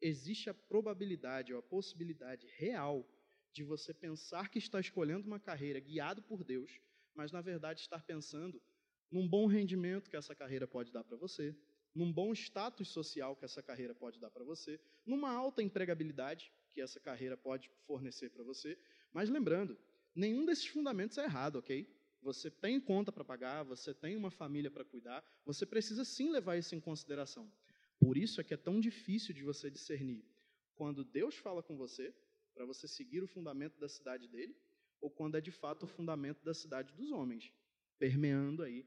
Existe 0.01 0.49
a 0.49 0.55
probabilidade 0.55 1.53
ou 1.53 1.59
a 1.59 1.63
possibilidade 1.63 2.47
real 2.57 3.07
de 3.53 3.63
você 3.63 3.93
pensar 3.93 4.49
que 4.49 4.59
está 4.59 4.81
escolhendo 4.81 5.27
uma 5.27 5.39
carreira 5.39 5.79
guiado 5.81 6.23
por 6.23 6.43
Deus, 6.45 6.81
mas 7.15 7.31
na 7.31 7.41
verdade 7.41 7.81
estar 7.81 8.03
pensando 8.05 8.61
num 9.11 9.29
bom 9.29 9.47
rendimento 9.47 10.09
que 10.09 10.17
essa 10.17 10.35
carreira 10.35 10.67
pode 10.67 10.91
dar 10.91 11.05
para 11.05 11.17
você, 11.17 11.55
num 11.95 12.11
bom 12.11 12.33
status 12.33 12.89
social 12.89 13.37
que 13.37 13.45
essa 13.45 13.63
carreira 13.63 13.95
pode 13.95 14.19
dar 14.19 14.31
para 14.31 14.45
você, 14.45 14.81
numa 15.05 15.31
alta 15.31 15.63
empregabilidade 15.63 16.51
que 16.71 16.81
essa 16.81 16.99
carreira 16.99 17.37
pode 17.37 17.71
fornecer 17.87 18.31
para 18.31 18.43
você. 18.43 18.79
Mas 19.13 19.29
lembrando, 19.29 19.79
nenhum 20.15 20.47
desses 20.47 20.67
fundamentos 20.67 21.19
é 21.19 21.25
errado, 21.25 21.57
ok? 21.57 21.87
Você 22.23 22.51
tem 22.51 22.81
conta 22.81 23.11
para 23.11 23.25
pagar, 23.25 23.65
você 23.65 23.93
tem 23.93 24.17
uma 24.17 24.31
família 24.31 24.71
para 24.71 24.85
cuidar, 24.85 25.25
você 25.45 25.67
precisa 25.67 26.05
sim 26.05 26.31
levar 26.31 26.57
isso 26.57 26.75
em 26.75 26.81
consideração. 26.81 27.53
Por 27.99 28.17
isso 28.17 28.41
é 28.41 28.45
que 28.45 28.55
é 28.55 28.57
tão 28.57 28.81
difícil 28.81 29.35
de 29.35 29.43
você 29.43 29.69
discernir 29.69 30.25
quando 30.75 31.05
Deus 31.05 31.37
fala 31.37 31.63
com 31.63 31.77
você 31.77 32.15
para 32.55 32.65
você 32.65 32.87
seguir 32.87 33.23
o 33.23 33.27
fundamento 33.27 33.79
da 33.79 33.89
cidade 33.89 34.29
dele 34.29 34.57
ou 35.01 35.11
quando 35.11 35.37
é 35.37 35.41
de 35.41 35.51
fato 35.51 35.83
o 35.83 35.89
fundamento 35.89 36.45
da 36.45 36.55
cidade 36.55 36.93
dos 36.93 37.11
homens, 37.11 37.53
permeando 37.99 38.63
aí 38.63 38.87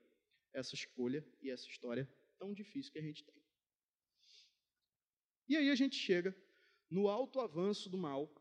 essa 0.54 0.74
escolha 0.74 1.26
e 1.41 1.50
essa 1.50 1.67
história 1.67 2.10
tão 2.38 2.54
difícil 2.54 2.91
que 2.91 3.00
a 3.00 3.02
gente 3.02 3.24
tem. 3.24 3.41
E 5.48 5.58
aí 5.58 5.69
a 5.69 5.76
gente 5.76 5.98
chega 5.98 6.36
no 6.89 7.10
alto 7.10 7.39
avanço 7.41 7.89
do 7.89 7.98
mal, 7.98 8.34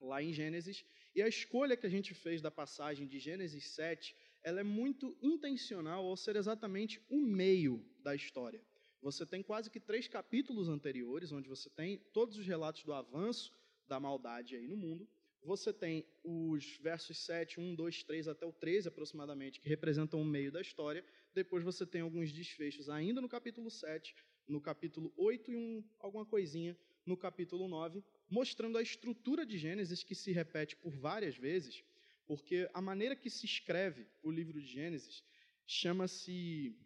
lá 0.00 0.22
em 0.22 0.32
Gênesis, 0.32 0.84
e 1.14 1.22
a 1.22 1.28
escolha 1.28 1.76
que 1.76 1.86
a 1.86 1.90
gente 1.90 2.12
fez 2.12 2.42
da 2.42 2.50
passagem 2.50 3.06
de 3.06 3.18
Gênesis 3.18 3.68
7, 3.70 4.14
ela 4.42 4.60
é 4.60 4.64
muito 4.64 5.16
intencional 5.22 6.04
ao 6.04 6.16
ser 6.16 6.36
exatamente 6.36 7.00
o 7.08 7.18
meio 7.18 7.84
da 8.02 8.14
história. 8.14 8.60
Você 9.00 9.24
tem 9.24 9.42
quase 9.42 9.70
que 9.70 9.78
três 9.78 10.08
capítulos 10.08 10.68
anteriores, 10.68 11.30
onde 11.30 11.48
você 11.48 11.70
tem 11.70 11.98
todos 12.12 12.36
os 12.36 12.46
relatos 12.46 12.82
do 12.82 12.92
avanço 12.92 13.52
da 13.86 14.00
maldade 14.00 14.56
aí 14.56 14.66
no 14.66 14.76
mundo. 14.76 15.08
Você 15.42 15.72
tem 15.72 16.06
os 16.22 16.78
versos 16.78 17.18
7, 17.18 17.60
1, 17.60 17.74
2, 17.74 18.02
3 18.02 18.28
até 18.28 18.46
o 18.46 18.52
13 18.52 18.88
aproximadamente, 18.88 19.60
que 19.60 19.68
representam 19.68 20.20
o 20.20 20.24
meio 20.24 20.50
da 20.50 20.60
história. 20.60 21.04
Depois 21.34 21.62
você 21.62 21.84
tem 21.84 22.00
alguns 22.00 22.32
desfechos 22.32 22.88
ainda 22.88 23.20
no 23.20 23.28
capítulo 23.28 23.70
7, 23.70 24.16
no 24.48 24.60
capítulo 24.60 25.12
8 25.16 25.52
e 25.52 25.56
um, 25.56 25.84
alguma 25.98 26.24
coisinha 26.24 26.76
no 27.04 27.16
capítulo 27.16 27.68
9, 27.68 28.02
mostrando 28.34 28.76
a 28.76 28.82
estrutura 28.82 29.46
de 29.46 29.56
Gênesis 29.56 30.02
que 30.02 30.14
se 30.14 30.32
repete 30.32 30.74
por 30.76 30.92
várias 30.96 31.36
vezes, 31.36 31.84
porque 32.26 32.68
a 32.74 32.80
maneira 32.80 33.14
que 33.14 33.30
se 33.30 33.46
escreve 33.46 34.08
o 34.24 34.30
livro 34.38 34.60
de 34.60 34.66
Gênesis 34.66 35.22
chama-se 35.64 36.76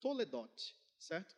Toledot, 0.00 0.56
certo? 0.98 1.36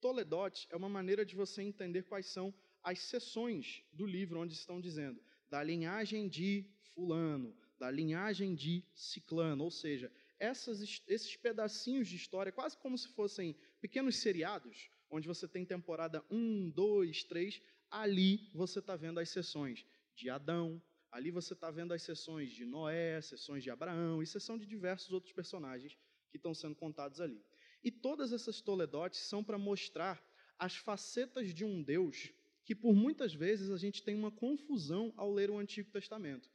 Toledot 0.00 0.68
é 0.70 0.76
uma 0.76 0.88
maneira 0.88 1.26
de 1.26 1.34
você 1.34 1.62
entender 1.62 2.04
quais 2.04 2.26
são 2.26 2.54
as 2.80 3.00
seções 3.00 3.82
do 3.92 4.06
livro 4.06 4.38
onde 4.38 4.54
estão 4.54 4.80
dizendo 4.80 5.20
da 5.48 5.60
linhagem 5.60 6.28
de 6.28 6.64
fulano, 6.94 7.56
da 7.76 7.90
linhagem 7.90 8.54
de 8.54 8.84
ciclano, 8.94 9.64
ou 9.64 9.70
seja, 9.70 10.12
essas, 10.38 11.02
esses 11.08 11.36
pedacinhos 11.36 12.06
de 12.06 12.14
história, 12.14 12.52
quase 12.52 12.76
como 12.78 12.96
se 12.96 13.08
fossem 13.08 13.56
pequenos 13.80 14.16
seriados, 14.16 14.90
onde 15.10 15.26
você 15.26 15.48
tem 15.48 15.64
temporada 15.64 16.24
1, 16.30 16.70
2, 16.70 17.24
3, 17.24 17.62
ali 17.94 18.50
você 18.52 18.80
está 18.80 18.96
vendo 18.96 19.20
as 19.20 19.28
sessões 19.28 19.86
de 20.16 20.28
Adão, 20.28 20.82
ali 21.12 21.30
você 21.30 21.52
está 21.52 21.70
vendo 21.70 21.94
as 21.94 22.02
sessões 22.02 22.50
de 22.50 22.64
Noé, 22.64 23.20
sessões 23.20 23.62
de 23.62 23.70
Abraão 23.70 24.20
e 24.20 24.26
sessão 24.26 24.58
de 24.58 24.66
diversos 24.66 25.12
outros 25.12 25.32
personagens 25.32 25.96
que 26.28 26.36
estão 26.36 26.52
sendo 26.52 26.74
contados 26.74 27.20
ali. 27.20 27.40
E 27.84 27.92
todas 27.92 28.32
essas 28.32 28.60
toledotes 28.60 29.20
são 29.20 29.44
para 29.44 29.56
mostrar 29.56 30.20
as 30.58 30.74
facetas 30.74 31.54
de 31.54 31.64
um 31.64 31.82
Deus 31.82 32.32
que 32.64 32.74
por 32.74 32.94
muitas 32.94 33.32
vezes 33.32 33.70
a 33.70 33.76
gente 33.76 34.02
tem 34.02 34.14
uma 34.16 34.30
confusão 34.30 35.12
ao 35.16 35.30
ler 35.30 35.50
o 35.50 35.58
Antigo 35.58 35.90
Testamento. 35.90 36.50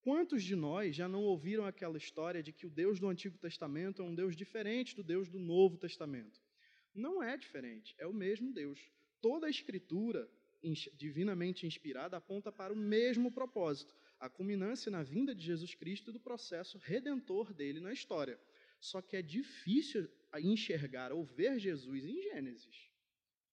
Quantos 0.00 0.42
de 0.42 0.56
nós 0.56 0.96
já 0.96 1.08
não 1.08 1.22
ouviram 1.22 1.64
aquela 1.64 1.96
história 1.96 2.42
de 2.42 2.52
que 2.52 2.66
o 2.66 2.70
Deus 2.70 2.98
do 2.98 3.06
Antigo 3.06 3.38
Testamento 3.38 4.02
é 4.02 4.04
um 4.04 4.14
Deus 4.14 4.34
diferente 4.34 4.96
do 4.96 5.04
Deus 5.04 5.28
do 5.28 5.38
Novo 5.38 5.76
Testamento? 5.76 6.40
Não 6.92 7.22
é 7.22 7.36
diferente, 7.36 7.94
é 7.98 8.06
o 8.06 8.12
mesmo 8.12 8.52
Deus. 8.52 8.80
Toda 9.20 9.46
a 9.46 9.50
Escritura, 9.50 10.28
divinamente 10.94 11.66
inspirada, 11.66 12.16
aponta 12.16 12.52
para 12.52 12.72
o 12.72 12.76
mesmo 12.76 13.30
propósito, 13.30 13.94
a 14.18 14.28
culminância 14.28 14.90
na 14.90 15.02
vinda 15.02 15.34
de 15.34 15.44
Jesus 15.44 15.74
Cristo 15.74 16.10
e 16.10 16.12
do 16.12 16.20
processo 16.20 16.78
redentor 16.78 17.52
dele 17.52 17.80
na 17.80 17.92
história. 17.92 18.38
Só 18.80 19.02
que 19.02 19.16
é 19.16 19.22
difícil 19.22 20.08
enxergar 20.40 21.12
ou 21.12 21.24
ver 21.24 21.58
Jesus 21.58 22.04
em 22.04 22.22
Gênesis. 22.22 22.90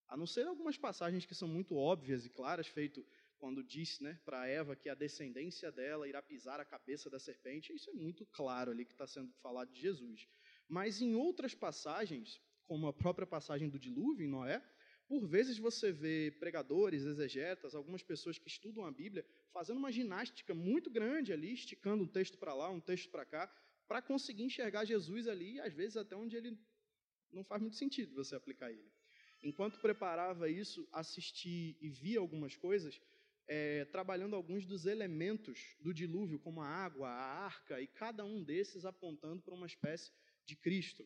A 0.08 0.17
não 0.17 0.26
ser 0.26 0.48
algumas 0.48 0.78
passagens 0.78 1.26
que 1.26 1.36
são 1.36 1.48
muito 1.48 1.76
óbvias 1.76 2.26
e 2.26 2.30
claras, 2.30 2.67
feito 2.67 3.06
quando 3.38 3.63
disse 3.63 4.04
né, 4.04 4.19
para 4.26 4.48
Eva 4.48 4.76
que 4.76 4.89
a 4.89 4.95
descendência 4.95 5.72
dela 5.72 6.08
irá 6.08 6.22
pisar 6.22 6.60
a 6.60 6.65
cabeça 6.65 7.10
da 7.10 7.19
serpente, 7.19 7.74
isso 7.74 7.89
é 7.89 7.93
muito 7.93 8.26
claro 8.26 8.72
ali 8.72 8.86
que 8.86 8.91
está 8.91 9.08
sendo 9.08 9.32
falado 9.41 9.72
de 9.72 9.80
Jesus. 9.80 10.28
Mas 10.67 11.02
em 11.02 11.15
outras 11.15 11.56
passagens, 11.56 12.41
como 12.65 12.88
a 12.88 12.93
própria 12.93 13.26
passagem 13.26 13.69
do 13.69 13.80
dilúvio 13.80 14.26
em 14.26 14.30
Noé, 14.30 14.62
por 15.10 15.26
vezes 15.26 15.58
você 15.58 15.91
vê 15.91 16.32
pregadores, 16.39 17.04
exegetas, 17.04 17.74
algumas 17.74 18.04
pessoas 18.04 18.38
que 18.38 18.48
estudam 18.48 18.86
a 18.86 18.91
Bíblia, 18.91 19.26
fazendo 19.52 19.78
uma 19.78 19.91
ginástica 19.91 20.54
muito 20.54 20.88
grande 20.88 21.34
ali, 21.34 21.52
esticando 21.52 22.04
um 22.04 22.08
texto 22.08 22.38
para 22.38 22.54
lá, 22.54 22.69
um 22.69 22.80
texto 22.80 23.10
para 23.10 23.26
cá, 23.26 23.52
para 23.88 24.04
conseguir 24.04 24.43
enxergar 24.43 24.86
Jesus 24.86 25.28
ali, 25.28 25.60
às 25.60 25.74
vezes 25.74 25.98
até 25.98 26.15
onde 26.15 26.38
ele 26.38 26.56
não 27.32 27.43
faz 27.43 27.60
muito 27.60 27.76
sentido 27.76 28.13
você 28.13 28.36
aplicar 28.36 28.72
ele. 28.72 28.91
Enquanto 29.41 29.80
preparava 29.80 30.48
isso, 30.48 30.88
assisti 30.91 31.76
e 31.82 31.89
vi 31.89 32.15
algumas 32.15 32.56
coisas, 32.56 33.02
é, 33.48 33.86
trabalhando 33.86 34.36
alguns 34.36 34.63
dos 34.63 34.86
elementos 34.86 35.76
do 35.80 35.91
dilúvio, 35.91 36.38
como 36.38 36.62
a 36.62 36.67
água, 36.67 37.10
a 37.10 37.45
arca, 37.45 37.82
e 37.82 37.88
cada 37.88 38.24
um 38.24 38.43
desses 38.43 38.86
apontando 38.86 39.41
para 39.41 39.56
uma 39.56 39.65
espécie 39.65 40.12
de 40.45 40.56
Cristo. 40.56 41.04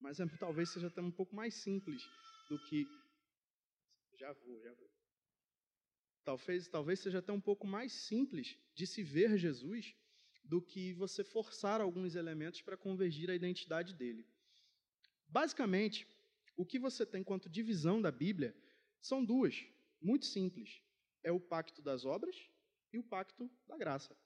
Mas 0.00 0.20
é, 0.20 0.26
talvez 0.38 0.68
seja 0.68 0.86
até 0.86 1.02
um 1.02 1.10
pouco 1.10 1.34
mais 1.34 1.54
simples 1.54 2.00
do 2.48 2.56
que. 2.68 2.86
Já 4.22 4.32
vou, 4.34 4.60
já 4.60 4.72
vou. 4.74 4.88
Talvez, 6.22 6.68
talvez 6.68 7.00
seja 7.00 7.18
até 7.18 7.32
um 7.32 7.40
pouco 7.40 7.66
mais 7.66 7.92
simples 7.92 8.56
de 8.72 8.86
se 8.86 9.02
ver 9.02 9.36
Jesus 9.36 9.96
do 10.44 10.62
que 10.62 10.92
você 10.92 11.24
forçar 11.24 11.80
alguns 11.80 12.14
elementos 12.14 12.62
para 12.62 12.76
convergir 12.76 13.28
a 13.28 13.34
identidade 13.34 13.92
dele. 13.92 14.24
Basicamente, 15.26 16.06
o 16.56 16.64
que 16.64 16.78
você 16.78 17.04
tem 17.04 17.24
quanto 17.24 17.50
divisão 17.50 18.00
da 18.00 18.12
Bíblia 18.12 18.54
são 19.00 19.24
duas, 19.24 19.66
muito 20.00 20.26
simples. 20.26 20.80
É 21.24 21.32
o 21.32 21.40
pacto 21.40 21.82
das 21.82 22.04
obras 22.04 22.48
e 22.92 22.98
o 22.98 23.02
pacto 23.02 23.50
da 23.66 23.76
graça. 23.76 24.16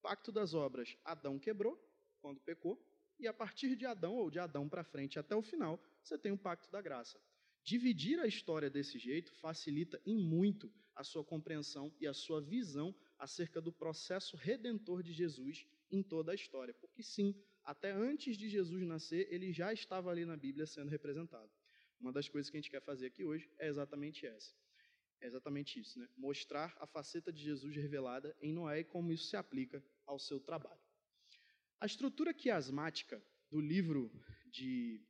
Pacto 0.00 0.32
das 0.32 0.54
obras, 0.54 0.96
Adão 1.04 1.38
quebrou 1.38 1.76
quando 2.22 2.40
pecou, 2.40 2.82
e 3.18 3.28
a 3.28 3.34
partir 3.34 3.76
de 3.76 3.84
Adão, 3.84 4.14
ou 4.14 4.30
de 4.30 4.38
Adão 4.38 4.70
para 4.70 4.82
frente 4.82 5.18
até 5.18 5.36
o 5.36 5.42
final, 5.42 5.78
você 6.02 6.16
tem 6.16 6.32
o 6.32 6.38
pacto 6.38 6.70
da 6.70 6.80
graça. 6.80 7.20
Dividir 7.62 8.18
a 8.20 8.26
história 8.26 8.70
desse 8.70 8.98
jeito 8.98 9.32
facilita 9.34 10.00
em 10.06 10.16
muito 10.16 10.72
a 10.94 11.04
sua 11.04 11.24
compreensão 11.24 11.94
e 12.00 12.06
a 12.06 12.14
sua 12.14 12.40
visão 12.40 12.94
acerca 13.18 13.60
do 13.60 13.72
processo 13.72 14.36
redentor 14.36 15.02
de 15.02 15.12
Jesus 15.12 15.66
em 15.90 16.02
toda 16.02 16.32
a 16.32 16.34
história. 16.34 16.74
Porque, 16.74 17.02
sim, 17.02 17.34
até 17.64 17.92
antes 17.92 18.36
de 18.36 18.48
Jesus 18.48 18.86
nascer, 18.86 19.28
ele 19.30 19.52
já 19.52 19.72
estava 19.72 20.10
ali 20.10 20.24
na 20.24 20.36
Bíblia 20.36 20.66
sendo 20.66 20.88
representado. 20.88 21.50
Uma 22.00 22.12
das 22.12 22.28
coisas 22.28 22.50
que 22.50 22.56
a 22.56 22.60
gente 22.60 22.70
quer 22.70 22.82
fazer 22.82 23.06
aqui 23.06 23.24
hoje 23.24 23.50
é 23.58 23.68
exatamente 23.68 24.26
essa. 24.26 24.54
É 25.20 25.26
exatamente 25.26 25.80
isso, 25.80 25.98
né? 25.98 26.08
Mostrar 26.16 26.76
a 26.80 26.86
faceta 26.86 27.32
de 27.32 27.42
Jesus 27.42 27.74
revelada 27.74 28.36
em 28.40 28.52
Noé 28.52 28.80
e 28.80 28.84
como 28.84 29.12
isso 29.12 29.26
se 29.26 29.36
aplica 29.36 29.84
ao 30.06 30.18
seu 30.18 30.38
trabalho. 30.38 30.80
A 31.80 31.86
estrutura 31.86 32.32
quiasmática 32.32 33.22
do 33.50 33.60
livro 33.60 34.10
de 34.50 35.04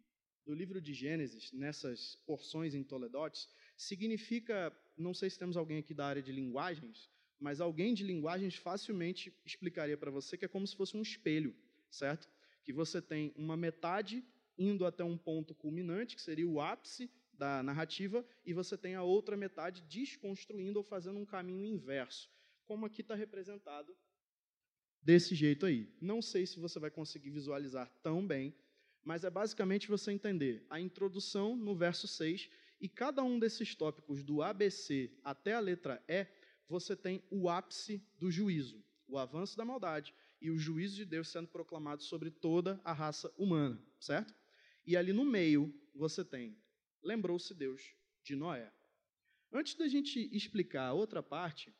do 0.49 0.55
livro 0.55 0.81
de 0.81 0.95
Gênesis, 0.95 1.53
nessas 1.53 2.17
porções 2.27 2.75
em 2.75 2.83
Toledotes, 2.83 3.47
significa, 3.77 4.75
não 4.97 5.13
sei 5.13 5.29
se 5.29 5.39
temos 5.39 5.59
alguém 5.59 5.77
aqui 5.77 5.93
da 5.93 6.07
área 6.07 6.23
de 6.23 6.33
linguagens, 6.33 7.11
mas 7.39 7.61
alguém 7.61 7.93
de 7.93 8.03
linguagens 8.03 8.55
facilmente 8.55 9.31
explicaria 9.45 9.95
para 9.99 10.11
você 10.11 10.39
que 10.39 10.47
é 10.47 10.49
como 10.49 10.67
se 10.67 10.75
fosse 10.75 10.97
um 10.97 11.03
espelho, 11.03 11.55
certo? 11.91 12.27
Que 12.65 12.73
você 12.73 13.03
tem 13.03 13.31
uma 13.37 13.59
metade 13.59 14.25
indo 14.57 14.87
até 14.87 15.05
um 15.05 15.19
ponto 15.19 15.55
culminante, 15.55 16.17
que 16.17 16.23
seria 16.23 16.49
o 16.49 16.63
ápice 16.63 17.11
da 17.35 17.63
narrativa, 17.63 18.27
e 18.47 18.55
você 18.55 18.75
tem 18.77 18.95
a 18.95 19.03
outra 19.03 19.37
metade 19.37 19.83
desconstruindo 19.83 20.79
ou 20.79 20.83
fazendo 20.83 21.19
um 21.19 21.27
caminho 21.27 21.67
inverso, 21.67 22.31
como 22.65 22.87
aqui 22.87 23.03
está 23.03 23.15
representado 23.15 23.95
desse 25.03 25.35
jeito 25.35 25.67
aí. 25.67 25.95
Não 26.01 26.23
sei 26.23 26.47
se 26.47 26.59
você 26.59 26.79
vai 26.81 26.91
conseguir 26.91 27.29
visualizar 27.29 27.87
tão 28.03 28.27
bem, 28.27 28.55
mas 29.09 29.25
é 29.25 29.31
basicamente 29.31 29.89
você 29.89 30.13
entender 30.13 30.67
a 30.69 30.79
introdução 30.79 31.57
no 31.57 31.75
verso 31.75 32.07
6 32.07 32.51
e 32.79 32.91
cada 32.91 33.23
um 33.23 33.39
desses 33.39 33.75
tópicos, 33.75 34.23
do 34.23 34.43
ABC 34.43 35.11
até 35.25 35.55
a 35.55 35.61
letra 35.61 36.05
E, 36.07 36.27
você 36.69 36.95
tem 36.95 37.23
o 37.31 37.49
ápice 37.49 38.05
do 38.19 38.31
juízo, 38.31 38.85
o 39.07 39.17
avanço 39.17 39.57
da 39.57 39.65
maldade 39.65 40.15
e 40.43 40.51
o 40.51 40.59
juízo 40.59 40.95
de 40.97 41.07
Deus 41.07 41.29
sendo 41.31 41.49
proclamado 41.49 42.03
sobre 42.03 42.31
toda 42.31 42.79
a 42.85 42.93
raça 42.93 43.33
humana, 43.39 43.83
certo? 43.99 44.35
E 44.85 44.95
ali 44.95 45.15
no 45.15 45.25
meio 45.25 45.75
você 45.95 46.23
tem, 46.23 46.55
lembrou-se 47.03 47.55
Deus 47.55 47.95
de 48.23 48.37
Noé. 48.37 48.71
Antes 49.51 49.75
da 49.75 49.89
gente 49.89 50.29
explicar 50.37 50.89
a 50.89 50.93
outra 50.93 51.23
parte, 51.23 51.75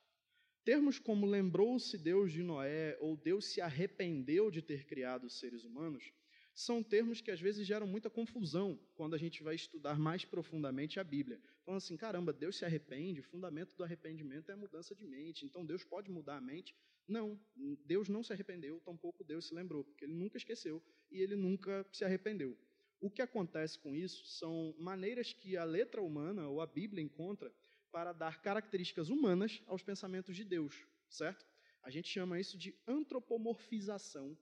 termos 0.65 0.99
como 0.99 1.27
lembrou-se 1.27 1.99
Deus 1.99 2.33
de 2.33 2.43
Noé 2.43 2.97
ou 3.03 3.19
Deus 3.19 3.45
se 3.45 3.61
arrependeu 3.61 4.51
de 4.51 4.63
ter 4.63 4.87
criado 4.87 5.25
os 5.25 5.39
seres 5.39 5.63
humanos 5.63 6.11
são 6.59 6.83
termos 6.83 7.21
que 7.21 7.31
às 7.31 7.41
vezes 7.41 7.65
geram 7.65 7.87
muita 7.87 8.11
confusão 8.11 8.77
quando 8.97 9.15
a 9.15 9.17
gente 9.17 9.45
vai 9.45 9.55
estudar 9.55 9.97
mais 9.97 10.25
profundamente 10.25 10.99
a 10.99 11.05
Bíblia. 11.05 11.41
Falando 11.65 11.79
assim, 11.79 11.97
caramba, 11.97 12.33
Deus 12.33 12.57
se 12.57 12.65
arrepende, 12.65 13.21
o 13.21 13.23
fundamento 13.23 13.77
do 13.77 13.85
arrependimento 13.85 14.51
é 14.51 14.55
a 14.55 14.57
mudança 14.57 14.93
de 14.93 15.07
mente, 15.07 15.47
então 15.47 15.65
Deus 15.65 15.85
pode 15.85 16.11
mudar 16.11 16.37
a 16.37 16.41
mente. 16.41 16.75
Não, 17.07 17.41
Deus 17.87 18.09
não 18.09 18.25
se 18.25 18.33
arrependeu, 18.33 18.81
tampouco 18.81 19.23
Deus 19.23 19.47
se 19.47 19.55
lembrou, 19.55 19.85
porque 19.85 20.05
ele 20.05 20.15
nunca 20.15 20.37
esqueceu 20.37 20.83
e 21.13 21.21
ele 21.21 21.37
nunca 21.37 21.87
se 21.93 22.05
arrependeu. 22.05 22.59
O 23.01 23.09
que 23.09 23.23
acontece 23.23 23.79
com 23.79 23.95
isso 23.95 24.27
são 24.27 24.75
maneiras 24.81 25.33
que 25.33 25.57
a 25.57 25.63
letra 25.63 26.03
humana 26.03 26.49
ou 26.49 26.61
a 26.61 26.67
Bíblia 26.67 27.01
encontra 27.01 27.55
para 27.93 28.13
dar 28.13 28.43
características 28.43 29.11
humanas 29.11 29.63
aos 29.69 29.85
pensamentos 29.85 30.35
de 30.35 30.43
Deus, 30.43 30.85
certo? 31.09 31.47
A 31.85 31.89
gente 31.89 32.09
chama 32.09 32.41
isso 32.41 32.59
de 32.59 32.75
antropomorfização 32.85 34.37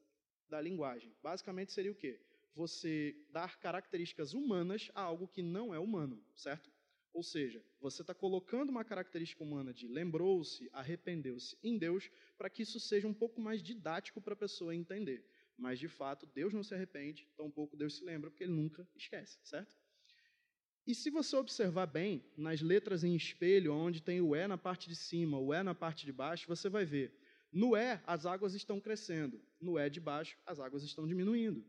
da 0.48 0.60
linguagem. 0.60 1.14
Basicamente 1.22 1.72
seria 1.72 1.92
o 1.92 1.94
quê? 1.94 2.20
Você 2.54 3.14
dar 3.30 3.58
características 3.58 4.32
humanas 4.32 4.90
a 4.94 5.02
algo 5.02 5.28
que 5.28 5.42
não 5.42 5.74
é 5.74 5.78
humano, 5.78 6.22
certo? 6.34 6.70
Ou 7.12 7.22
seja, 7.22 7.64
você 7.80 8.02
está 8.02 8.14
colocando 8.14 8.68
uma 8.68 8.84
característica 8.84 9.42
humana 9.42 9.72
de 9.72 9.88
lembrou-se, 9.88 10.68
arrependeu-se 10.72 11.56
em 11.62 11.78
Deus, 11.78 12.10
para 12.36 12.50
que 12.50 12.62
isso 12.62 12.78
seja 12.78 13.08
um 13.08 13.14
pouco 13.14 13.40
mais 13.40 13.62
didático 13.62 14.20
para 14.20 14.34
a 14.34 14.36
pessoa 14.36 14.74
entender. 14.74 15.26
Mas, 15.56 15.78
de 15.78 15.88
fato, 15.88 16.26
Deus 16.26 16.52
não 16.52 16.62
se 16.62 16.74
arrepende, 16.74 17.26
tampouco 17.34 17.74
Deus 17.74 17.96
se 17.96 18.04
lembra, 18.04 18.30
porque 18.30 18.44
ele 18.44 18.52
nunca 18.52 18.86
esquece, 18.94 19.38
certo? 19.42 19.74
E 20.86 20.94
se 20.94 21.08
você 21.10 21.34
observar 21.36 21.86
bem, 21.86 22.22
nas 22.36 22.60
letras 22.60 23.02
em 23.02 23.16
espelho, 23.16 23.72
onde 23.72 24.02
tem 24.02 24.20
o 24.20 24.36
E 24.36 24.46
na 24.46 24.58
parte 24.58 24.88
de 24.88 24.94
cima, 24.94 25.38
o 25.38 25.54
E 25.54 25.62
na 25.62 25.74
parte 25.74 26.04
de 26.04 26.12
baixo, 26.12 26.46
você 26.46 26.68
vai 26.68 26.84
ver. 26.84 27.18
No 27.50 27.74
E, 27.74 27.98
as 28.06 28.26
águas 28.26 28.54
estão 28.54 28.78
crescendo. 28.78 29.42
No 29.60 29.78
E 29.78 29.88
de 29.88 30.00
baixo, 30.00 30.36
as 30.44 30.60
águas 30.60 30.82
estão 30.82 31.06
diminuindo. 31.06 31.64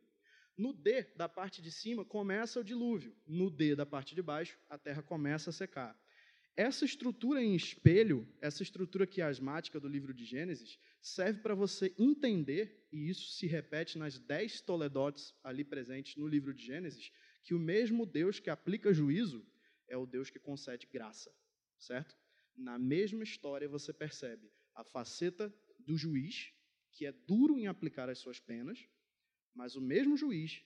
No 0.57 0.73
D 0.73 1.03
da 1.15 1.29
parte 1.29 1.61
de 1.61 1.71
cima, 1.71 2.03
começa 2.03 2.59
o 2.59 2.63
dilúvio. 2.63 3.15
No 3.25 3.49
D 3.49 3.75
da 3.75 3.85
parte 3.85 4.15
de 4.15 4.21
baixo, 4.21 4.57
a 4.69 4.77
terra 4.77 5.03
começa 5.03 5.51
a 5.51 5.53
secar. 5.53 5.97
Essa 6.55 6.85
estrutura 6.85 7.43
em 7.43 7.55
espelho, 7.55 8.27
essa 8.41 8.63
estrutura 8.63 9.05
quiasmática 9.05 9.79
do 9.79 9.87
livro 9.87 10.11
de 10.11 10.25
Gênesis, 10.25 10.79
serve 10.99 11.39
para 11.39 11.53
você 11.53 11.93
entender, 11.99 12.83
e 12.91 13.07
isso 13.07 13.29
se 13.33 13.45
repete 13.45 13.99
nas 13.99 14.17
dez 14.17 14.59
toledotes 14.59 15.35
ali 15.43 15.63
presentes 15.63 16.15
no 16.15 16.27
livro 16.27 16.51
de 16.55 16.65
Gênesis, 16.65 17.11
que 17.43 17.53
o 17.53 17.59
mesmo 17.59 18.07
Deus 18.07 18.39
que 18.39 18.49
aplica 18.49 18.91
juízo 18.91 19.45
é 19.87 19.95
o 19.95 20.07
Deus 20.07 20.31
que 20.31 20.39
concede 20.39 20.87
graça, 20.91 21.31
certo? 21.77 22.17
Na 22.55 22.79
mesma 22.79 23.23
história 23.23 23.69
você 23.69 23.93
percebe 23.93 24.51
a 24.73 24.83
faceta 24.83 25.53
do 25.77 25.95
juiz, 25.95 26.51
que 26.97 27.05
é 27.05 27.11
duro 27.11 27.59
em 27.59 27.67
aplicar 27.67 28.09
as 28.09 28.17
suas 28.17 28.39
penas, 28.39 28.83
mas 29.53 29.75
o 29.75 29.81
mesmo 29.81 30.17
juiz 30.17 30.63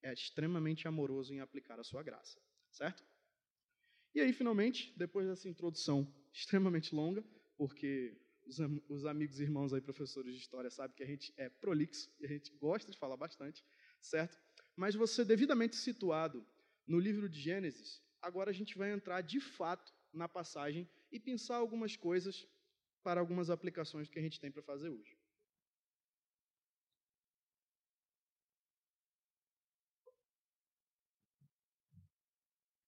é 0.00 0.12
extremamente 0.12 0.86
amoroso 0.86 1.34
em 1.34 1.40
aplicar 1.40 1.80
a 1.80 1.82
sua 1.82 2.04
graça, 2.04 2.40
certo? 2.70 3.04
E 4.14 4.20
aí, 4.20 4.32
finalmente, 4.32 4.96
depois 4.96 5.26
dessa 5.26 5.48
introdução 5.48 6.06
extremamente 6.32 6.94
longa, 6.94 7.24
porque 7.56 8.16
os, 8.46 8.58
os 8.88 9.04
amigos 9.04 9.40
e 9.40 9.42
irmãos 9.42 9.72
aí, 9.72 9.80
professores 9.80 10.32
de 10.34 10.40
história, 10.40 10.70
sabem 10.70 10.94
que 10.94 11.02
a 11.02 11.06
gente 11.06 11.34
é 11.36 11.48
prolixo 11.48 12.14
e 12.20 12.26
a 12.26 12.28
gente 12.28 12.52
gosta 12.58 12.92
de 12.92 12.96
falar 12.96 13.16
bastante, 13.16 13.64
certo? 14.00 14.38
Mas 14.76 14.94
você 14.94 15.24
devidamente 15.24 15.74
situado 15.74 16.46
no 16.86 17.00
livro 17.00 17.28
de 17.28 17.40
Gênesis, 17.40 18.00
agora 18.20 18.50
a 18.50 18.54
gente 18.54 18.78
vai 18.78 18.92
entrar 18.92 19.20
de 19.20 19.40
fato 19.40 19.92
na 20.12 20.28
passagem 20.28 20.88
e 21.10 21.18
pensar 21.18 21.56
algumas 21.56 21.96
coisas 21.96 22.46
para 23.02 23.20
algumas 23.20 23.50
aplicações 23.50 24.08
que 24.08 24.20
a 24.20 24.22
gente 24.22 24.38
tem 24.38 24.50
para 24.50 24.62
fazer 24.62 24.88
hoje. 24.88 25.21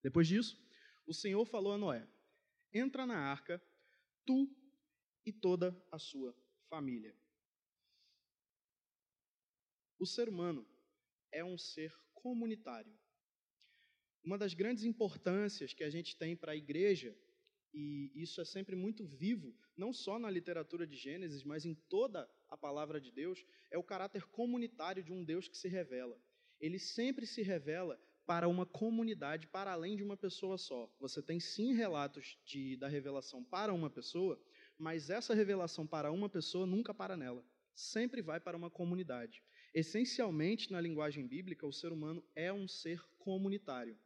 Depois 0.04 0.28
disso, 0.28 0.62
o 1.06 1.14
Senhor 1.14 1.46
falou 1.46 1.72
a 1.72 1.78
Noé: 1.78 2.06
Entra 2.72 3.06
na 3.06 3.16
arca, 3.16 3.60
tu 4.26 4.54
e 5.24 5.32
toda 5.32 5.74
a 5.90 5.98
sua 5.98 6.36
família. 6.68 7.16
O 9.98 10.04
ser 10.04 10.28
humano 10.28 10.68
é 11.32 11.42
um 11.42 11.56
ser 11.56 11.90
comunitário. 12.12 12.94
Uma 14.22 14.36
das 14.36 14.52
grandes 14.52 14.84
importâncias 14.84 15.72
que 15.72 15.82
a 15.82 15.88
gente 15.88 16.18
tem 16.18 16.36
para 16.36 16.52
a 16.52 16.56
igreja, 16.56 17.16
e 17.72 18.12
isso 18.14 18.42
é 18.42 18.44
sempre 18.44 18.76
muito 18.76 19.06
vivo, 19.06 19.56
não 19.74 19.90
só 19.92 20.18
na 20.18 20.30
literatura 20.30 20.86
de 20.86 20.96
Gênesis, 20.96 21.42
mas 21.44 21.64
em 21.64 21.74
toda 21.74 22.30
a 22.50 22.58
palavra 22.58 23.00
de 23.00 23.10
Deus, 23.10 23.42
é 23.70 23.78
o 23.78 23.82
caráter 23.82 24.24
comunitário 24.26 25.02
de 25.02 25.12
um 25.12 25.24
Deus 25.24 25.48
que 25.48 25.56
se 25.56 25.68
revela. 25.68 26.20
Ele 26.60 26.78
sempre 26.78 27.26
se 27.26 27.40
revela 27.40 27.98
para 28.26 28.48
uma 28.48 28.64
comunidade, 28.64 29.46
para 29.46 29.72
além 29.72 29.96
de 29.96 30.02
uma 30.02 30.16
pessoa 30.16 30.56
só. 30.56 30.90
Você 30.98 31.22
tem 31.22 31.38
sim 31.38 31.74
relatos 31.74 32.38
de, 32.44 32.76
da 32.76 32.88
revelação 32.88 33.44
para 33.44 33.72
uma 33.72 33.90
pessoa, 33.90 34.40
mas 34.78 35.10
essa 35.10 35.34
revelação 35.34 35.86
para 35.86 36.10
uma 36.10 36.28
pessoa 36.28 36.66
nunca 36.66 36.94
para 36.94 37.16
nela. 37.16 37.44
Sempre 37.74 38.22
vai 38.22 38.40
para 38.40 38.56
uma 38.56 38.70
comunidade. 38.70 39.42
Essencialmente, 39.74 40.72
na 40.72 40.80
linguagem 40.80 41.26
bíblica, 41.26 41.66
o 41.66 41.72
ser 41.72 41.92
humano 41.92 42.24
é 42.34 42.52
um 42.52 42.68
ser 42.68 43.02
comunitário. 43.18 43.98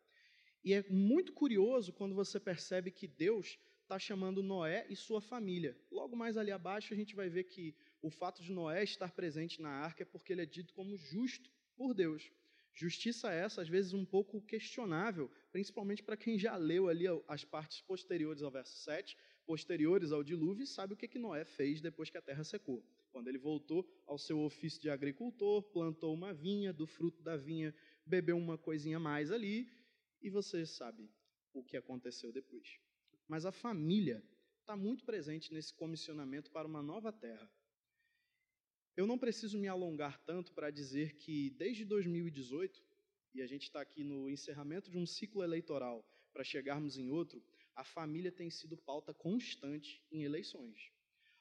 E 0.65 0.73
é 0.73 0.83
muito 0.89 1.33
curioso 1.33 1.93
quando 1.93 2.15
você 2.15 2.41
percebe 2.41 2.91
que 2.91 3.07
Deus 3.07 3.59
está 3.83 3.99
chamando 3.99 4.43
Noé 4.43 4.87
e 4.91 4.97
sua 4.97 5.21
família. 5.21 5.79
Logo 5.91 6.17
mais 6.17 6.37
ali 6.37 6.51
abaixo, 6.51 6.93
a 6.93 6.97
gente 6.97 7.15
vai 7.15 7.29
ver 7.29 7.45
que 7.45 7.75
o 8.03 8.11
fato 8.11 8.43
de 8.43 8.53
Noé 8.53 8.83
estar 8.83 9.13
presente 9.13 9.63
na 9.63 9.71
arca 9.71 10.03
é 10.03 10.07
porque 10.07 10.33
ele 10.33 10.43
é 10.43 10.47
dito 10.47 10.75
como 10.75 10.97
justo 10.97 11.51
por 11.77 11.95
Deus. 11.95 12.31
Justiça 12.79 13.33
essa, 13.33 13.61
às 13.61 13.69
vezes, 13.69 13.93
um 13.93 14.05
pouco 14.05 14.41
questionável, 14.41 15.29
principalmente 15.51 16.01
para 16.01 16.17
quem 16.17 16.39
já 16.39 16.55
leu 16.55 16.89
ali 16.89 17.07
as 17.27 17.45
partes 17.45 17.81
posteriores 17.81 18.41
ao 18.41 18.53
verso 18.53 18.77
7, 18.85 19.17
posteriores 19.45 20.13
ao 20.13 20.23
dilúvio, 20.23 20.63
e 20.63 20.67
sabe 20.67 20.95
o 20.95 20.97
que, 20.97 21.09
que 21.09 21.19
Noé 21.19 21.45
fez 21.45 21.81
depois 21.81 22.09
que 22.09 22.17
a 22.17 22.23
terra 22.23 22.45
secou. 22.45 22.87
Quando 23.11 23.27
ele 23.27 23.37
voltou 23.37 23.85
ao 24.07 24.17
seu 24.17 24.39
ofício 24.39 24.81
de 24.81 24.89
agricultor, 24.89 25.61
plantou 25.73 26.15
uma 26.15 26.33
vinha, 26.33 26.73
do 26.73 26.87
fruto 26.87 27.21
da 27.21 27.37
vinha 27.37 27.75
bebeu 28.07 28.39
uma 28.39 28.57
coisinha 28.57 29.01
mais 29.01 29.33
ali, 29.33 29.69
e 30.23 30.31
você 30.31 30.65
sabe 30.65 31.11
o 31.53 31.65
que 31.65 31.77
aconteceu 31.77 32.31
depois. 32.31 32.79
Mas 33.27 33.45
a 33.45 33.51
família 33.51 34.23
está 34.61 34.77
muito 34.77 35.05
presente 35.05 35.53
nesse 35.53 35.75
comissionamento 35.75 36.49
para 36.53 36.69
uma 36.69 36.81
nova 36.81 37.11
terra. 37.11 37.51
Eu 38.99 39.07
não 39.07 39.17
preciso 39.17 39.57
me 39.57 39.69
alongar 39.69 40.19
tanto 40.27 40.53
para 40.53 40.73
dizer 40.73 41.15
que 41.15 41.51
desde 41.51 41.85
2018, 41.85 42.83
e 43.33 43.41
a 43.41 43.47
gente 43.47 43.63
está 43.63 43.81
aqui 43.81 44.03
no 44.03 44.29
encerramento 44.29 44.91
de 44.91 44.99
um 44.99 45.07
ciclo 45.07 45.45
eleitoral 45.45 46.05
para 46.33 46.43
chegarmos 46.43 46.99
em 46.99 47.09
outro, 47.09 47.41
a 47.77 47.85
família 47.85 48.33
tem 48.33 48.51
sido 48.51 48.77
pauta 48.77 49.15
constante 49.15 50.03
em 50.11 50.25
eleições. 50.25 50.91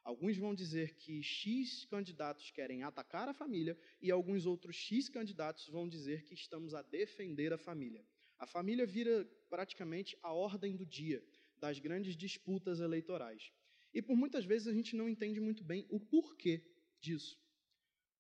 Alguns 0.04 0.38
vão 0.38 0.54
dizer 0.54 0.94
que 0.98 1.24
X 1.24 1.84
candidatos 1.86 2.52
querem 2.52 2.84
atacar 2.84 3.28
a 3.28 3.34
família 3.34 3.76
e 4.00 4.12
alguns 4.12 4.46
outros 4.46 4.76
X 4.76 5.10
candidatos 5.10 5.68
vão 5.68 5.90
dizer 5.90 6.26
que 6.26 6.36
estamos 6.36 6.76
a 6.76 6.84
defender 6.84 7.52
a 7.52 7.58
família. 7.58 8.06
A 8.38 8.46
família 8.46 8.86
vira 8.86 9.28
praticamente 9.50 10.16
a 10.22 10.32
ordem 10.32 10.76
do 10.76 10.86
dia 10.86 11.26
das 11.60 11.80
grandes 11.80 12.16
disputas 12.16 12.80
eleitorais. 12.82 13.52
E 13.96 14.00
por 14.00 14.16
muitas 14.16 14.46
vezes 14.46 14.68
a 14.68 14.74
gente 14.74 14.96
não 14.96 15.10
entende 15.10 15.40
muito 15.40 15.64
bem 15.64 15.88
o 15.90 16.00
porquê 16.00 16.64
disso. 17.00 17.47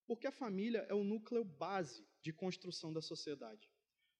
Porque 0.08 0.26
a 0.26 0.32
família 0.32 0.86
é 0.89 0.93
o 0.93 1.04
núcleo 1.04 1.43
base 1.43 2.08
de 2.22 2.32
construção 2.32 2.91
da 2.93 3.02
sociedade. 3.02 3.70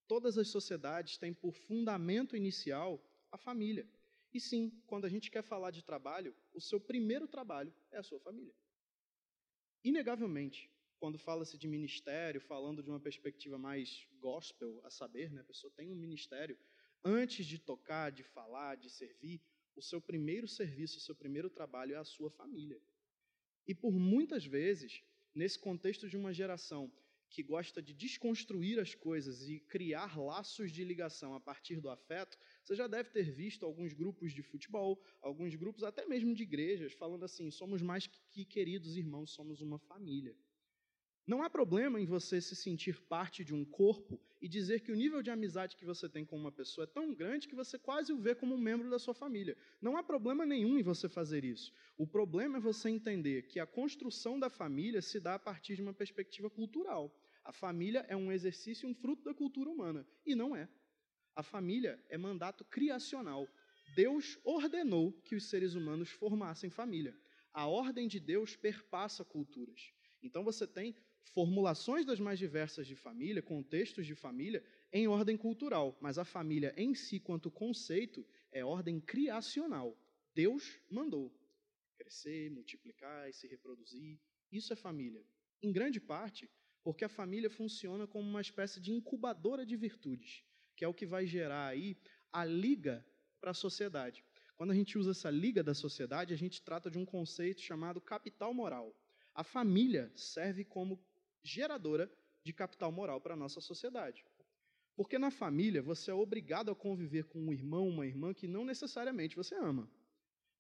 Todas 0.06 0.38
as 0.38 0.50
sociedades 0.50 1.18
têm 1.18 1.34
por 1.34 1.54
fundamento 1.54 2.36
inicial 2.36 3.02
a 3.32 3.38
família. 3.38 3.90
E 4.34 4.40
sim, 4.40 4.82
quando 4.86 5.06
a 5.06 5.10
gente 5.10 5.32
quer 5.32 5.42
falar 5.42 5.72
de 5.72 5.84
trabalho, 5.84 6.36
o 6.54 6.62
seu 6.62 6.80
primeiro 6.80 7.28
trabalho 7.28 7.74
é 7.90 7.98
a 7.98 8.04
sua 8.04 8.20
família. 8.20 8.54
Inegavelmente, 9.84 10.70
quando 11.00 11.18
fala-se 11.18 11.58
de 11.58 11.68
ministério, 11.68 12.42
falando 12.42 12.84
de 12.84 12.90
uma 12.90 13.00
perspectiva 13.00 13.58
mais 13.58 14.08
gospel, 14.20 14.82
a 14.84 14.90
saber, 14.90 15.32
né, 15.32 15.42
a 15.42 15.46
pessoa 15.46 15.72
tem 15.72 15.90
um 15.90 15.96
ministério, 15.96 16.58
antes 17.04 17.46
de 17.46 17.60
tocar, 17.60 18.12
de 18.12 18.24
falar, 18.24 18.76
de 18.76 18.90
servir, 18.90 19.42
o 19.76 19.82
seu 19.82 20.02
primeiro 20.02 20.48
serviço, 20.48 20.98
o 20.98 21.02
seu 21.02 21.16
primeiro 21.16 21.50
trabalho 21.50 21.94
é 21.94 21.98
a 21.98 22.04
sua 22.04 22.32
família. 22.32 22.82
E 23.66 23.76
por 23.76 23.94
muitas 23.94 24.46
vezes, 24.46 25.04
nesse 25.38 25.60
contexto 25.60 26.10
de 26.10 26.18
uma 26.18 26.34
geração 26.34 26.92
que 27.30 27.44
gosta 27.44 27.82
de 27.82 27.94
desconstruir 27.94 28.80
as 28.80 28.96
coisas 28.96 29.48
e 29.48 29.60
criar 29.60 30.18
laços 30.18 30.72
de 30.72 30.84
ligação 30.84 31.36
a 31.36 31.40
partir 31.40 31.80
do 31.80 31.90
afeto, 31.90 32.38
você 32.64 32.74
já 32.76 32.88
deve 32.88 33.10
ter 33.10 33.32
visto 33.32 33.66
alguns 33.66 33.94
grupos 33.94 34.34
de 34.34 34.42
futebol, 34.42 35.02
alguns 35.22 35.54
grupos 35.56 35.84
até 35.84 36.06
mesmo 36.06 36.34
de 36.34 36.44
igrejas, 36.44 36.94
falando 36.94 37.24
assim: 37.24 37.52
somos 37.52 37.82
mais 37.82 38.08
que 38.32 38.46
queridos 38.46 38.98
irmãos, 38.98 39.32
somos 39.32 39.62
uma 39.62 39.78
família. 39.78 40.36
Não 41.28 41.44
há 41.44 41.50
problema 41.50 42.00
em 42.00 42.06
você 42.06 42.40
se 42.40 42.56
sentir 42.56 43.02
parte 43.02 43.44
de 43.44 43.54
um 43.54 43.66
corpo 43.66 44.18
e 44.42 44.48
dizer 44.48 44.80
que 44.80 44.94
o 44.94 44.96
nível 44.96 45.22
de 45.22 45.30
amizade 45.30 45.76
que 45.76 45.84
você 45.84 46.08
tem 46.08 46.24
com 46.24 46.38
uma 46.38 46.54
pessoa 46.54 46.86
é 46.86 46.88
tão 46.88 47.14
grande 47.14 47.50
que 47.50 47.56
você 47.56 47.78
quase 47.78 48.14
o 48.14 48.18
vê 48.18 48.34
como 48.34 48.56
um 48.56 48.58
membro 48.58 48.90
da 48.90 48.98
sua 48.98 49.14
família. 49.14 49.58
Não 49.82 49.98
há 49.98 50.04
problema 50.04 50.46
nenhum 50.46 50.80
em 50.80 50.84
você 50.84 51.10
fazer 51.10 51.44
isso. 51.44 51.74
O 51.98 52.08
problema 52.08 52.60
é 52.60 52.62
você 52.62 52.90
entender 52.90 53.46
que 53.48 53.60
a 53.60 53.68
construção 53.68 54.40
da 54.40 54.50
família 54.50 55.02
se 55.02 55.20
dá 55.20 55.36
a 55.36 55.40
partir 55.40 55.76
de 55.76 55.82
uma 55.82 55.94
perspectiva 55.94 56.50
cultural. 56.50 57.14
A 57.44 57.52
família 57.52 58.06
é 58.08 58.16
um 58.16 58.32
exercício, 58.32 58.88
um 58.88 58.96
fruto 58.96 59.26
da 59.26 59.34
cultura 59.34 59.70
humana. 59.70 60.08
E 60.26 60.34
não 60.34 60.56
é. 60.56 60.70
A 61.36 61.44
família 61.44 62.02
é 62.08 62.18
mandato 62.18 62.64
criacional. 62.64 63.46
Deus 63.98 64.40
ordenou 64.46 65.12
que 65.26 65.36
os 65.36 65.50
seres 65.50 65.76
humanos 65.76 66.10
formassem 66.10 66.70
família. 66.70 67.14
A 67.52 67.68
ordem 67.68 68.08
de 68.08 68.18
Deus 68.18 68.56
perpassa 68.56 69.26
culturas. 69.26 69.92
Então 70.24 70.44
você 70.44 70.66
tem 70.66 70.96
formulações 71.34 72.06
das 72.06 72.20
mais 72.20 72.40
diversas 72.40 72.88
de 72.88 72.96
família, 72.96 73.42
contextos 73.42 74.06
de 74.06 74.16
família, 74.16 74.64
em 74.92 75.08
ordem 75.08 75.38
cultural, 75.38 75.98
mas 76.02 76.18
a 76.18 76.26
família 76.26 76.74
em 76.78 76.94
si, 76.96 77.20
quanto 77.20 77.52
conceito, 77.52 78.26
é 78.52 78.64
ordem 78.64 79.00
criacional. 79.00 79.98
Deus 80.34 80.80
mandou 80.90 81.34
crescer, 81.98 82.50
multiplicar 82.50 83.30
e 83.30 83.34
se 83.34 83.48
reproduzir. 83.48 84.20
Isso 84.52 84.72
é 84.72 84.76
família. 84.76 85.24
Em 85.62 85.72
grande 85.72 86.00
parte, 86.00 86.50
porque 86.84 87.04
a 87.04 87.10
família 87.10 87.50
funciona 87.50 88.08
como 88.08 88.30
uma 88.30 88.42
espécie 88.42 88.80
de 88.80 88.92
incubadora 88.92 89.66
de 89.66 89.76
virtudes, 89.76 90.44
que 90.76 90.86
é 90.86 90.88
o 90.88 90.94
que 90.94 91.06
vai 91.06 91.26
gerar 91.26 91.68
aí 91.68 91.98
a 92.32 92.46
liga 92.46 93.06
para 93.42 93.52
a 93.52 93.54
sociedade. 93.54 94.24
Quando 94.56 94.72
a 94.72 94.76
gente 94.76 94.98
usa 94.98 95.12
essa 95.12 95.30
liga 95.30 95.64
da 95.64 95.74
sociedade, 95.74 96.34
a 96.34 96.38
gente 96.38 96.62
trata 96.62 96.90
de 96.90 96.98
um 96.98 97.06
conceito 97.06 97.62
chamado 97.62 98.00
capital 98.00 98.54
moral. 98.54 98.96
A 99.36 99.44
família 99.44 100.12
serve 100.16 100.64
como 100.64 101.00
geradora 101.48 102.12
de 102.44 102.54
capital 102.54 102.92
moral 102.92 103.20
para 103.22 103.34
a 103.34 103.38
nossa 103.38 103.62
sociedade. 103.62 104.26
Porque 104.96 105.18
na 105.18 105.30
família 105.30 105.82
você 105.82 106.12
é 106.12 106.14
obrigado 106.14 106.72
a 106.72 106.76
conviver 106.76 107.26
com 107.26 107.40
um 107.40 107.54
irmão, 107.54 107.88
uma 107.88 108.06
irmã 108.06 108.34
que 108.34 108.48
não 108.48 108.66
necessariamente 108.66 109.36
você 109.36 109.56
ama, 109.56 109.90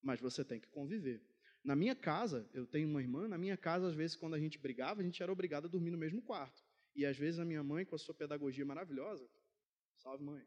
mas 0.01 0.19
você 0.19 0.45
tem 0.45 0.59
que 0.59 0.67
conviver. 0.69 1.21
Na 1.63 1.75
minha 1.75 1.95
casa, 1.95 2.47
eu 2.53 2.65
tenho 2.65 2.87
uma 2.87 3.01
irmã, 3.01 3.27
na 3.27 3.37
minha 3.37 3.57
casa, 3.57 3.87
às 3.87 3.95
vezes, 3.95 4.15
quando 4.15 4.35
a 4.35 4.39
gente 4.39 4.57
brigava, 4.57 5.01
a 5.01 5.03
gente 5.03 5.21
era 5.21 5.31
obrigado 5.31 5.65
a 5.65 5.67
dormir 5.69 5.91
no 5.91 5.97
mesmo 5.97 6.21
quarto. 6.21 6.63
E 6.95 7.05
às 7.05 7.17
vezes 7.17 7.39
a 7.39 7.45
minha 7.45 7.63
mãe, 7.63 7.85
com 7.85 7.95
a 7.95 7.99
sua 7.99 8.13
pedagogia 8.13 8.65
maravilhosa, 8.65 9.27
salve 9.97 10.23
mãe. 10.23 10.43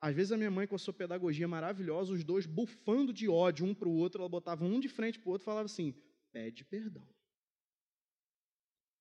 Às 0.00 0.14
vezes 0.14 0.32
a 0.32 0.36
minha 0.36 0.50
mãe, 0.50 0.66
com 0.66 0.74
a 0.74 0.78
sua 0.78 0.92
pedagogia 0.92 1.48
maravilhosa, 1.48 2.12
os 2.12 2.24
dois 2.24 2.46
bufando 2.46 3.12
de 3.12 3.28
ódio 3.28 3.64
um 3.64 3.74
para 3.74 3.88
o 3.88 3.94
outro, 3.94 4.20
ela 4.20 4.28
botava 4.28 4.64
um 4.64 4.78
de 4.78 4.88
frente 4.88 5.18
para 5.18 5.28
o 5.28 5.32
outro 5.32 5.44
e 5.44 5.46
falava 5.46 5.66
assim: 5.66 5.94
pede 6.32 6.64
perdão. 6.64 7.06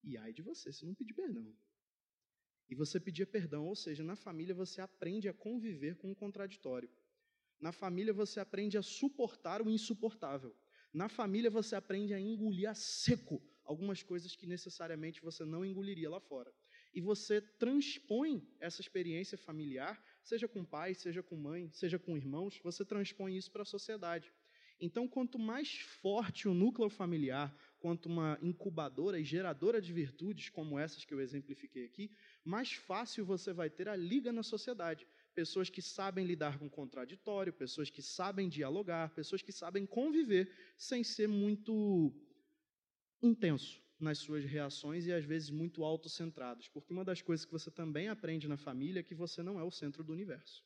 E 0.06 0.18
ai 0.18 0.32
de 0.32 0.42
você 0.42 0.72
se 0.72 0.86
não 0.86 0.94
pedir 0.94 1.14
perdão. 1.14 1.52
E 2.70 2.76
você 2.76 3.00
pedia 3.00 3.26
perdão, 3.26 3.66
ou 3.66 3.76
seja, 3.76 4.04
na 4.04 4.16
família 4.16 4.54
você 4.54 4.80
aprende 4.82 5.28
a 5.28 5.34
conviver 5.34 5.96
com 5.98 6.12
o 6.12 6.16
contraditório. 6.16 6.90
Na 7.60 7.72
família 7.72 8.14
você 8.14 8.40
aprende 8.40 8.78
a 8.78 8.82
suportar 8.82 9.62
o 9.62 9.70
insuportável. 9.70 10.56
Na 10.94 11.10
família 11.10 11.50
você 11.50 11.76
aprende 11.76 12.14
a 12.14 12.20
engolir 12.20 12.70
a 12.70 12.76
seco 12.76 13.42
algumas 13.64 14.04
coisas 14.04 14.36
que 14.36 14.46
necessariamente 14.46 15.22
você 15.22 15.44
não 15.44 15.66
engoliria 15.66 16.10
lá 16.10 16.20
fora. 16.20 16.54
E 16.94 17.02
você 17.02 17.42
transpõe 17.42 18.48
essa 18.60 18.80
experiência 18.80 19.38
familiar, 19.38 20.02
seja 20.24 20.48
com 20.48 20.64
pai, 20.64 20.94
seja 20.94 21.22
com 21.22 21.36
mãe, 21.36 21.70
seja 21.72 22.00
com 22.00 22.16
irmãos, 22.16 22.60
você 22.64 22.86
transpõe 22.86 23.36
isso 23.36 23.52
para 23.52 23.64
a 23.64 23.66
sociedade. 23.66 24.32
Então, 24.80 25.08
quanto 25.08 25.40
mais 25.40 25.74
forte 26.02 26.48
o 26.48 26.54
núcleo 26.54 26.90
familiar, 26.90 27.56
quanto 27.86 28.08
uma 28.08 28.36
incubadora 28.42 29.20
e 29.20 29.24
geradora 29.24 29.80
de 29.80 29.94
virtudes 29.94 30.50
como 30.50 30.80
essas 30.80 31.06
que 31.06 31.14
eu 31.14 31.22
exemplifiquei 31.22 31.86
aqui, 31.86 32.10
mais 32.44 32.74
fácil 32.74 33.24
você 33.24 33.54
vai 33.54 33.70
ter 33.70 33.88
a 33.88 33.96
liga 33.96 34.32
na 34.34 34.42
sociedade. 34.42 35.06
Pessoas 35.36 35.70
que 35.70 35.84
sabem 35.84 36.26
lidar 36.26 36.58
com 36.58 36.66
o 36.66 36.70
contraditório, 36.80 37.54
pessoas 37.54 37.92
que 37.92 38.02
sabem 38.02 38.50
dialogar, 38.50 39.14
pessoas 39.14 39.44
que 39.44 39.52
sabem 39.52 39.86
conviver 39.86 40.52
sem 40.76 41.04
ser 41.04 41.28
muito 41.28 42.12
intenso 43.22 43.80
nas 44.00 44.18
suas 44.18 44.44
reações 44.44 45.06
e 45.06 45.14
às 45.14 45.24
vezes 45.24 45.52
muito 45.52 45.84
autocentrados. 45.84 46.68
Porque 46.68 46.92
uma 46.92 47.06
das 47.06 47.22
coisas 47.22 47.46
que 47.46 47.52
você 47.52 47.70
também 47.70 48.08
aprende 48.08 48.48
na 48.48 48.58
família 48.58 49.02
é 49.02 49.04
que 49.04 49.14
você 49.14 49.44
não 49.44 49.60
é 49.60 49.64
o 49.64 49.70
centro 49.70 50.04
do 50.04 50.12
universo. 50.12 50.66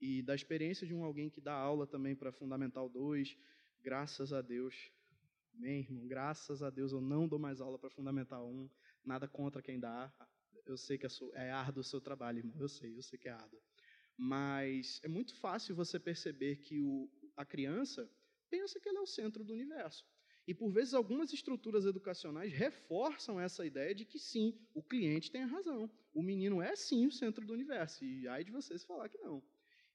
E 0.00 0.22
da 0.22 0.34
experiência 0.34 0.88
de 0.88 0.92
um 0.92 1.04
alguém 1.04 1.30
que 1.30 1.40
dá 1.40 1.54
aula 1.54 1.86
também 1.86 2.16
para 2.16 2.32
Fundamental 2.32 2.88
2, 2.88 3.38
graças 3.80 4.32
a 4.32 4.42
Deus, 4.42 4.90
amém, 5.56 5.80
irmão, 5.80 6.06
graças 6.06 6.62
a 6.62 6.70
Deus 6.70 6.92
eu 6.92 7.00
não 7.00 7.28
dou 7.28 7.38
mais 7.38 7.60
aula 7.60 7.78
para 7.78 7.90
Fundamental 7.90 8.48
1, 8.48 8.68
nada 9.04 9.28
contra 9.28 9.62
quem 9.62 9.78
dá, 9.78 10.12
eu 10.66 10.76
sei 10.76 10.98
que 10.98 11.06
é, 11.06 11.10
é 11.34 11.50
árduo 11.50 11.80
o 11.80 11.84
seu 11.84 12.00
trabalho, 12.00 12.38
irmão, 12.38 12.56
eu 12.58 12.68
sei, 12.68 12.96
eu 12.96 13.02
sei 13.02 13.18
que 13.18 13.28
é 13.28 13.32
árduo. 13.32 13.60
Mas 14.16 15.00
é 15.02 15.08
muito 15.08 15.34
fácil 15.36 15.74
você 15.74 15.98
perceber 15.98 16.56
que 16.56 16.80
o, 16.80 17.10
a 17.36 17.44
criança 17.44 18.08
pensa 18.48 18.78
que 18.80 18.88
ele 18.88 18.98
é 18.98 19.00
o 19.00 19.06
centro 19.06 19.44
do 19.44 19.52
universo. 19.52 20.06
E 20.46 20.54
por 20.54 20.70
vezes 20.70 20.94
algumas 20.94 21.32
estruturas 21.32 21.86
educacionais 21.86 22.52
reforçam 22.52 23.40
essa 23.40 23.64
ideia 23.64 23.94
de 23.94 24.04
que 24.04 24.18
sim, 24.18 24.58
o 24.74 24.82
cliente 24.82 25.30
tem 25.30 25.42
a 25.42 25.46
razão. 25.46 25.90
O 26.12 26.22
menino 26.22 26.60
é 26.60 26.76
sim 26.76 27.06
o 27.06 27.12
centro 27.12 27.44
do 27.46 27.52
universo. 27.52 28.04
E 28.04 28.28
ai 28.28 28.44
de 28.44 28.52
vocês 28.52 28.84
falar 28.84 29.08
que 29.08 29.18
não. 29.18 29.42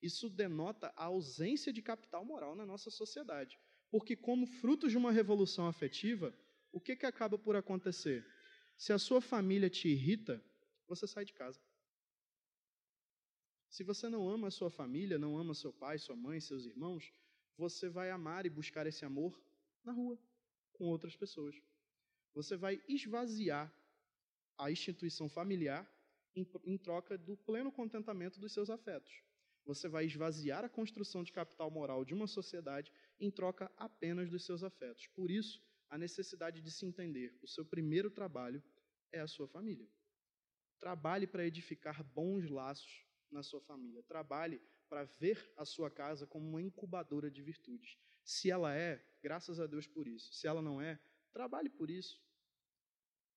Isso 0.01 0.29
denota 0.29 0.91
a 0.95 1.05
ausência 1.05 1.71
de 1.71 1.81
capital 1.81 2.25
moral 2.25 2.55
na 2.55 2.65
nossa 2.65 2.89
sociedade. 2.89 3.59
Porque, 3.91 4.15
como 4.15 4.45
fruto 4.45 4.87
de 4.87 4.97
uma 4.97 5.11
revolução 5.11 5.67
afetiva, 5.67 6.33
o 6.71 6.79
que, 6.79 6.95
que 6.95 7.05
acaba 7.05 7.37
por 7.37 7.55
acontecer? 7.55 8.25
Se 8.77 8.93
a 8.93 8.99
sua 8.99 9.19
família 9.19 9.69
te 9.69 9.87
irrita, 9.89 10.43
você 10.87 11.07
sai 11.07 11.25
de 11.25 11.33
casa. 11.33 11.59
Se 13.69 13.83
você 13.83 14.09
não 14.09 14.29
ama 14.29 14.47
a 14.47 14.51
sua 14.51 14.69
família, 14.69 15.17
não 15.17 15.37
ama 15.37 15.53
seu 15.53 15.73
pai, 15.73 15.97
sua 15.97 16.15
mãe, 16.15 16.39
seus 16.39 16.65
irmãos, 16.65 17.11
você 17.57 17.89
vai 17.89 18.09
amar 18.09 18.45
e 18.45 18.49
buscar 18.49 18.87
esse 18.87 19.03
amor 19.05 19.39
na 19.83 19.91
rua, 19.91 20.17
com 20.73 20.85
outras 20.85 21.15
pessoas. 21.15 21.55
Você 22.33 22.55
vai 22.55 22.81
esvaziar 22.87 23.73
a 24.57 24.71
instituição 24.71 25.29
familiar 25.29 25.89
em 26.35 26.77
troca 26.77 27.17
do 27.17 27.35
pleno 27.35 27.71
contentamento 27.71 28.39
dos 28.39 28.53
seus 28.53 28.69
afetos 28.69 29.23
você 29.69 29.87
vai 29.87 30.05
esvaziar 30.05 30.65
a 30.65 30.69
construção 30.69 31.23
de 31.23 31.31
capital 31.31 31.69
moral 31.69 32.03
de 32.03 32.13
uma 32.13 32.25
sociedade 32.25 32.91
em 33.19 33.29
troca 33.29 33.71
apenas 33.77 34.29
dos 34.29 34.45
seus 34.45 34.63
afetos. 34.63 35.07
Por 35.07 35.29
isso, 35.29 35.61
a 35.89 35.97
necessidade 35.97 36.61
de 36.61 36.71
se 36.71 36.85
entender. 36.85 37.37
O 37.41 37.47
seu 37.47 37.65
primeiro 37.65 38.09
trabalho 38.09 38.63
é 39.11 39.19
a 39.19 39.27
sua 39.27 39.47
família. 39.47 39.89
Trabalhe 40.79 41.27
para 41.27 41.45
edificar 41.45 42.03
bons 42.03 42.49
laços 42.49 43.05
na 43.31 43.43
sua 43.43 43.59
família. 43.61 44.03
Trabalhe 44.03 44.61
para 44.87 45.03
ver 45.03 45.51
a 45.57 45.65
sua 45.65 45.89
casa 45.89 46.25
como 46.25 46.47
uma 46.47 46.61
incubadora 46.61 47.29
de 47.29 47.41
virtudes. 47.41 47.97
Se 48.23 48.49
ela 48.49 48.75
é, 48.75 49.03
graças 49.21 49.59
a 49.59 49.67
Deus 49.67 49.87
por 49.87 50.07
isso. 50.07 50.33
Se 50.33 50.47
ela 50.47 50.61
não 50.61 50.81
é, 50.81 50.99
trabalhe 51.31 51.69
por 51.69 51.89
isso. 51.89 52.21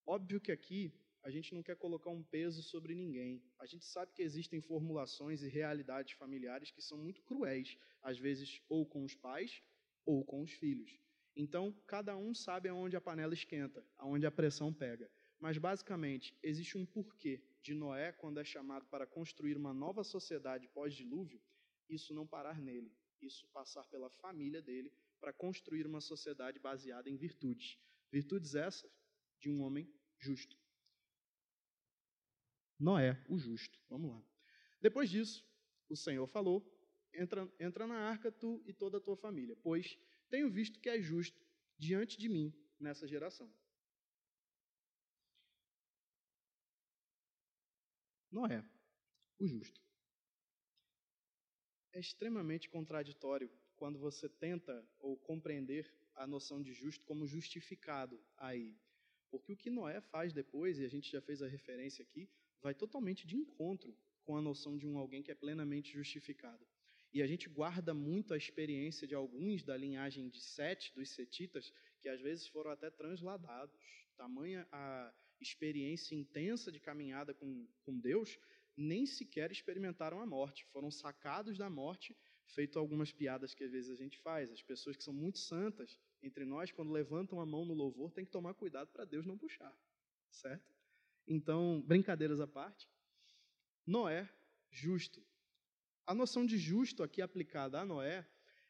Óbvio 0.06 0.40
que 0.40 0.52
aqui 0.52 0.94
a 1.22 1.30
gente 1.30 1.54
não 1.54 1.62
quer 1.62 1.76
colocar 1.76 2.10
um 2.10 2.22
peso 2.22 2.62
sobre 2.62 2.94
ninguém. 2.94 3.42
A 3.58 3.66
gente 3.66 3.84
sabe 3.84 4.12
que 4.12 4.22
existem 4.22 4.60
formulações 4.60 5.42
e 5.42 5.48
realidades 5.48 6.12
familiares 6.14 6.70
que 6.70 6.82
são 6.82 6.98
muito 6.98 7.22
cruéis, 7.22 7.78
às 8.02 8.18
vezes 8.18 8.60
ou 8.68 8.84
com 8.84 9.04
os 9.04 9.14
pais 9.14 9.62
ou 10.04 10.24
com 10.24 10.42
os 10.42 10.52
filhos. 10.52 11.00
Então, 11.34 11.72
cada 11.86 12.16
um 12.16 12.34
sabe 12.34 12.68
aonde 12.68 12.96
a 12.96 13.00
panela 13.00 13.32
esquenta, 13.32 13.84
aonde 13.96 14.26
a 14.26 14.30
pressão 14.30 14.72
pega. 14.72 15.10
Mas, 15.40 15.58
basicamente, 15.58 16.36
existe 16.42 16.76
um 16.76 16.84
porquê 16.84 17.42
de 17.62 17.74
Noé, 17.74 18.12
quando 18.12 18.38
é 18.38 18.44
chamado 18.44 18.84
para 18.86 19.06
construir 19.06 19.56
uma 19.56 19.72
nova 19.72 20.04
sociedade 20.04 20.68
pós-dilúvio, 20.68 21.40
isso 21.88 22.14
não 22.14 22.26
parar 22.26 22.60
nele, 22.60 22.92
isso 23.20 23.46
passar 23.48 23.84
pela 23.88 24.10
família 24.10 24.60
dele 24.60 24.92
para 25.20 25.32
construir 25.32 25.86
uma 25.86 26.00
sociedade 26.00 26.58
baseada 26.58 27.08
em 27.08 27.16
virtudes. 27.16 27.78
Virtudes 28.10 28.54
essas 28.54 28.90
de 29.38 29.48
um 29.48 29.62
homem 29.62 29.88
justo. 30.18 30.56
Noé, 32.78 33.24
o 33.28 33.38
justo. 33.38 33.78
Vamos 33.88 34.10
lá. 34.10 34.22
Depois 34.80 35.08
disso, 35.08 35.46
o 35.88 35.96
Senhor 35.96 36.26
falou: 36.26 36.60
entra, 37.14 37.50
entra 37.58 37.86
na 37.86 37.96
arca 37.96 38.30
tu 38.30 38.62
e 38.66 38.72
toda 38.72 38.98
a 38.98 39.00
tua 39.00 39.16
família, 39.16 39.56
pois 39.62 39.98
tenho 40.28 40.50
visto 40.50 40.80
que 40.80 40.88
é 40.88 41.00
justo 41.00 41.40
diante 41.78 42.18
de 42.18 42.28
mim 42.28 42.52
nessa 42.78 43.06
geração. 43.06 43.52
Noé, 48.30 48.64
o 49.38 49.46
justo. 49.46 49.80
É 51.92 52.00
extremamente 52.00 52.70
contraditório 52.70 53.50
quando 53.76 53.98
você 53.98 54.28
tenta 54.28 54.88
ou 54.98 55.18
compreender 55.18 55.92
a 56.14 56.26
noção 56.26 56.62
de 56.62 56.72
justo 56.72 57.04
como 57.04 57.26
justificado 57.26 58.18
aí. 58.36 58.78
Porque 59.30 59.52
o 59.52 59.56
que 59.56 59.70
Noé 59.70 60.00
faz 60.00 60.32
depois, 60.32 60.78
e 60.78 60.84
a 60.84 60.88
gente 60.88 61.10
já 61.10 61.20
fez 61.20 61.42
a 61.42 61.48
referência 61.48 62.02
aqui, 62.02 62.30
vai 62.62 62.74
totalmente 62.74 63.26
de 63.26 63.36
encontro 63.36 63.96
com 64.24 64.36
a 64.36 64.42
noção 64.42 64.78
de 64.78 64.86
um 64.86 64.96
alguém 64.98 65.22
que 65.22 65.30
é 65.30 65.34
plenamente 65.34 65.92
justificado. 65.92 66.66
E 67.12 67.22
a 67.22 67.26
gente 67.26 67.48
guarda 67.48 67.92
muito 67.92 68.32
a 68.32 68.36
experiência 68.36 69.06
de 69.06 69.14
alguns 69.14 69.62
da 69.62 69.76
linhagem 69.76 70.28
de 70.28 70.40
Sete, 70.40 70.94
dos 70.94 71.10
Setitas, 71.10 71.72
que 72.00 72.08
às 72.08 72.20
vezes 72.20 72.46
foram 72.48 72.70
até 72.70 72.90
transladados. 72.90 73.78
Tamanha 74.16 74.66
a 74.72 75.12
experiência 75.40 76.14
intensa 76.14 76.72
de 76.72 76.80
caminhada 76.80 77.34
com, 77.34 77.66
com 77.84 77.98
Deus, 77.98 78.38
nem 78.76 79.04
sequer 79.04 79.52
experimentaram 79.52 80.20
a 80.20 80.26
morte. 80.26 80.64
Foram 80.66 80.90
sacados 80.90 81.58
da 81.58 81.68
morte, 81.68 82.16
feito 82.46 82.78
algumas 82.78 83.12
piadas 83.12 83.54
que 83.54 83.64
às 83.64 83.70
vezes 83.70 83.90
a 83.90 83.96
gente 83.96 84.18
faz. 84.18 84.50
As 84.50 84.62
pessoas 84.62 84.96
que 84.96 85.04
são 85.04 85.12
muito 85.12 85.38
santas 85.38 85.98
entre 86.22 86.44
nós, 86.44 86.72
quando 86.72 86.92
levantam 86.92 87.40
a 87.40 87.46
mão 87.46 87.64
no 87.64 87.74
louvor, 87.74 88.10
tem 88.10 88.24
que 88.24 88.30
tomar 88.30 88.54
cuidado 88.54 88.90
para 88.90 89.04
Deus 89.04 89.26
não 89.26 89.36
puxar, 89.36 89.76
certo? 90.30 90.72
Então, 91.26 91.82
brincadeiras 91.86 92.40
à 92.40 92.46
parte, 92.46 92.88
Noé, 93.86 94.28
justo. 94.70 95.22
A 96.12 96.14
noção 96.14 96.44
de 96.44 96.58
justo 96.58 97.02
aqui 97.02 97.22
aplicada 97.22 97.80
a 97.80 97.86
Noé, 97.86 98.28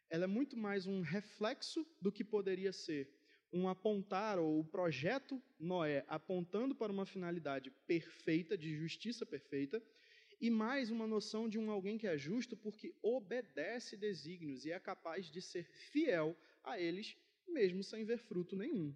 ela 0.09 0.23
é 0.23 0.27
muito 0.29 0.57
mais 0.57 0.87
um 0.87 1.01
reflexo 1.01 1.85
do 2.01 2.13
que 2.13 2.23
poderia 2.23 2.73
ser 2.73 3.13
um 3.53 3.69
apontar 3.69 4.39
ou 4.39 4.61
o 4.61 4.65
projeto 4.65 5.43
Noé 5.59 6.05
apontando 6.07 6.73
para 6.73 6.93
uma 6.93 7.05
finalidade 7.05 7.73
perfeita, 7.85 8.57
de 8.57 8.77
justiça 8.77 9.27
perfeita, 9.27 9.83
e 10.41 10.51
mais 10.51 10.89
uma 10.89 11.05
noção 11.05 11.49
de 11.49 11.59
um 11.59 11.69
alguém 11.69 11.99
que 11.99 12.07
é 12.07 12.17
justo 12.17 12.57
porque 12.57 12.95
obedece 13.03 13.97
desígnios 13.97 14.65
e 14.65 14.71
é 14.71 14.79
capaz 14.79 15.27
de 15.27 15.43
ser 15.43 15.65
fiel 15.65 16.39
a 16.63 16.79
eles, 16.79 17.17
mesmo 17.49 17.83
sem 17.83 18.05
ver 18.05 18.19
fruto 18.19 18.55
nenhum. 18.55 18.95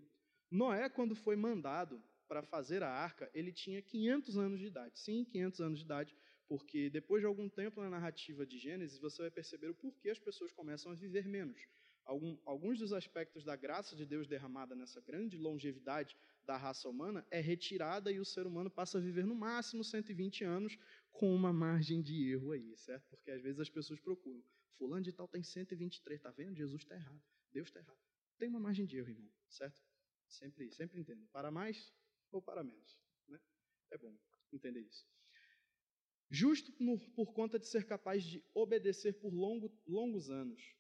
Noé, 0.49 0.89
quando 0.89 1.17
foi 1.17 1.35
mandado 1.35 2.01
para 2.29 2.45
fazer 2.45 2.81
a 2.85 2.89
arca, 2.89 3.29
ele 3.35 3.51
tinha 3.51 3.83
500 3.83 4.39
anos 4.39 4.61
de 4.61 4.67
idade. 4.67 5.01
Sim, 5.01 5.25
500 5.25 5.61
anos 5.61 5.79
de 5.81 5.85
idade, 5.85 6.17
porque 6.49 6.89
depois 6.91 7.21
de 7.21 7.27
algum 7.27 7.49
tempo 7.49 7.81
na 7.81 7.91
narrativa 7.91 8.47
de 8.47 8.59
Gênesis, 8.59 8.99
você 8.99 9.23
vai 9.23 9.31
perceber 9.31 9.69
o 9.69 9.75
porquê 9.75 10.11
as 10.11 10.19
pessoas 10.19 10.53
começam 10.53 10.93
a 10.93 10.95
viver 10.95 11.27
menos. 11.27 11.61
Algum, 12.05 12.39
alguns 12.45 12.79
dos 12.79 12.93
aspectos 12.93 13.45
da 13.45 13.57
graça 13.57 13.97
de 13.97 14.07
Deus 14.07 14.29
derramada 14.29 14.77
nessa 14.77 15.01
grande 15.01 15.37
longevidade 15.37 16.17
da 16.45 16.57
raça 16.57 16.89
humana 16.89 17.27
é 17.33 17.41
retirada 17.41 18.13
e 18.13 18.21
o 18.21 18.25
ser 18.25 18.47
humano 18.47 18.71
passa 18.71 18.99
a 18.99 19.01
viver 19.01 19.27
no 19.27 19.35
máximo 19.35 19.83
120 19.83 20.45
anos 20.45 20.79
com 21.11 21.35
uma 21.35 21.53
margem 21.53 22.01
de 22.01 22.31
erro 22.31 22.53
aí, 22.53 22.77
certo? 22.77 23.09
Porque 23.09 23.33
às 23.33 23.43
vezes 23.43 23.59
as 23.59 23.69
pessoas 23.69 23.99
procuram. 23.99 24.41
Fulano 24.79 25.03
de 25.03 25.13
tal 25.13 25.27
tem 25.27 25.43
123, 25.43 26.21
tá 26.21 26.31
vendo? 26.31 26.55
Jesus 26.55 26.83
está 26.83 26.95
errado, 26.95 27.21
Deus 27.53 27.67
está 27.67 27.81
errado. 27.81 27.99
Tem 28.39 28.49
uma 28.49 28.61
margem 28.61 28.87
de 28.87 28.99
erro, 28.99 29.09
irmão, 29.09 29.33
certo? 29.49 29.83
Sempre, 30.29 30.71
sempre 30.71 31.01
entendo. 31.01 31.27
Para 31.33 31.51
mais, 31.51 31.93
ou 32.31 32.41
para 32.41 32.63
menos. 32.63 33.01
Né? 33.27 33.41
É 33.91 33.99
bom 33.99 34.17
entender 34.53 34.81
isso. 34.81 35.09
Justo 36.29 36.73
por, 37.15 37.33
conta 37.33 37.59
de 37.59 37.67
ser 37.67 37.87
capaz 37.87 38.25
de 38.25 38.43
obedecer 38.53 39.15
por 39.15 39.33
longo, 39.33 39.73
longos 39.87 40.29
anos. 40.29 40.75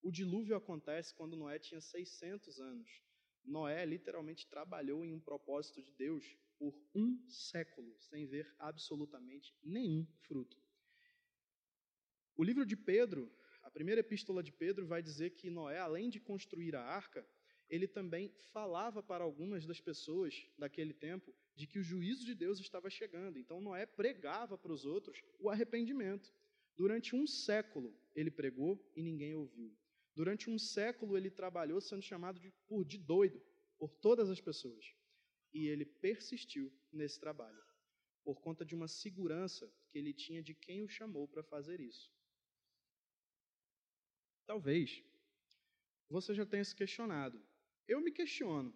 O 0.00 0.12
dilúvio 0.12 0.54
acontece 0.56 1.12
quando 1.14 1.36
Noé 1.36 1.58
tinha 1.58 1.80
600 1.80 2.60
anos. 2.60 3.02
Noé 3.44 3.84
literalmente 3.84 4.46
trabalhou 4.46 5.04
em 5.04 5.12
um 5.12 5.20
propósito 5.20 5.82
de 5.82 5.90
Deus 5.92 6.36
por 6.58 6.74
um 6.94 7.20
século, 7.28 7.96
sem 7.98 8.26
ver 8.26 8.54
absolutamente 8.58 9.54
nenhum 9.62 10.06
fruto. 10.22 10.56
O 12.36 12.44
livro 12.44 12.64
de 12.64 12.76
Pedro, 12.76 13.32
a 13.62 13.70
primeira 13.70 14.00
epístola 14.00 14.42
de 14.42 14.52
Pedro, 14.52 14.86
vai 14.86 15.02
dizer 15.02 15.30
que 15.30 15.50
Noé, 15.50 15.78
além 15.78 16.08
de 16.08 16.20
construir 16.20 16.76
a 16.76 16.82
arca, 16.82 17.26
ele 17.68 17.88
também 17.88 18.32
falava 18.52 19.02
para 19.02 19.24
algumas 19.24 19.66
das 19.66 19.80
pessoas 19.80 20.46
daquele 20.56 20.94
tempo 20.94 21.34
de 21.54 21.66
que 21.66 21.78
o 21.78 21.82
juízo 21.82 22.24
de 22.24 22.34
Deus 22.34 22.60
estava 22.60 22.88
chegando. 22.88 23.38
Então 23.38 23.60
Noé 23.60 23.86
pregava 23.86 24.56
para 24.56 24.72
os 24.72 24.84
outros 24.84 25.22
o 25.38 25.50
arrependimento. 25.50 26.32
Durante 26.76 27.16
um 27.16 27.26
século 27.26 27.96
ele 28.14 28.30
pregou 28.30 28.78
e 28.94 29.02
ninguém 29.02 29.34
ouviu. 29.34 29.76
Durante 30.14 30.48
um 30.48 30.58
século 30.58 31.16
ele 31.16 31.30
trabalhou 31.30 31.80
sendo 31.80 32.02
chamado 32.02 32.38
de, 32.38 32.50
por 32.66 32.84
de 32.84 32.98
doido 32.98 33.42
por 33.78 33.92
todas 33.94 34.30
as 34.30 34.40
pessoas. 34.40 34.94
E 35.52 35.66
ele 35.66 35.84
persistiu 35.84 36.72
nesse 36.92 37.18
trabalho 37.18 37.62
por 38.24 38.40
conta 38.40 38.64
de 38.64 38.74
uma 38.74 38.88
segurança 38.88 39.72
que 39.88 39.98
ele 39.98 40.12
tinha 40.12 40.42
de 40.42 40.54
quem 40.54 40.82
o 40.82 40.88
chamou 40.88 41.28
para 41.28 41.42
fazer 41.42 41.80
isso. 41.80 42.10
Talvez 44.44 45.02
você 46.08 46.34
já 46.34 46.44
tenha 46.44 46.64
se 46.64 46.74
questionado. 46.74 47.40
Eu 47.86 48.00
me 48.00 48.10
questiono. 48.10 48.74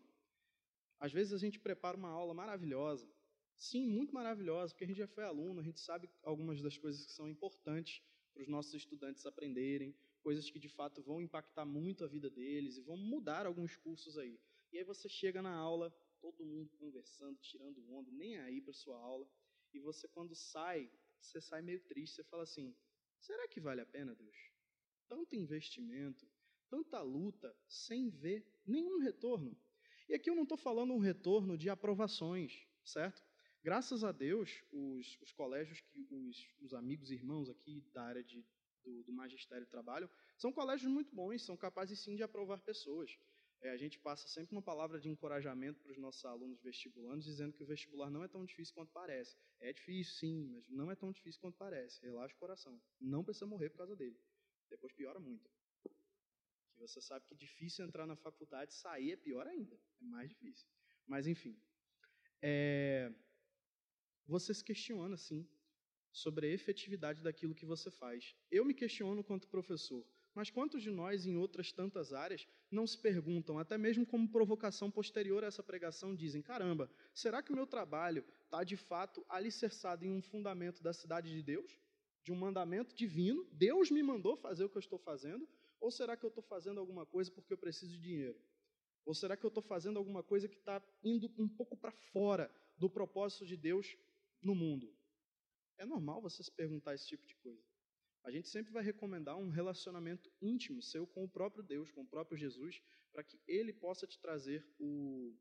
Às 0.98 1.12
vezes 1.12 1.32
a 1.32 1.38
gente 1.38 1.58
prepara 1.58 1.96
uma 1.96 2.10
aula 2.10 2.32
maravilhosa, 2.34 3.10
sim, 3.56 3.86
muito 3.86 4.14
maravilhosa, 4.14 4.72
porque 4.72 4.84
a 4.84 4.86
gente 4.86 4.98
já 4.98 5.06
foi 5.06 5.24
aluno, 5.24 5.60
a 5.60 5.64
gente 5.64 5.80
sabe 5.80 6.08
algumas 6.22 6.60
das 6.62 6.76
coisas 6.76 7.04
que 7.04 7.12
são 7.12 7.28
importantes 7.28 8.02
para 8.32 8.42
os 8.42 8.48
nossos 8.48 8.72
estudantes 8.74 9.26
aprenderem, 9.26 9.96
coisas 10.22 10.48
que 10.50 10.58
de 10.58 10.68
fato 10.68 11.02
vão 11.02 11.20
impactar 11.20 11.64
muito 11.64 12.04
a 12.04 12.06
vida 12.06 12.30
deles 12.30 12.76
e 12.76 12.82
vão 12.82 12.96
mudar 12.96 13.46
alguns 13.46 13.76
cursos 13.76 14.16
aí. 14.18 14.38
E 14.72 14.78
aí 14.78 14.84
você 14.84 15.08
chega 15.08 15.42
na 15.42 15.52
aula, 15.54 15.90
todo 16.20 16.44
mundo 16.44 16.70
conversando, 16.76 17.38
tirando 17.40 17.84
onda, 17.90 18.10
nem 18.12 18.38
aí 18.38 18.60
para 18.60 18.72
sua 18.72 18.98
aula, 18.98 19.28
e 19.72 19.80
você 19.80 20.06
quando 20.06 20.34
sai, 20.34 20.90
você 21.20 21.40
sai 21.40 21.62
meio 21.62 21.80
triste, 21.84 22.16
você 22.16 22.24
fala 22.24 22.44
assim: 22.44 22.76
será 23.18 23.48
que 23.48 23.60
vale 23.60 23.80
a 23.80 23.86
pena, 23.86 24.14
Deus? 24.14 24.52
Tanto 25.08 25.34
investimento, 25.34 26.30
tanta 26.70 27.02
luta, 27.02 27.54
sem 27.68 28.08
ver 28.08 28.46
nenhum 28.64 29.00
retorno. 29.00 29.54
E 30.08 30.14
aqui 30.14 30.30
eu 30.30 30.34
não 30.34 30.44
estou 30.44 30.56
falando 30.56 30.94
um 30.94 30.98
retorno 30.98 31.58
de 31.58 31.68
aprovações, 31.68 32.66
certo? 32.84 33.22
Graças 33.62 34.04
a 34.04 34.12
Deus, 34.12 34.64
os, 34.72 35.18
os 35.20 35.32
colégios 35.32 35.80
que 35.80 36.06
os, 36.10 36.48
os, 36.62 36.72
amigos 36.72 37.10
e 37.10 37.14
irmãos 37.14 37.50
aqui 37.50 37.82
da 37.92 38.04
área 38.04 38.24
de, 38.24 38.42
do, 38.82 39.02
do 39.02 39.12
magistério 39.12 39.66
trabalham 39.66 40.08
são 40.38 40.50
colégios 40.50 40.90
muito 40.90 41.14
bons, 41.14 41.44
são 41.44 41.56
capazes 41.56 41.98
sim 42.00 42.16
de 42.16 42.22
aprovar 42.22 42.60
pessoas. 42.60 43.18
É, 43.60 43.70
a 43.70 43.76
gente 43.76 43.98
passa 43.98 44.26
sempre 44.26 44.56
uma 44.56 44.62
palavra 44.62 44.98
de 44.98 45.10
encorajamento 45.10 45.82
para 45.82 45.92
os 45.92 45.98
nossos 45.98 46.24
alunos 46.24 46.58
vestibulandos, 46.62 47.26
dizendo 47.26 47.52
que 47.52 47.62
o 47.62 47.66
vestibular 47.66 48.10
não 48.10 48.24
é 48.24 48.28
tão 48.28 48.42
difícil 48.46 48.74
quanto 48.74 48.90
parece. 48.90 49.36
É 49.60 49.70
difícil, 49.70 50.14
sim, 50.14 50.48
mas 50.50 50.66
não 50.70 50.90
é 50.90 50.96
tão 50.96 51.12
difícil 51.12 51.38
quanto 51.42 51.58
parece. 51.58 52.00
Relaxa 52.00 52.34
o 52.34 52.38
coração. 52.38 52.80
Não 52.98 53.22
precisa 53.22 53.44
morrer 53.44 53.68
por 53.68 53.76
causa 53.76 53.94
dele. 53.94 54.18
Depois 54.70 54.94
piora 54.94 55.20
muito. 55.20 55.50
Você 56.80 57.00
sabe 57.00 57.26
que 57.26 57.34
difícil 57.34 57.84
entrar 57.84 58.06
na 58.06 58.16
faculdade, 58.16 58.74
sair 58.74 59.12
é 59.12 59.16
pior 59.16 59.46
ainda. 59.46 59.78
É 60.00 60.04
mais 60.04 60.28
difícil. 60.28 60.66
Mas, 61.06 61.26
enfim. 61.26 61.60
É... 62.42 63.12
Você 64.26 64.54
se 64.54 64.64
questiona, 64.64 65.16
sim, 65.16 65.46
sobre 66.12 66.46
a 66.46 66.50
efetividade 66.50 67.22
daquilo 67.22 67.54
que 67.54 67.66
você 67.66 67.90
faz. 67.90 68.34
Eu 68.50 68.64
me 68.64 68.74
questiono 68.74 69.22
quanto 69.22 69.48
professor. 69.48 70.06
Mas 70.34 70.48
quantos 70.48 70.82
de 70.82 70.90
nós, 70.90 71.26
em 71.26 71.36
outras 71.36 71.72
tantas 71.72 72.12
áreas, 72.12 72.46
não 72.70 72.86
se 72.86 72.96
perguntam, 72.96 73.58
até 73.58 73.76
mesmo 73.76 74.06
como 74.06 74.30
provocação 74.30 74.90
posterior 74.90 75.42
a 75.42 75.48
essa 75.48 75.62
pregação, 75.62 76.14
dizem: 76.14 76.40
caramba, 76.40 76.90
será 77.12 77.42
que 77.42 77.52
o 77.52 77.56
meu 77.56 77.66
trabalho 77.66 78.24
está 78.44 78.62
de 78.62 78.76
fato 78.76 79.24
alicerçado 79.28 80.04
em 80.04 80.10
um 80.10 80.22
fundamento 80.22 80.82
da 80.82 80.92
cidade 80.92 81.30
de 81.30 81.42
Deus? 81.42 81.78
De 82.22 82.30
um 82.30 82.36
mandamento 82.36 82.94
divino? 82.94 83.44
Deus 83.52 83.90
me 83.90 84.02
mandou 84.02 84.36
fazer 84.36 84.64
o 84.64 84.70
que 84.70 84.76
eu 84.76 84.80
estou 84.80 84.98
fazendo? 84.98 85.48
Ou 85.80 85.90
será 85.90 86.16
que 86.16 86.24
eu 86.24 86.28
estou 86.28 86.42
fazendo 86.42 86.78
alguma 86.78 87.06
coisa 87.06 87.30
porque 87.30 87.52
eu 87.52 87.58
preciso 87.58 87.90
de 87.90 88.00
dinheiro? 88.00 88.40
Ou 89.04 89.14
será 89.14 89.36
que 89.36 89.44
eu 89.44 89.48
estou 89.48 89.62
fazendo 89.62 89.98
alguma 89.98 90.22
coisa 90.22 90.48
que 90.48 90.56
está 90.56 90.82
indo 91.02 91.32
um 91.38 91.48
pouco 91.48 91.76
para 91.76 91.90
fora 91.90 92.52
do 92.76 92.88
propósito 92.88 93.46
de 93.46 93.56
Deus 93.56 93.96
no 94.42 94.54
mundo? 94.54 94.94
É 95.78 95.86
normal 95.86 96.20
você 96.20 96.42
se 96.42 96.52
perguntar 96.52 96.94
esse 96.94 97.06
tipo 97.06 97.26
de 97.26 97.34
coisa. 97.36 97.64
A 98.22 98.30
gente 98.30 98.48
sempre 98.48 98.70
vai 98.70 98.82
recomendar 98.82 99.36
um 99.36 99.48
relacionamento 99.48 100.30
íntimo 100.42 100.82
seu 100.82 101.06
com 101.06 101.24
o 101.24 101.28
próprio 101.28 101.62
Deus, 101.62 101.90
com 101.90 102.02
o 102.02 102.06
próprio 102.06 102.36
Jesus, 102.36 102.82
para 103.10 103.24
que 103.24 103.40
ele 103.48 103.72
possa 103.72 104.06
te 104.06 104.18
trazer 104.20 104.66
o, 104.78 105.34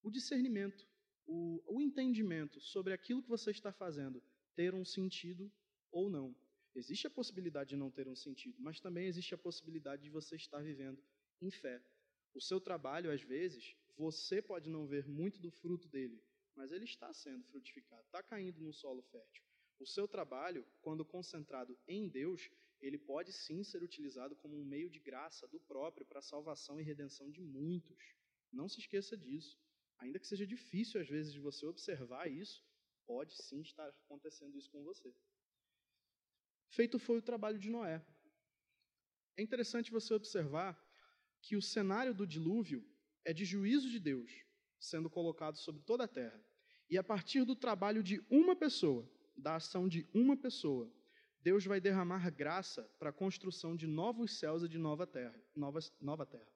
o 0.00 0.10
discernimento, 0.10 0.88
o, 1.26 1.60
o 1.66 1.80
entendimento 1.80 2.60
sobre 2.60 2.92
aquilo 2.92 3.22
que 3.22 3.28
você 3.28 3.50
está 3.50 3.72
fazendo 3.72 4.22
ter 4.54 4.74
um 4.74 4.84
sentido 4.84 5.50
ou 5.90 6.08
não. 6.08 6.34
Existe 6.74 7.06
a 7.06 7.10
possibilidade 7.10 7.70
de 7.70 7.76
não 7.76 7.90
ter 7.90 8.08
um 8.08 8.16
sentido, 8.16 8.60
mas 8.60 8.80
também 8.80 9.06
existe 9.06 9.34
a 9.34 9.38
possibilidade 9.38 10.02
de 10.02 10.10
você 10.10 10.34
estar 10.34 10.60
vivendo 10.60 11.02
em 11.40 11.50
fé. 11.50 11.80
O 12.34 12.40
seu 12.40 12.60
trabalho, 12.60 13.12
às 13.12 13.22
vezes, 13.22 13.76
você 13.96 14.42
pode 14.42 14.68
não 14.68 14.86
ver 14.86 15.06
muito 15.06 15.40
do 15.40 15.52
fruto 15.52 15.88
dele, 15.88 16.20
mas 16.56 16.72
ele 16.72 16.84
está 16.84 17.12
sendo 17.14 17.44
frutificado, 17.44 18.02
está 18.06 18.22
caindo 18.22 18.60
num 18.60 18.72
solo 18.72 19.02
fértil. 19.02 19.44
O 19.78 19.86
seu 19.86 20.08
trabalho, 20.08 20.66
quando 20.82 21.04
concentrado 21.04 21.78
em 21.86 22.08
Deus, 22.08 22.50
ele 22.80 22.98
pode 22.98 23.32
sim 23.32 23.62
ser 23.62 23.82
utilizado 23.82 24.34
como 24.36 24.56
um 24.56 24.64
meio 24.64 24.90
de 24.90 24.98
graça 24.98 25.46
do 25.48 25.60
próprio 25.60 26.04
para 26.06 26.18
a 26.18 26.22
salvação 26.22 26.80
e 26.80 26.84
redenção 26.84 27.30
de 27.30 27.40
muitos. 27.40 28.14
Não 28.52 28.68
se 28.68 28.80
esqueça 28.80 29.16
disso. 29.16 29.58
Ainda 29.98 30.18
que 30.18 30.26
seja 30.26 30.46
difícil 30.46 31.00
às 31.00 31.08
vezes 31.08 31.32
de 31.32 31.40
você 31.40 31.64
observar 31.66 32.30
isso, 32.30 32.64
pode 33.06 33.34
sim 33.42 33.60
estar 33.60 33.88
acontecendo 33.88 34.56
isso 34.56 34.70
com 34.70 34.82
você. 34.82 35.14
Feito 36.68 36.98
foi 36.98 37.18
o 37.18 37.22
trabalho 37.22 37.58
de 37.58 37.70
Noé. 37.70 38.04
É 39.36 39.42
interessante 39.42 39.90
você 39.90 40.14
observar 40.14 40.80
que 41.42 41.56
o 41.56 41.62
cenário 41.62 42.14
do 42.14 42.26
dilúvio 42.26 42.84
é 43.24 43.32
de 43.32 43.44
juízo 43.44 43.88
de 43.90 43.98
Deus 43.98 44.30
sendo 44.84 45.08
colocado 45.08 45.56
sobre 45.56 45.82
toda 45.82 46.04
a 46.04 46.08
terra. 46.08 46.40
E 46.90 46.98
a 46.98 47.02
partir 47.02 47.44
do 47.44 47.56
trabalho 47.56 48.02
de 48.02 48.22
uma 48.30 48.54
pessoa, 48.54 49.08
da 49.36 49.56
ação 49.56 49.88
de 49.88 50.06
uma 50.12 50.36
pessoa, 50.36 50.92
Deus 51.40 51.64
vai 51.64 51.80
derramar 51.80 52.30
graça 52.30 52.82
para 52.98 53.10
a 53.10 53.12
construção 53.12 53.74
de 53.76 53.86
novos 53.86 54.38
céus 54.38 54.62
e 54.62 54.68
de 54.68 54.78
nova 54.78 55.06
terra, 55.06 55.34
nova, 55.54 55.78
nova 56.00 56.26
terra. 56.26 56.48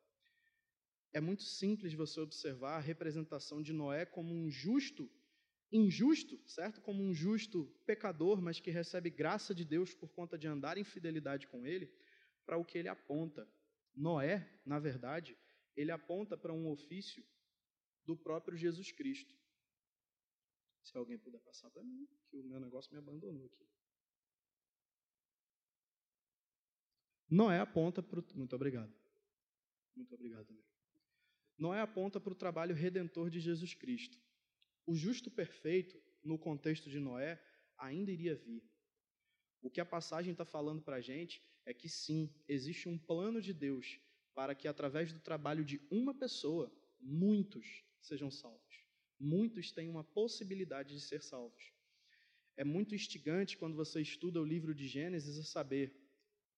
É 1.13 1.21
muito 1.21 1.43
simples 1.43 1.95
você 1.95 2.21
observar 2.21 2.77
a 2.77 2.81
representação 2.81 3.63
de 3.63 3.73
Noé 3.73 4.05
como 4.05 4.35
um 4.35 4.51
justo, 4.51 5.11
injusto, 5.71 6.41
certo? 6.47 6.81
Como 6.81 7.03
um 7.03 7.15
justo 7.15 7.67
pecador, 7.87 8.41
mas 8.41 8.61
que 8.61 8.71
recebe 8.71 9.11
graça 9.11 9.55
de 9.55 9.65
Deus 9.65 9.95
por 9.95 10.11
conta 10.13 10.39
de 10.39 10.47
andar 10.47 10.79
em 10.79 10.85
fidelidade 10.85 11.47
com 11.47 11.67
ele, 11.67 11.93
para 12.47 12.57
o 12.57 12.65
que 12.65 12.79
ele 12.79 12.89
aponta. 12.89 13.47
Noé, 13.95 14.61
na 14.65 14.79
verdade, 14.79 15.37
ele 15.77 15.91
aponta 15.91 16.37
para 16.37 16.53
um 16.53 16.71
ofício 16.71 17.25
do 18.05 18.17
próprio 18.17 18.57
Jesus 18.57 18.91
Cristo. 18.91 19.35
Se 20.83 20.97
alguém 20.97 21.19
puder 21.19 21.41
passar 21.41 21.71
para 21.71 21.85
mim, 21.85 22.09
que 22.31 22.37
o 22.37 22.45
meu 22.45 22.59
negócio 22.59 22.91
me 22.93 22.99
abandonou 22.99 23.45
aqui. 23.45 23.69
Noé 27.29 27.61
aponta 27.61 28.03
para 28.03 28.21
o. 28.21 28.25
Muito 28.35 28.57
obrigado. 28.57 28.95
Muito 29.95 30.15
obrigado 30.15 30.47
também. 30.47 30.65
Noé 31.59 31.81
aponta 31.81 32.19
para 32.19 32.33
o 32.33 32.37
trabalho 32.37 32.75
redentor 32.75 33.29
de 33.29 33.41
Jesus 33.41 33.75
Cristo. 33.75 34.19
O 34.89 34.95
justo 34.95 35.31
perfeito, 35.31 35.97
no 36.25 36.39
contexto 36.39 36.89
de 36.89 36.99
Noé, 36.99 37.33
ainda 37.77 38.11
iria 38.11 38.35
vir. 38.35 38.63
O 39.61 39.71
que 39.71 39.81
a 39.81 39.87
passagem 39.87 40.33
está 40.33 40.45
falando 40.45 40.83
para 40.83 40.97
a 40.97 41.01
gente 41.01 41.43
é 41.67 41.75
que 41.75 41.89
sim, 41.89 42.21
existe 42.49 42.89
um 42.89 42.99
plano 42.99 43.41
de 43.43 43.53
Deus 43.53 44.01
para 44.35 44.55
que, 44.55 44.67
através 44.67 45.13
do 45.13 45.21
trabalho 45.21 45.65
de 45.65 45.81
uma 45.91 46.15
pessoa, 46.15 46.73
muitos 47.01 47.85
sejam 48.01 48.31
salvos 48.31 48.69
muitos 49.19 49.73
têm 49.73 49.89
uma 49.89 50.05
possibilidade 50.05 50.95
de 50.95 51.01
ser 51.01 51.23
salvos. 51.23 51.73
É 52.57 52.65
muito 52.65 52.95
instigante 52.95 53.57
quando 53.57 53.77
você 53.77 54.01
estuda 54.01 54.41
o 54.41 54.45
livro 54.45 54.75
de 54.75 54.87
Gênesis 54.87 55.39
a 55.39 55.45
saber 55.45 55.95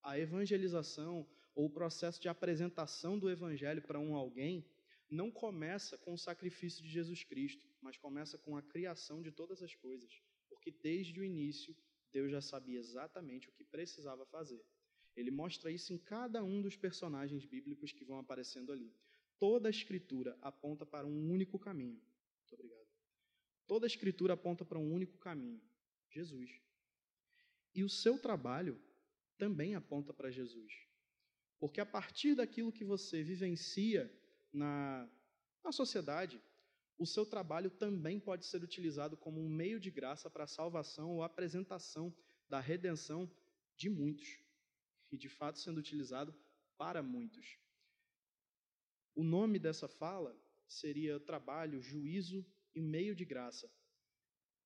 a 0.02 0.18
evangelização 0.18 1.28
ou 1.54 1.66
o 1.66 1.70
processo 1.70 2.20
de 2.20 2.28
apresentação 2.28 3.18
do 3.18 3.30
evangelho 3.30 3.82
para 3.82 3.98
um 3.98 4.14
alguém 4.14 4.66
não 5.10 5.30
começa 5.30 5.98
com 5.98 6.14
o 6.14 6.18
sacrifício 6.18 6.82
de 6.82 6.88
Jesus 6.88 7.24
Cristo, 7.24 7.66
mas 7.82 7.96
começa 7.96 8.38
com 8.38 8.56
a 8.56 8.62
criação 8.62 9.22
de 9.22 9.30
todas 9.30 9.62
as 9.62 9.74
coisas, 9.74 10.10
porque 10.48 10.70
desde 10.70 11.20
o 11.20 11.24
início 11.24 11.76
Deus 12.12 12.30
já 12.30 12.40
sabia 12.40 12.78
exatamente 12.78 13.48
o 13.48 13.52
que 13.52 13.64
precisava 13.64 14.26
fazer. 14.26 14.64
Ele 15.16 15.30
mostra 15.30 15.70
isso 15.70 15.92
em 15.92 15.98
cada 15.98 16.42
um 16.42 16.60
dos 16.60 16.76
personagens 16.76 17.44
bíblicos 17.44 17.92
que 17.92 18.04
vão 18.04 18.18
aparecendo 18.18 18.72
ali. 18.72 18.92
Toda 19.38 19.68
a 19.68 19.70
escritura 19.70 20.38
aponta 20.40 20.84
para 20.84 21.06
um 21.06 21.30
único 21.30 21.58
caminho, 21.58 22.00
muito 22.40 22.54
obrigado. 22.54 22.90
Toda 23.70 23.86
a 23.86 23.92
Escritura 23.94 24.34
aponta 24.34 24.64
para 24.64 24.80
um 24.80 24.92
único 24.92 25.16
caminho: 25.18 25.62
Jesus. 26.10 26.60
E 27.72 27.84
o 27.84 27.88
seu 27.88 28.18
trabalho 28.18 28.76
também 29.38 29.76
aponta 29.76 30.12
para 30.12 30.28
Jesus. 30.28 30.72
Porque 31.56 31.80
a 31.80 31.86
partir 31.86 32.34
daquilo 32.34 32.72
que 32.72 32.84
você 32.84 33.22
vivencia 33.22 34.12
na, 34.52 35.08
na 35.62 35.70
sociedade, 35.70 36.42
o 37.00 37.06
seu 37.06 37.24
trabalho 37.24 37.70
também 37.70 38.20
pode 38.20 38.44
ser 38.44 38.62
utilizado 38.62 39.16
como 39.16 39.40
um 39.40 39.48
meio 39.48 39.80
de 39.80 39.90
graça 39.90 40.28
para 40.28 40.44
a 40.44 40.46
salvação 40.46 41.12
ou 41.12 41.22
apresentação 41.22 42.14
da 42.46 42.60
redenção 42.60 43.28
de 43.74 43.88
muitos. 43.88 44.38
E 45.10 45.16
de 45.16 45.26
fato 45.26 45.58
sendo 45.58 45.78
utilizado 45.78 46.34
para 46.76 47.02
muitos. 47.02 47.56
O 49.14 49.24
nome 49.24 49.58
dessa 49.58 49.88
fala 49.88 50.38
seria 50.68 51.18
trabalho, 51.18 51.80
juízo 51.80 52.44
e 52.74 52.82
meio 52.82 53.14
de 53.16 53.24
graça. 53.24 53.72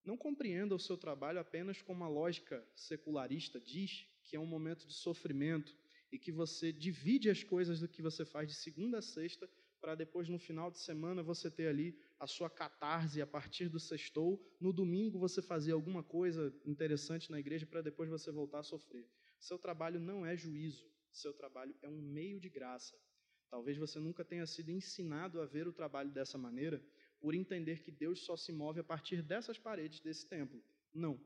Não 0.05 0.17
compreenda 0.17 0.75
o 0.75 0.79
seu 0.79 0.99
trabalho 0.99 1.39
apenas 1.39 1.81
como 1.81 2.03
a 2.03 2.09
lógica 2.09 2.67
secularista 2.75 3.61
diz, 3.61 4.09
que 4.25 4.35
é 4.35 4.41
um 4.41 4.45
momento 4.45 4.89
de 4.89 4.95
sofrimento 4.95 5.73
e 6.11 6.19
que 6.19 6.33
você 6.33 6.73
divide 6.73 7.31
as 7.31 7.45
coisas 7.45 7.79
do 7.79 7.89
que 7.89 8.03
você 8.03 8.25
faz 8.25 8.49
de 8.49 8.57
segunda 8.57 8.99
a 8.99 9.03
sexta 9.03 9.49
para 9.81 9.95
depois 9.95 10.29
no 10.29 10.39
final 10.39 10.71
de 10.71 10.79
semana 10.81 11.23
você 11.23 11.51
ter 11.51 11.69
ali 11.69 11.97
a 12.19 12.27
sua 12.27 12.49
catarse 12.49 13.21
a 13.21 13.27
partir 13.27 13.69
do 13.69 13.81
sextou, 13.81 14.41
no 14.61 14.73
domingo 14.73 15.19
você 15.19 15.43
fazer 15.43 15.73
alguma 15.73 16.03
coisa 16.03 16.55
interessante 16.65 17.31
na 17.31 17.39
igreja 17.39 17.67
para 17.67 17.83
depois 17.83 18.09
você 18.09 18.31
voltar 18.31 18.61
a 18.61 18.63
sofrer. 18.63 19.09
Seu 19.39 19.59
trabalho 19.59 20.01
não 20.01 20.25
é 20.25 20.37
juízo, 20.37 20.89
seu 21.13 21.33
trabalho 21.33 21.75
é 21.83 21.89
um 21.89 22.01
meio 22.01 22.41
de 22.41 22.49
graça. 22.49 22.97
Talvez 23.51 23.77
você 23.77 23.99
nunca 24.01 24.25
tenha 24.25 24.47
sido 24.47 24.71
ensinado 24.71 25.41
a 25.41 25.47
ver 25.47 25.69
o 25.69 25.73
trabalho 25.73 26.11
dessa 26.11 26.39
maneira, 26.39 26.83
por 27.21 27.35
entender 27.35 27.83
que 27.83 27.91
Deus 27.91 28.25
só 28.25 28.37
se 28.37 28.53
move 28.53 28.81
a 28.81 28.85
partir 28.85 29.23
dessas 29.23 29.59
paredes 29.59 30.01
desse 30.01 30.29
templo. 30.29 30.63
Não. 30.93 31.21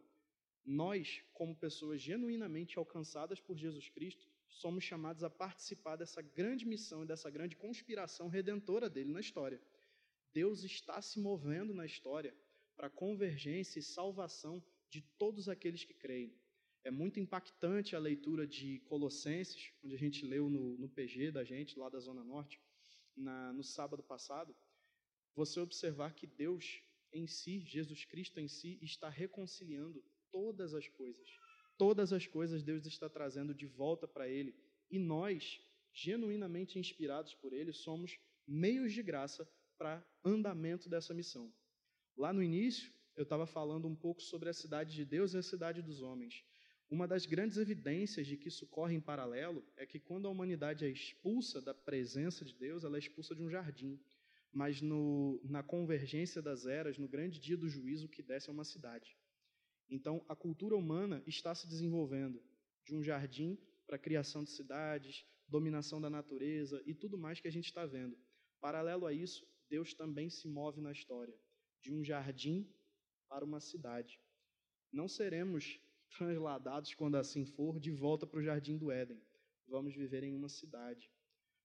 Nós, 0.64 1.22
como 1.32 1.56
pessoas 1.56 2.00
genuinamente 2.00 2.78
alcançadas 2.78 3.40
por 3.40 3.56
Jesus 3.56 3.88
Cristo, 3.88 4.28
somos 4.48 4.84
chamados 4.84 5.24
a 5.24 5.30
participar 5.30 5.96
dessa 5.96 6.20
grande 6.20 6.66
missão 6.66 7.02
e 7.02 7.06
dessa 7.06 7.30
grande 7.30 7.56
conspiração 7.56 8.28
redentora 8.28 8.88
dele 8.90 9.10
na 9.10 9.20
história. 9.20 9.60
Deus 10.32 10.62
está 10.64 11.00
se 11.00 11.20
movendo 11.20 11.74
na 11.74 11.86
história 11.86 12.34
para 12.76 12.90
convergência 12.90 13.78
e 13.78 13.82
salvação 13.82 14.62
de 14.90 15.02
todos 15.18 15.48
aqueles 15.48 15.84
que 15.84 15.94
creem. 15.94 16.32
É 16.84 16.90
muito 16.90 17.18
impactante 17.20 17.96
a 17.96 17.98
leitura 17.98 18.46
de 18.46 18.78
Colossenses, 18.80 19.72
onde 19.84 19.94
a 19.94 19.98
gente 19.98 20.24
leu 20.24 20.48
no, 20.48 20.78
no 20.78 20.88
PG 20.88 21.32
da 21.32 21.44
gente, 21.44 21.78
lá 21.78 21.88
da 21.88 21.98
Zona 21.98 22.24
Norte, 22.24 22.60
na, 23.16 23.52
no 23.52 23.64
sábado 23.64 24.02
passado, 24.02 24.54
você 25.34 25.60
observar 25.60 26.14
que 26.14 26.26
Deus 26.26 26.82
em 27.12 27.26
si, 27.26 27.60
Jesus 27.60 28.04
Cristo 28.04 28.38
em 28.38 28.48
si, 28.48 28.78
está 28.82 29.08
reconciliando 29.08 30.04
todas 30.30 30.74
as 30.74 30.88
coisas. 30.88 31.28
Todas 31.76 32.12
as 32.12 32.26
coisas 32.26 32.62
Deus 32.62 32.86
está 32.86 33.08
trazendo 33.08 33.54
de 33.54 33.66
volta 33.66 34.06
para 34.06 34.28
Ele. 34.28 34.54
E 34.90 34.98
nós, 34.98 35.60
genuinamente 35.92 36.78
inspirados 36.78 37.34
por 37.34 37.52
Ele, 37.52 37.72
somos 37.72 38.18
meios 38.46 38.92
de 38.92 39.02
graça 39.02 39.48
para 39.78 40.04
andamento 40.24 40.88
dessa 40.88 41.14
missão. 41.14 41.52
Lá 42.16 42.32
no 42.32 42.42
início, 42.42 42.92
eu 43.16 43.22
estava 43.22 43.46
falando 43.46 43.86
um 43.86 43.94
pouco 43.94 44.20
sobre 44.20 44.48
a 44.48 44.52
cidade 44.52 44.94
de 44.94 45.04
Deus 45.04 45.32
e 45.32 45.38
a 45.38 45.42
cidade 45.42 45.80
dos 45.80 46.02
homens. 46.02 46.44
Uma 46.90 47.06
das 47.06 47.26
grandes 47.26 47.56
evidências 47.58 48.26
de 48.26 48.36
que 48.36 48.48
isso 48.48 48.66
corre 48.66 48.94
em 48.94 49.00
paralelo 49.00 49.64
é 49.76 49.86
que 49.86 50.00
quando 50.00 50.26
a 50.26 50.30
humanidade 50.30 50.84
é 50.84 50.88
expulsa 50.88 51.60
da 51.60 51.74
presença 51.74 52.44
de 52.44 52.54
Deus, 52.54 52.82
ela 52.82 52.96
é 52.96 52.98
expulsa 52.98 53.34
de 53.34 53.42
um 53.42 53.48
jardim. 53.48 54.00
Mas 54.52 54.80
no, 54.80 55.40
na 55.44 55.62
convergência 55.62 56.40
das 56.40 56.66
eras, 56.66 56.98
no 56.98 57.06
grande 57.06 57.38
dia 57.38 57.56
do 57.56 57.68
juízo, 57.68 58.06
o 58.06 58.08
que 58.08 58.22
desce 58.22 58.48
é 58.48 58.52
uma 58.52 58.64
cidade. 58.64 59.16
Então, 59.90 60.24
a 60.28 60.34
cultura 60.34 60.76
humana 60.76 61.22
está 61.26 61.54
se 61.54 61.66
desenvolvendo 61.68 62.42
de 62.84 62.94
um 62.94 63.02
jardim 63.02 63.58
para 63.86 63.96
a 63.96 63.98
criação 63.98 64.42
de 64.42 64.50
cidades, 64.50 65.24
dominação 65.46 66.00
da 66.00 66.10
natureza 66.10 66.82
e 66.86 66.94
tudo 66.94 67.18
mais 67.18 67.40
que 67.40 67.48
a 67.48 67.52
gente 67.52 67.66
está 67.66 67.86
vendo. 67.86 68.16
Paralelo 68.60 69.06
a 69.06 69.12
isso, 69.12 69.46
Deus 69.68 69.94
também 69.94 70.30
se 70.30 70.48
move 70.48 70.80
na 70.80 70.92
história, 70.92 71.34
de 71.80 71.92
um 71.92 72.02
jardim 72.02 72.68
para 73.28 73.44
uma 73.44 73.60
cidade. 73.60 74.20
Não 74.92 75.06
seremos 75.08 75.80
transladados, 76.16 76.94
quando 76.94 77.16
assim 77.16 77.44
for, 77.44 77.78
de 77.78 77.90
volta 77.90 78.26
para 78.26 78.40
o 78.40 78.42
jardim 78.42 78.76
do 78.76 78.90
Éden. 78.90 79.20
Vamos 79.66 79.94
viver 79.94 80.22
em 80.22 80.34
uma 80.34 80.48
cidade. 80.48 81.10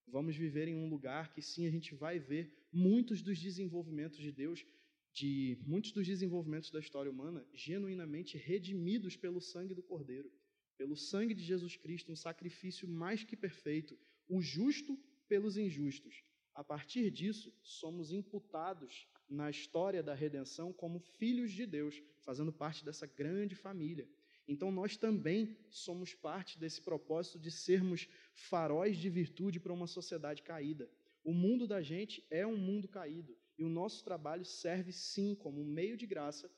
Vamos 0.06 0.36
viver 0.36 0.68
em 0.68 0.76
um 0.76 0.90
lugar 0.90 1.34
que 1.34 1.42
sim 1.42 1.66
a 1.66 1.72
gente 1.72 1.96
vai 1.96 2.20
ver 2.20 2.54
muitos 2.72 3.22
dos 3.22 3.40
desenvolvimentos 3.40 4.18
de 4.18 4.32
Deus, 4.32 4.66
de 5.14 5.58
muitos 5.66 5.92
dos 5.92 6.06
desenvolvimentos 6.06 6.72
da 6.72 6.80
história 6.80 7.10
humana, 7.10 7.48
genuinamente 7.54 8.38
redimidos 8.38 9.16
pelo 9.16 9.40
sangue 9.40 9.74
do 9.74 9.82
Cordeiro, 9.82 10.30
pelo 10.78 10.98
sangue 10.98 11.34
de 11.34 11.44
Jesus 11.44 11.78
Cristo, 11.78 12.12
um 12.12 12.16
sacrifício 12.16 12.88
mais 12.88 13.24
que 13.24 13.38
perfeito, 13.38 13.98
o 14.28 14.42
justo 14.42 15.00
pelos 15.30 15.56
injustos. 15.56 16.24
A 16.54 16.64
partir 16.64 17.10
disso, 17.10 17.54
somos 17.64 18.12
imputados 18.12 19.08
na 19.30 19.50
história 19.50 20.04
da 20.04 20.14
redenção 20.14 20.72
como 20.72 21.00
filhos 21.00 21.52
de 21.52 21.66
Deus, 21.66 22.02
fazendo 22.24 22.54
parte 22.54 22.86
dessa 22.86 23.08
grande 23.08 23.56
família. 23.56 24.08
Então 24.48 24.72
nós 24.72 24.98
também 24.98 25.58
somos 25.70 26.14
parte 26.14 26.60
desse 26.60 26.82
propósito 26.82 27.40
de 27.40 27.50
sermos 27.50 28.08
faróis 28.34 28.98
de 28.98 29.10
virtude 29.10 29.60
para 29.60 29.74
uma 29.74 29.88
sociedade 29.88 30.44
caída. 30.44 30.90
O 31.24 31.34
mundo 31.34 31.66
da 31.66 31.82
gente 31.82 32.26
é 32.30 32.46
um 32.46 32.58
mundo 32.58 32.88
caído 32.88 33.38
e 33.58 33.64
o 33.64 33.70
nosso 33.70 34.04
trabalho 34.04 34.44
serve 34.44 34.92
sim 34.92 35.34
como 35.36 35.62
um 35.62 35.66
meio 35.66 35.96
de 35.96 36.06
graça 36.06 36.52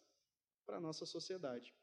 para 0.66 0.78
a 0.78 0.82
nossa 0.82 1.06
sociedade. 1.06 1.74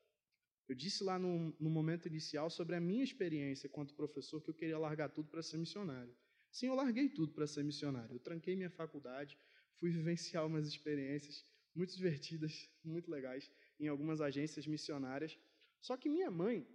Eu 0.68 0.74
disse 0.74 1.04
lá 1.04 1.18
no, 1.18 1.54
no, 1.60 1.70
momento 1.70 2.08
inicial 2.08 2.50
sobre 2.50 2.74
a 2.74 2.80
minha 2.80 3.04
experiência 3.04 3.68
quanto 3.68 3.94
professor 3.94 4.40
que 4.40 4.50
eu 4.50 4.54
queria 4.54 4.78
largar 4.78 5.10
tudo 5.10 5.28
para 5.28 5.42
ser 5.42 5.58
missionário. 5.58 6.16
Sim, 6.52 6.66
eu 6.66 6.74
larguei 6.74 7.08
tudo 7.08 7.32
para 7.32 7.46
ser 7.46 7.64
missionário. 7.64 8.14
Eu 8.14 8.20
tranquei 8.20 8.54
minha 8.54 8.68
faculdade, 8.70 9.38
fui 9.78 9.90
vivenciar 9.90 10.46
umas 10.46 10.68
experiências 10.68 11.44
muito 11.74 11.96
divertidas, 11.96 12.68
muito 12.84 13.10
legais, 13.10 13.50
em 13.80 13.88
algumas 13.88 14.20
agências 14.20 14.66
missionárias. 14.66 15.38
Só 15.80 15.96
que 15.96 16.10
minha 16.10 16.30
mãe, 16.30 16.66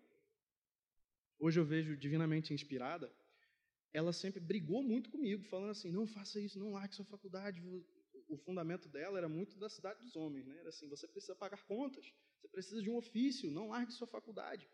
hoje 1.37 1.59
eu 1.59 1.65
vejo 1.65 1.95
divinamente 1.95 2.53
inspirada, 2.55 3.13
ela 3.93 4.11
sempre 4.11 4.39
brigou 4.39 4.81
muito 4.81 5.11
comigo, 5.11 5.43
falando 5.43 5.69
assim: 5.69 5.91
não 5.91 6.07
faça 6.07 6.41
isso, 6.41 6.59
não 6.59 6.71
largue 6.71 6.95
sua 6.95 7.05
faculdade. 7.05 7.61
O 8.27 8.35
fundamento 8.35 8.89
dela 8.89 9.17
era 9.19 9.29
muito 9.29 9.57
da 9.59 9.69
cidade 9.69 10.01
dos 10.01 10.15
homens, 10.15 10.47
né? 10.47 10.57
Era 10.57 10.69
assim: 10.69 10.89
você 10.89 11.07
precisa 11.07 11.35
pagar 11.35 11.63
contas, 11.65 12.11
você 12.41 12.47
precisa 12.47 12.81
de 12.81 12.89
um 12.89 12.97
ofício, 12.97 13.51
não 13.51 13.69
largue 13.69 13.93
sua 13.93 14.07
faculdade. 14.07 14.67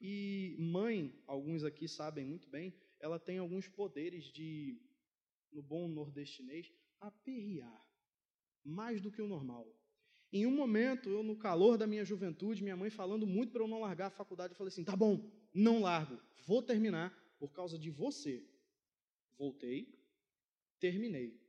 E 0.00 0.56
mãe, 0.58 1.22
alguns 1.26 1.62
aqui 1.62 1.86
sabem 1.86 2.24
muito 2.24 2.48
bem, 2.48 2.74
ela 3.00 3.18
tem 3.18 3.38
alguns 3.38 3.66
poderes 3.68 4.24
de, 4.26 4.78
no 5.50 5.62
bom 5.62 5.88
nordestinês, 5.88 6.70
aperrear 7.00 7.86
mais 8.64 9.00
do 9.00 9.10
que 9.10 9.22
o 9.22 9.26
normal. 9.26 9.66
Em 10.32 10.46
um 10.46 10.54
momento, 10.54 11.08
eu, 11.08 11.22
no 11.22 11.36
calor 11.36 11.76
da 11.76 11.86
minha 11.86 12.04
juventude, 12.04 12.62
minha 12.62 12.76
mãe 12.76 12.90
falando 12.90 13.26
muito 13.26 13.52
para 13.52 13.62
eu 13.62 13.68
não 13.68 13.80
largar 13.80 14.06
a 14.06 14.10
faculdade, 14.10 14.52
eu 14.52 14.56
falei 14.56 14.68
assim: 14.68 14.84
tá 14.84 14.94
bom, 14.94 15.28
não 15.52 15.80
largo, 15.80 16.20
vou 16.46 16.62
terminar 16.62 17.10
por 17.38 17.52
causa 17.52 17.78
de 17.78 17.90
você. 17.90 18.46
Voltei, 19.36 19.98
terminei. 20.78 21.40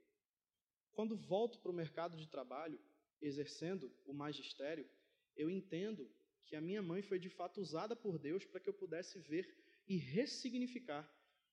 Quando 0.93 1.16
volto 1.16 1.60
para 1.60 1.72
o 1.72 1.76
mercado 1.76 2.18
de 2.18 2.28
trabalho, 2.28 2.80
exercendo 3.22 3.91
o 4.06 4.14
magistério, 4.14 4.89
eu 5.36 5.49
entendo 5.49 6.10
que 6.45 6.56
a 6.56 6.62
minha 6.62 6.82
mãe 6.82 7.02
foi 7.02 7.20
de 7.20 7.30
fato 7.30 7.62
usada 7.62 7.95
por 7.95 8.18
Deus 8.18 8.45
para 8.45 8.60
que 8.60 8.70
eu 8.70 8.74
pudesse 8.74 9.20
ver 9.20 9.54
e 9.88 9.97
ressignificar 9.97 11.10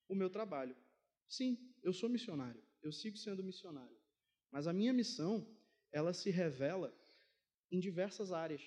o 0.08 0.14
meu 0.14 0.30
trabalho. 0.30 0.76
Sim, 1.28 1.58
eu 1.82 1.92
sou 1.92 2.08
missionário, 2.08 2.62
eu 2.82 2.90
sigo 2.90 3.16
sendo 3.16 3.44
missionário. 3.44 3.96
Mas 4.50 4.66
a 4.66 4.72
minha 4.72 4.92
missão, 4.92 5.46
ela 5.92 6.12
se 6.12 6.30
revela 6.30 6.94
em 7.70 7.78
diversas 7.78 8.32
áreas 8.32 8.62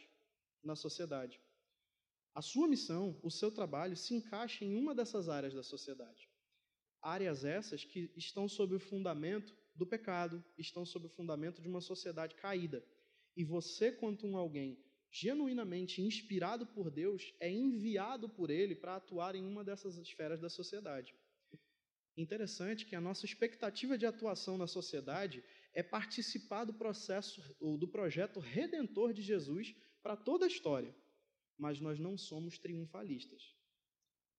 na 0.63 0.75
sociedade. 0.75 1.41
A 2.33 2.41
sua 2.41 2.67
missão, 2.67 3.19
o 3.23 3.29
seu 3.29 3.51
trabalho, 3.51 3.97
se 3.97 4.13
encaixa 4.13 4.63
em 4.63 4.75
uma 4.75 4.95
dessas 4.95 5.27
áreas 5.27 5.53
da 5.53 5.63
sociedade. 5.63 6.29
Áreas 7.01 7.43
essas 7.43 7.83
que 7.83 8.11
estão 8.15 8.47
sob 8.47 8.75
o 8.75 8.79
fundamento 8.79 9.57
do 9.75 9.85
pecado, 9.85 10.43
estão 10.57 10.85
sob 10.85 11.07
o 11.07 11.09
fundamento 11.09 11.61
de 11.61 11.67
uma 11.67 11.81
sociedade 11.81 12.35
caída. 12.35 12.85
E 13.35 13.43
você, 13.43 13.91
quanto 13.91 14.27
um 14.27 14.37
alguém 14.37 14.77
genuinamente 15.09 16.01
inspirado 16.01 16.65
por 16.65 16.89
Deus, 16.89 17.33
é 17.39 17.51
enviado 17.51 18.29
por 18.29 18.49
Ele 18.49 18.75
para 18.75 18.95
atuar 18.95 19.35
em 19.35 19.45
uma 19.45 19.63
dessas 19.63 19.97
esferas 19.97 20.39
da 20.39 20.49
sociedade. 20.49 21.13
Interessante 22.18 22.86
que 22.86 22.95
a 22.95 23.01
nossa 23.01 23.26
expectativa 23.26 23.97
de 23.97 24.05
atuação 24.05 24.57
na 24.57 24.68
sociedade 24.68 25.43
é 25.74 25.82
participar 25.82 26.66
do 26.66 26.74
processo 26.74 27.41
ou 27.59 27.78
do 27.78 27.88
projeto 27.88 28.39
redentor 28.39 29.14
de 29.14 29.22
Jesus 29.22 29.74
para 30.03 30.18
toda 30.18 30.45
a 30.45 30.47
história. 30.47 30.93
Mas 31.57 31.80
nós 31.80 31.99
não 31.99 32.18
somos 32.18 32.57
triunfalistas. 32.57 33.55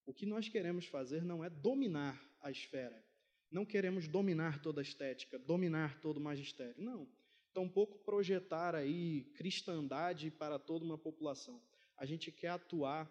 O 0.04 0.12
que 0.12 0.26
nós 0.26 0.48
queremos 0.48 0.86
fazer 0.86 1.24
não 1.24 1.44
é 1.44 1.48
dominar 1.48 2.20
a 2.40 2.50
esfera. 2.50 3.02
Não 3.50 3.64
queremos 3.64 4.08
dominar 4.08 4.60
toda 4.60 4.80
a 4.80 4.82
estética, 4.82 5.38
dominar 5.38 6.00
todo 6.00 6.16
o 6.16 6.20
magistério. 6.20 6.74
Não. 6.82 7.08
Tampouco 7.54 7.98
projetar 7.98 8.74
aí 8.74 9.24
cristandade 9.34 10.30
para 10.30 10.58
toda 10.58 10.84
uma 10.84 10.98
população. 10.98 11.62
A 11.96 12.04
gente 12.04 12.32
quer 12.32 12.48
atuar 12.48 13.10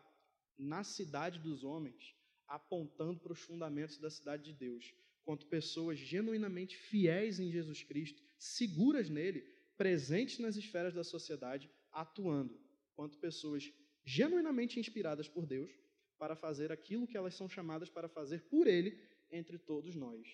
na 0.57 0.83
cidade 0.83 1.39
dos 1.39 1.63
homens, 1.63 2.15
apontando 2.51 3.17
para 3.21 3.31
os 3.31 3.39
fundamentos 3.39 3.97
da 3.97 4.09
cidade 4.09 4.43
de 4.43 4.53
Deus, 4.53 4.93
quanto 5.23 5.47
pessoas 5.47 5.97
genuinamente 5.97 6.75
fiéis 6.75 7.39
em 7.39 7.49
Jesus 7.49 7.81
Cristo, 7.81 8.21
seguras 8.37 9.09
nele, 9.09 9.41
presentes 9.77 10.37
nas 10.37 10.57
esferas 10.57 10.93
da 10.93 11.03
sociedade, 11.03 11.71
atuando, 11.91 12.59
quanto 12.93 13.17
pessoas 13.19 13.71
genuinamente 14.03 14.79
inspiradas 14.79 15.29
por 15.29 15.45
Deus 15.45 15.71
para 16.17 16.35
fazer 16.35 16.73
aquilo 16.73 17.07
que 17.07 17.15
elas 17.15 17.35
são 17.35 17.47
chamadas 17.47 17.89
para 17.89 18.09
fazer 18.09 18.41
por 18.49 18.67
ele 18.67 19.01
entre 19.31 19.57
todos 19.57 19.95
nós. 19.95 20.27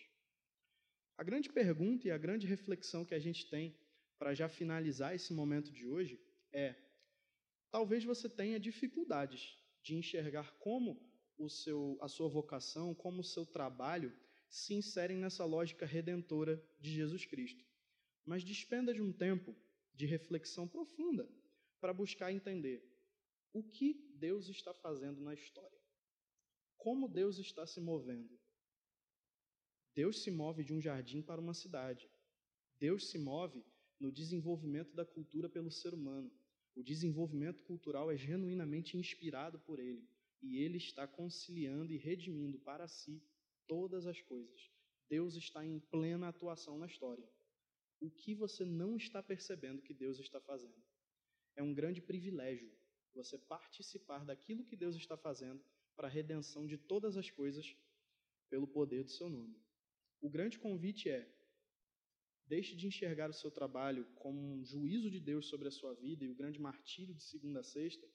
A 1.16 1.24
grande 1.24 1.50
pergunta 1.50 2.08
e 2.08 2.12
a 2.12 2.18
grande 2.18 2.48
reflexão 2.48 3.06
que 3.06 3.14
a 3.14 3.20
gente 3.20 3.48
tem 3.48 3.78
para 4.18 4.34
já 4.34 4.50
finalizar 4.50 5.14
esse 5.14 5.34
momento 5.34 5.72
de 5.72 5.86
hoje 5.86 6.20
é: 6.52 6.76
talvez 7.70 8.04
você 8.04 8.28
tenha 8.28 8.60
dificuldades 8.60 9.56
de 9.84 9.96
enxergar 9.96 10.52
como 10.58 11.07
o 11.38 11.50
seu, 11.50 11.98
a 12.02 12.08
sua 12.08 12.28
vocação, 12.28 12.94
como 12.94 13.22
o 13.22 13.24
seu 13.24 13.46
trabalho 13.46 14.12
se 14.50 14.74
inserem 14.74 15.18
nessa 15.18 15.46
lógica 15.46 15.86
redentora 15.86 16.62
de 16.80 16.92
Jesus 16.92 17.26
Cristo. 17.26 17.64
Mas 18.26 18.44
despenda 18.44 18.94
de 18.94 19.02
um 19.02 19.12
tempo 19.12 19.56
de 19.94 20.06
reflexão 20.06 20.68
profunda 20.68 21.28
para 21.80 21.94
buscar 21.94 22.32
entender 22.32 22.84
o 23.54 23.64
que 23.64 24.14
Deus 24.16 24.50
está 24.50 24.74
fazendo 24.74 25.22
na 25.22 25.34
história. 25.34 25.78
Como 26.78 27.08
Deus 27.08 27.38
está 27.38 27.66
se 27.66 27.80
movendo. 27.80 28.38
Deus 29.96 30.24
se 30.24 30.30
move 30.30 30.64
de 30.64 30.74
um 30.74 30.82
jardim 30.82 31.22
para 31.22 31.42
uma 31.42 31.54
cidade. 31.54 32.10
Deus 32.80 33.10
se 33.10 33.18
move 33.18 33.66
no 34.00 34.12
desenvolvimento 34.12 34.94
da 34.94 35.04
cultura 35.06 35.50
pelo 35.50 35.72
ser 35.72 35.94
humano. 35.94 36.32
O 36.76 36.84
desenvolvimento 36.84 37.64
cultural 37.64 38.12
é 38.12 38.18
genuinamente 38.18 38.96
inspirado 38.96 39.60
por 39.60 39.80
ele 39.80 40.08
e 40.42 40.58
ele 40.58 40.78
está 40.78 41.08
conciliando 41.08 41.92
e 41.92 41.98
redimindo 41.98 42.60
para 42.60 42.88
si 42.88 43.24
todas 43.68 44.06
as 44.06 44.22
coisas. 44.22 44.72
Deus 45.10 45.36
está 45.36 45.66
em 45.66 45.80
plena 45.80 46.28
atuação 46.28 46.78
na 46.78 46.86
história. 46.86 47.28
O 48.00 48.12
que 48.12 48.36
você 48.36 48.64
não 48.66 48.96
está 48.96 49.24
percebendo 49.24 49.82
que 49.82 49.94
Deus 49.94 50.20
está 50.20 50.40
fazendo? 50.40 50.84
É 51.56 51.64
um 51.64 51.74
grande 51.74 52.02
privilégio 52.02 52.72
você 53.14 53.38
participar 53.38 54.24
daquilo 54.24 54.64
que 54.64 54.76
Deus 54.76 54.96
está 54.96 55.18
fazendo 55.18 55.64
para 55.96 56.08
a 56.08 56.12
redenção 56.12 56.68
de 56.68 56.78
todas 56.78 57.18
as 57.18 57.32
coisas 57.32 57.76
pelo 58.50 58.68
poder 58.68 59.04
do 59.04 59.10
seu 59.10 59.28
nome. 59.28 59.60
O 60.22 60.30
grande 60.30 60.60
convite 60.60 61.10
é: 61.10 61.28
deixe 62.46 62.76
de 62.76 62.86
enxergar 62.86 63.30
o 63.30 63.34
seu 63.34 63.50
trabalho 63.50 64.06
como 64.16 64.40
um 64.40 64.64
juízo 64.64 65.10
de 65.10 65.20
Deus 65.20 65.48
sobre 65.48 65.68
a 65.68 65.72
sua 65.72 65.94
vida 65.96 66.24
e 66.24 66.30
o 66.30 66.36
grande 66.36 66.60
martírio 66.60 67.16
de 67.16 67.24
segunda 67.24 67.62
a 67.62 67.64
sexta, 67.64 68.08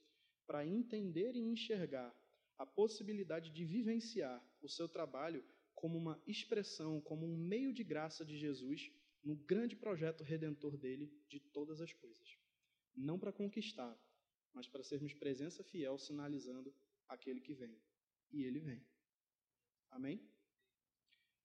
para 0.53 0.67
entender 0.67 1.35
e 1.35 1.41
enxergar 1.41 2.15
a 2.59 2.67
possibilidade 2.67 3.49
de 3.49 3.65
vivenciar 3.65 4.39
o 4.61 4.69
seu 4.69 4.87
trabalho 4.87 5.43
como 5.75 5.97
uma 5.97 6.23
expressão, 6.27 7.01
como 7.01 7.25
um 7.25 7.35
meio 7.35 7.73
de 7.73 7.83
graça 7.83 8.23
de 8.23 8.37
Jesus 8.37 8.93
no 9.25 9.35
grande 9.35 9.75
projeto 9.75 10.23
redentor 10.23 10.77
dele 10.77 11.11
de 11.27 11.41
todas 11.41 11.81
as 11.81 11.91
coisas. 11.95 12.37
Não 12.95 13.19
para 13.19 13.33
conquistar, 13.33 13.99
mas 14.53 14.69
para 14.69 14.85
sermos 14.85 15.15
presença 15.15 15.65
fiel 15.65 15.97
sinalizando 15.97 16.75
aquele 17.09 17.41
que 17.41 17.55
vem. 17.55 17.81
E 18.31 18.45
ele 18.45 18.61
vem. 18.61 18.85
Amém? 19.91 20.21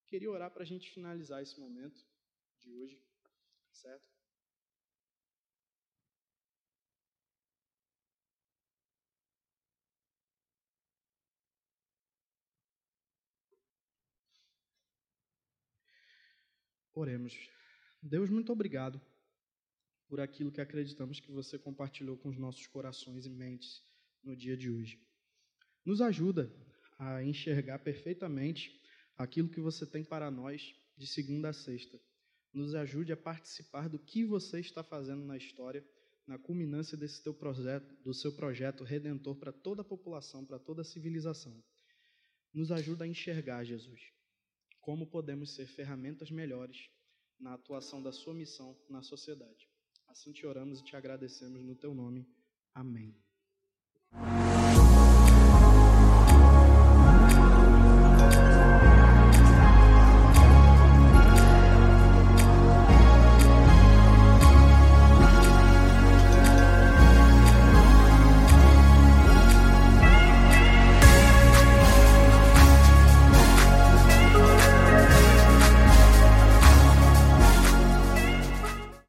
Queria 0.05 0.30
orar 0.30 0.51
para 0.51 0.64
a 0.64 0.68
gente 0.68 0.89
finalizar 0.89 1.41
esse 1.41 1.58
momento 1.58 2.05
de 2.60 2.74
hoje, 2.74 3.01
certo? 3.72 4.16
Oremos. 16.97 17.37
Deus, 18.01 18.27
muito 18.27 18.51
obrigado 18.51 18.99
por 20.07 20.19
aquilo 20.19 20.51
que 20.51 20.59
acreditamos 20.59 21.19
que 21.19 21.31
você 21.31 21.59
compartilhou 21.59 22.17
com 22.17 22.29
os 22.29 22.39
nossos 22.39 22.65
corações 22.65 23.27
e 23.27 23.29
mentes 23.29 23.83
no 24.23 24.35
dia 24.35 24.57
de 24.57 24.71
hoje. 24.71 24.99
Nos 25.85 26.01
ajuda 26.01 26.51
a 26.97 27.23
enxergar 27.23 27.77
perfeitamente 27.77 28.81
aquilo 29.15 29.47
que 29.47 29.61
você 29.61 29.85
tem 29.85 30.03
para 30.03 30.31
nós 30.31 30.73
de 30.97 31.05
segunda 31.05 31.49
a 31.49 31.53
sexta. 31.53 32.01
Nos 32.51 32.73
ajude 32.73 33.13
a 33.13 33.17
participar 33.17 33.87
do 33.87 33.99
que 33.99 34.25
você 34.25 34.59
está 34.59 34.83
fazendo 34.83 35.23
na 35.23 35.37
história, 35.37 35.87
na 36.25 36.39
culminância 36.39 36.97
desse 36.97 37.21
teu 37.21 37.33
projeto, 37.33 37.95
do 38.03 38.11
seu 38.11 38.35
projeto 38.35 38.83
redentor 38.83 39.35
para 39.35 39.53
toda 39.53 39.83
a 39.83 39.85
população, 39.85 40.43
para 40.43 40.57
toda 40.57 40.81
a 40.81 40.85
civilização. 40.85 41.63
Nos 42.51 42.71
ajuda 42.71 43.05
a 43.05 43.07
enxergar, 43.07 43.63
Jesus, 43.63 44.16
como 44.88 45.05
podemos 45.05 45.53
ser 45.53 45.67
ferramentas 45.67 46.31
melhores 46.31 46.89
na 47.38 47.55
atuação 47.55 48.01
da 48.01 48.13
sua 48.13 48.33
missão 48.33 48.73
na 48.89 49.01
sociedade. 49.01 49.67
Assim 50.07 50.31
te 50.31 50.47
oramos 50.47 50.79
e 50.79 50.83
te 50.85 50.95
agradecemos 50.95 51.61
no 51.61 51.75
teu 51.75 51.93
nome. 51.93 52.25
Amém. 52.73 53.13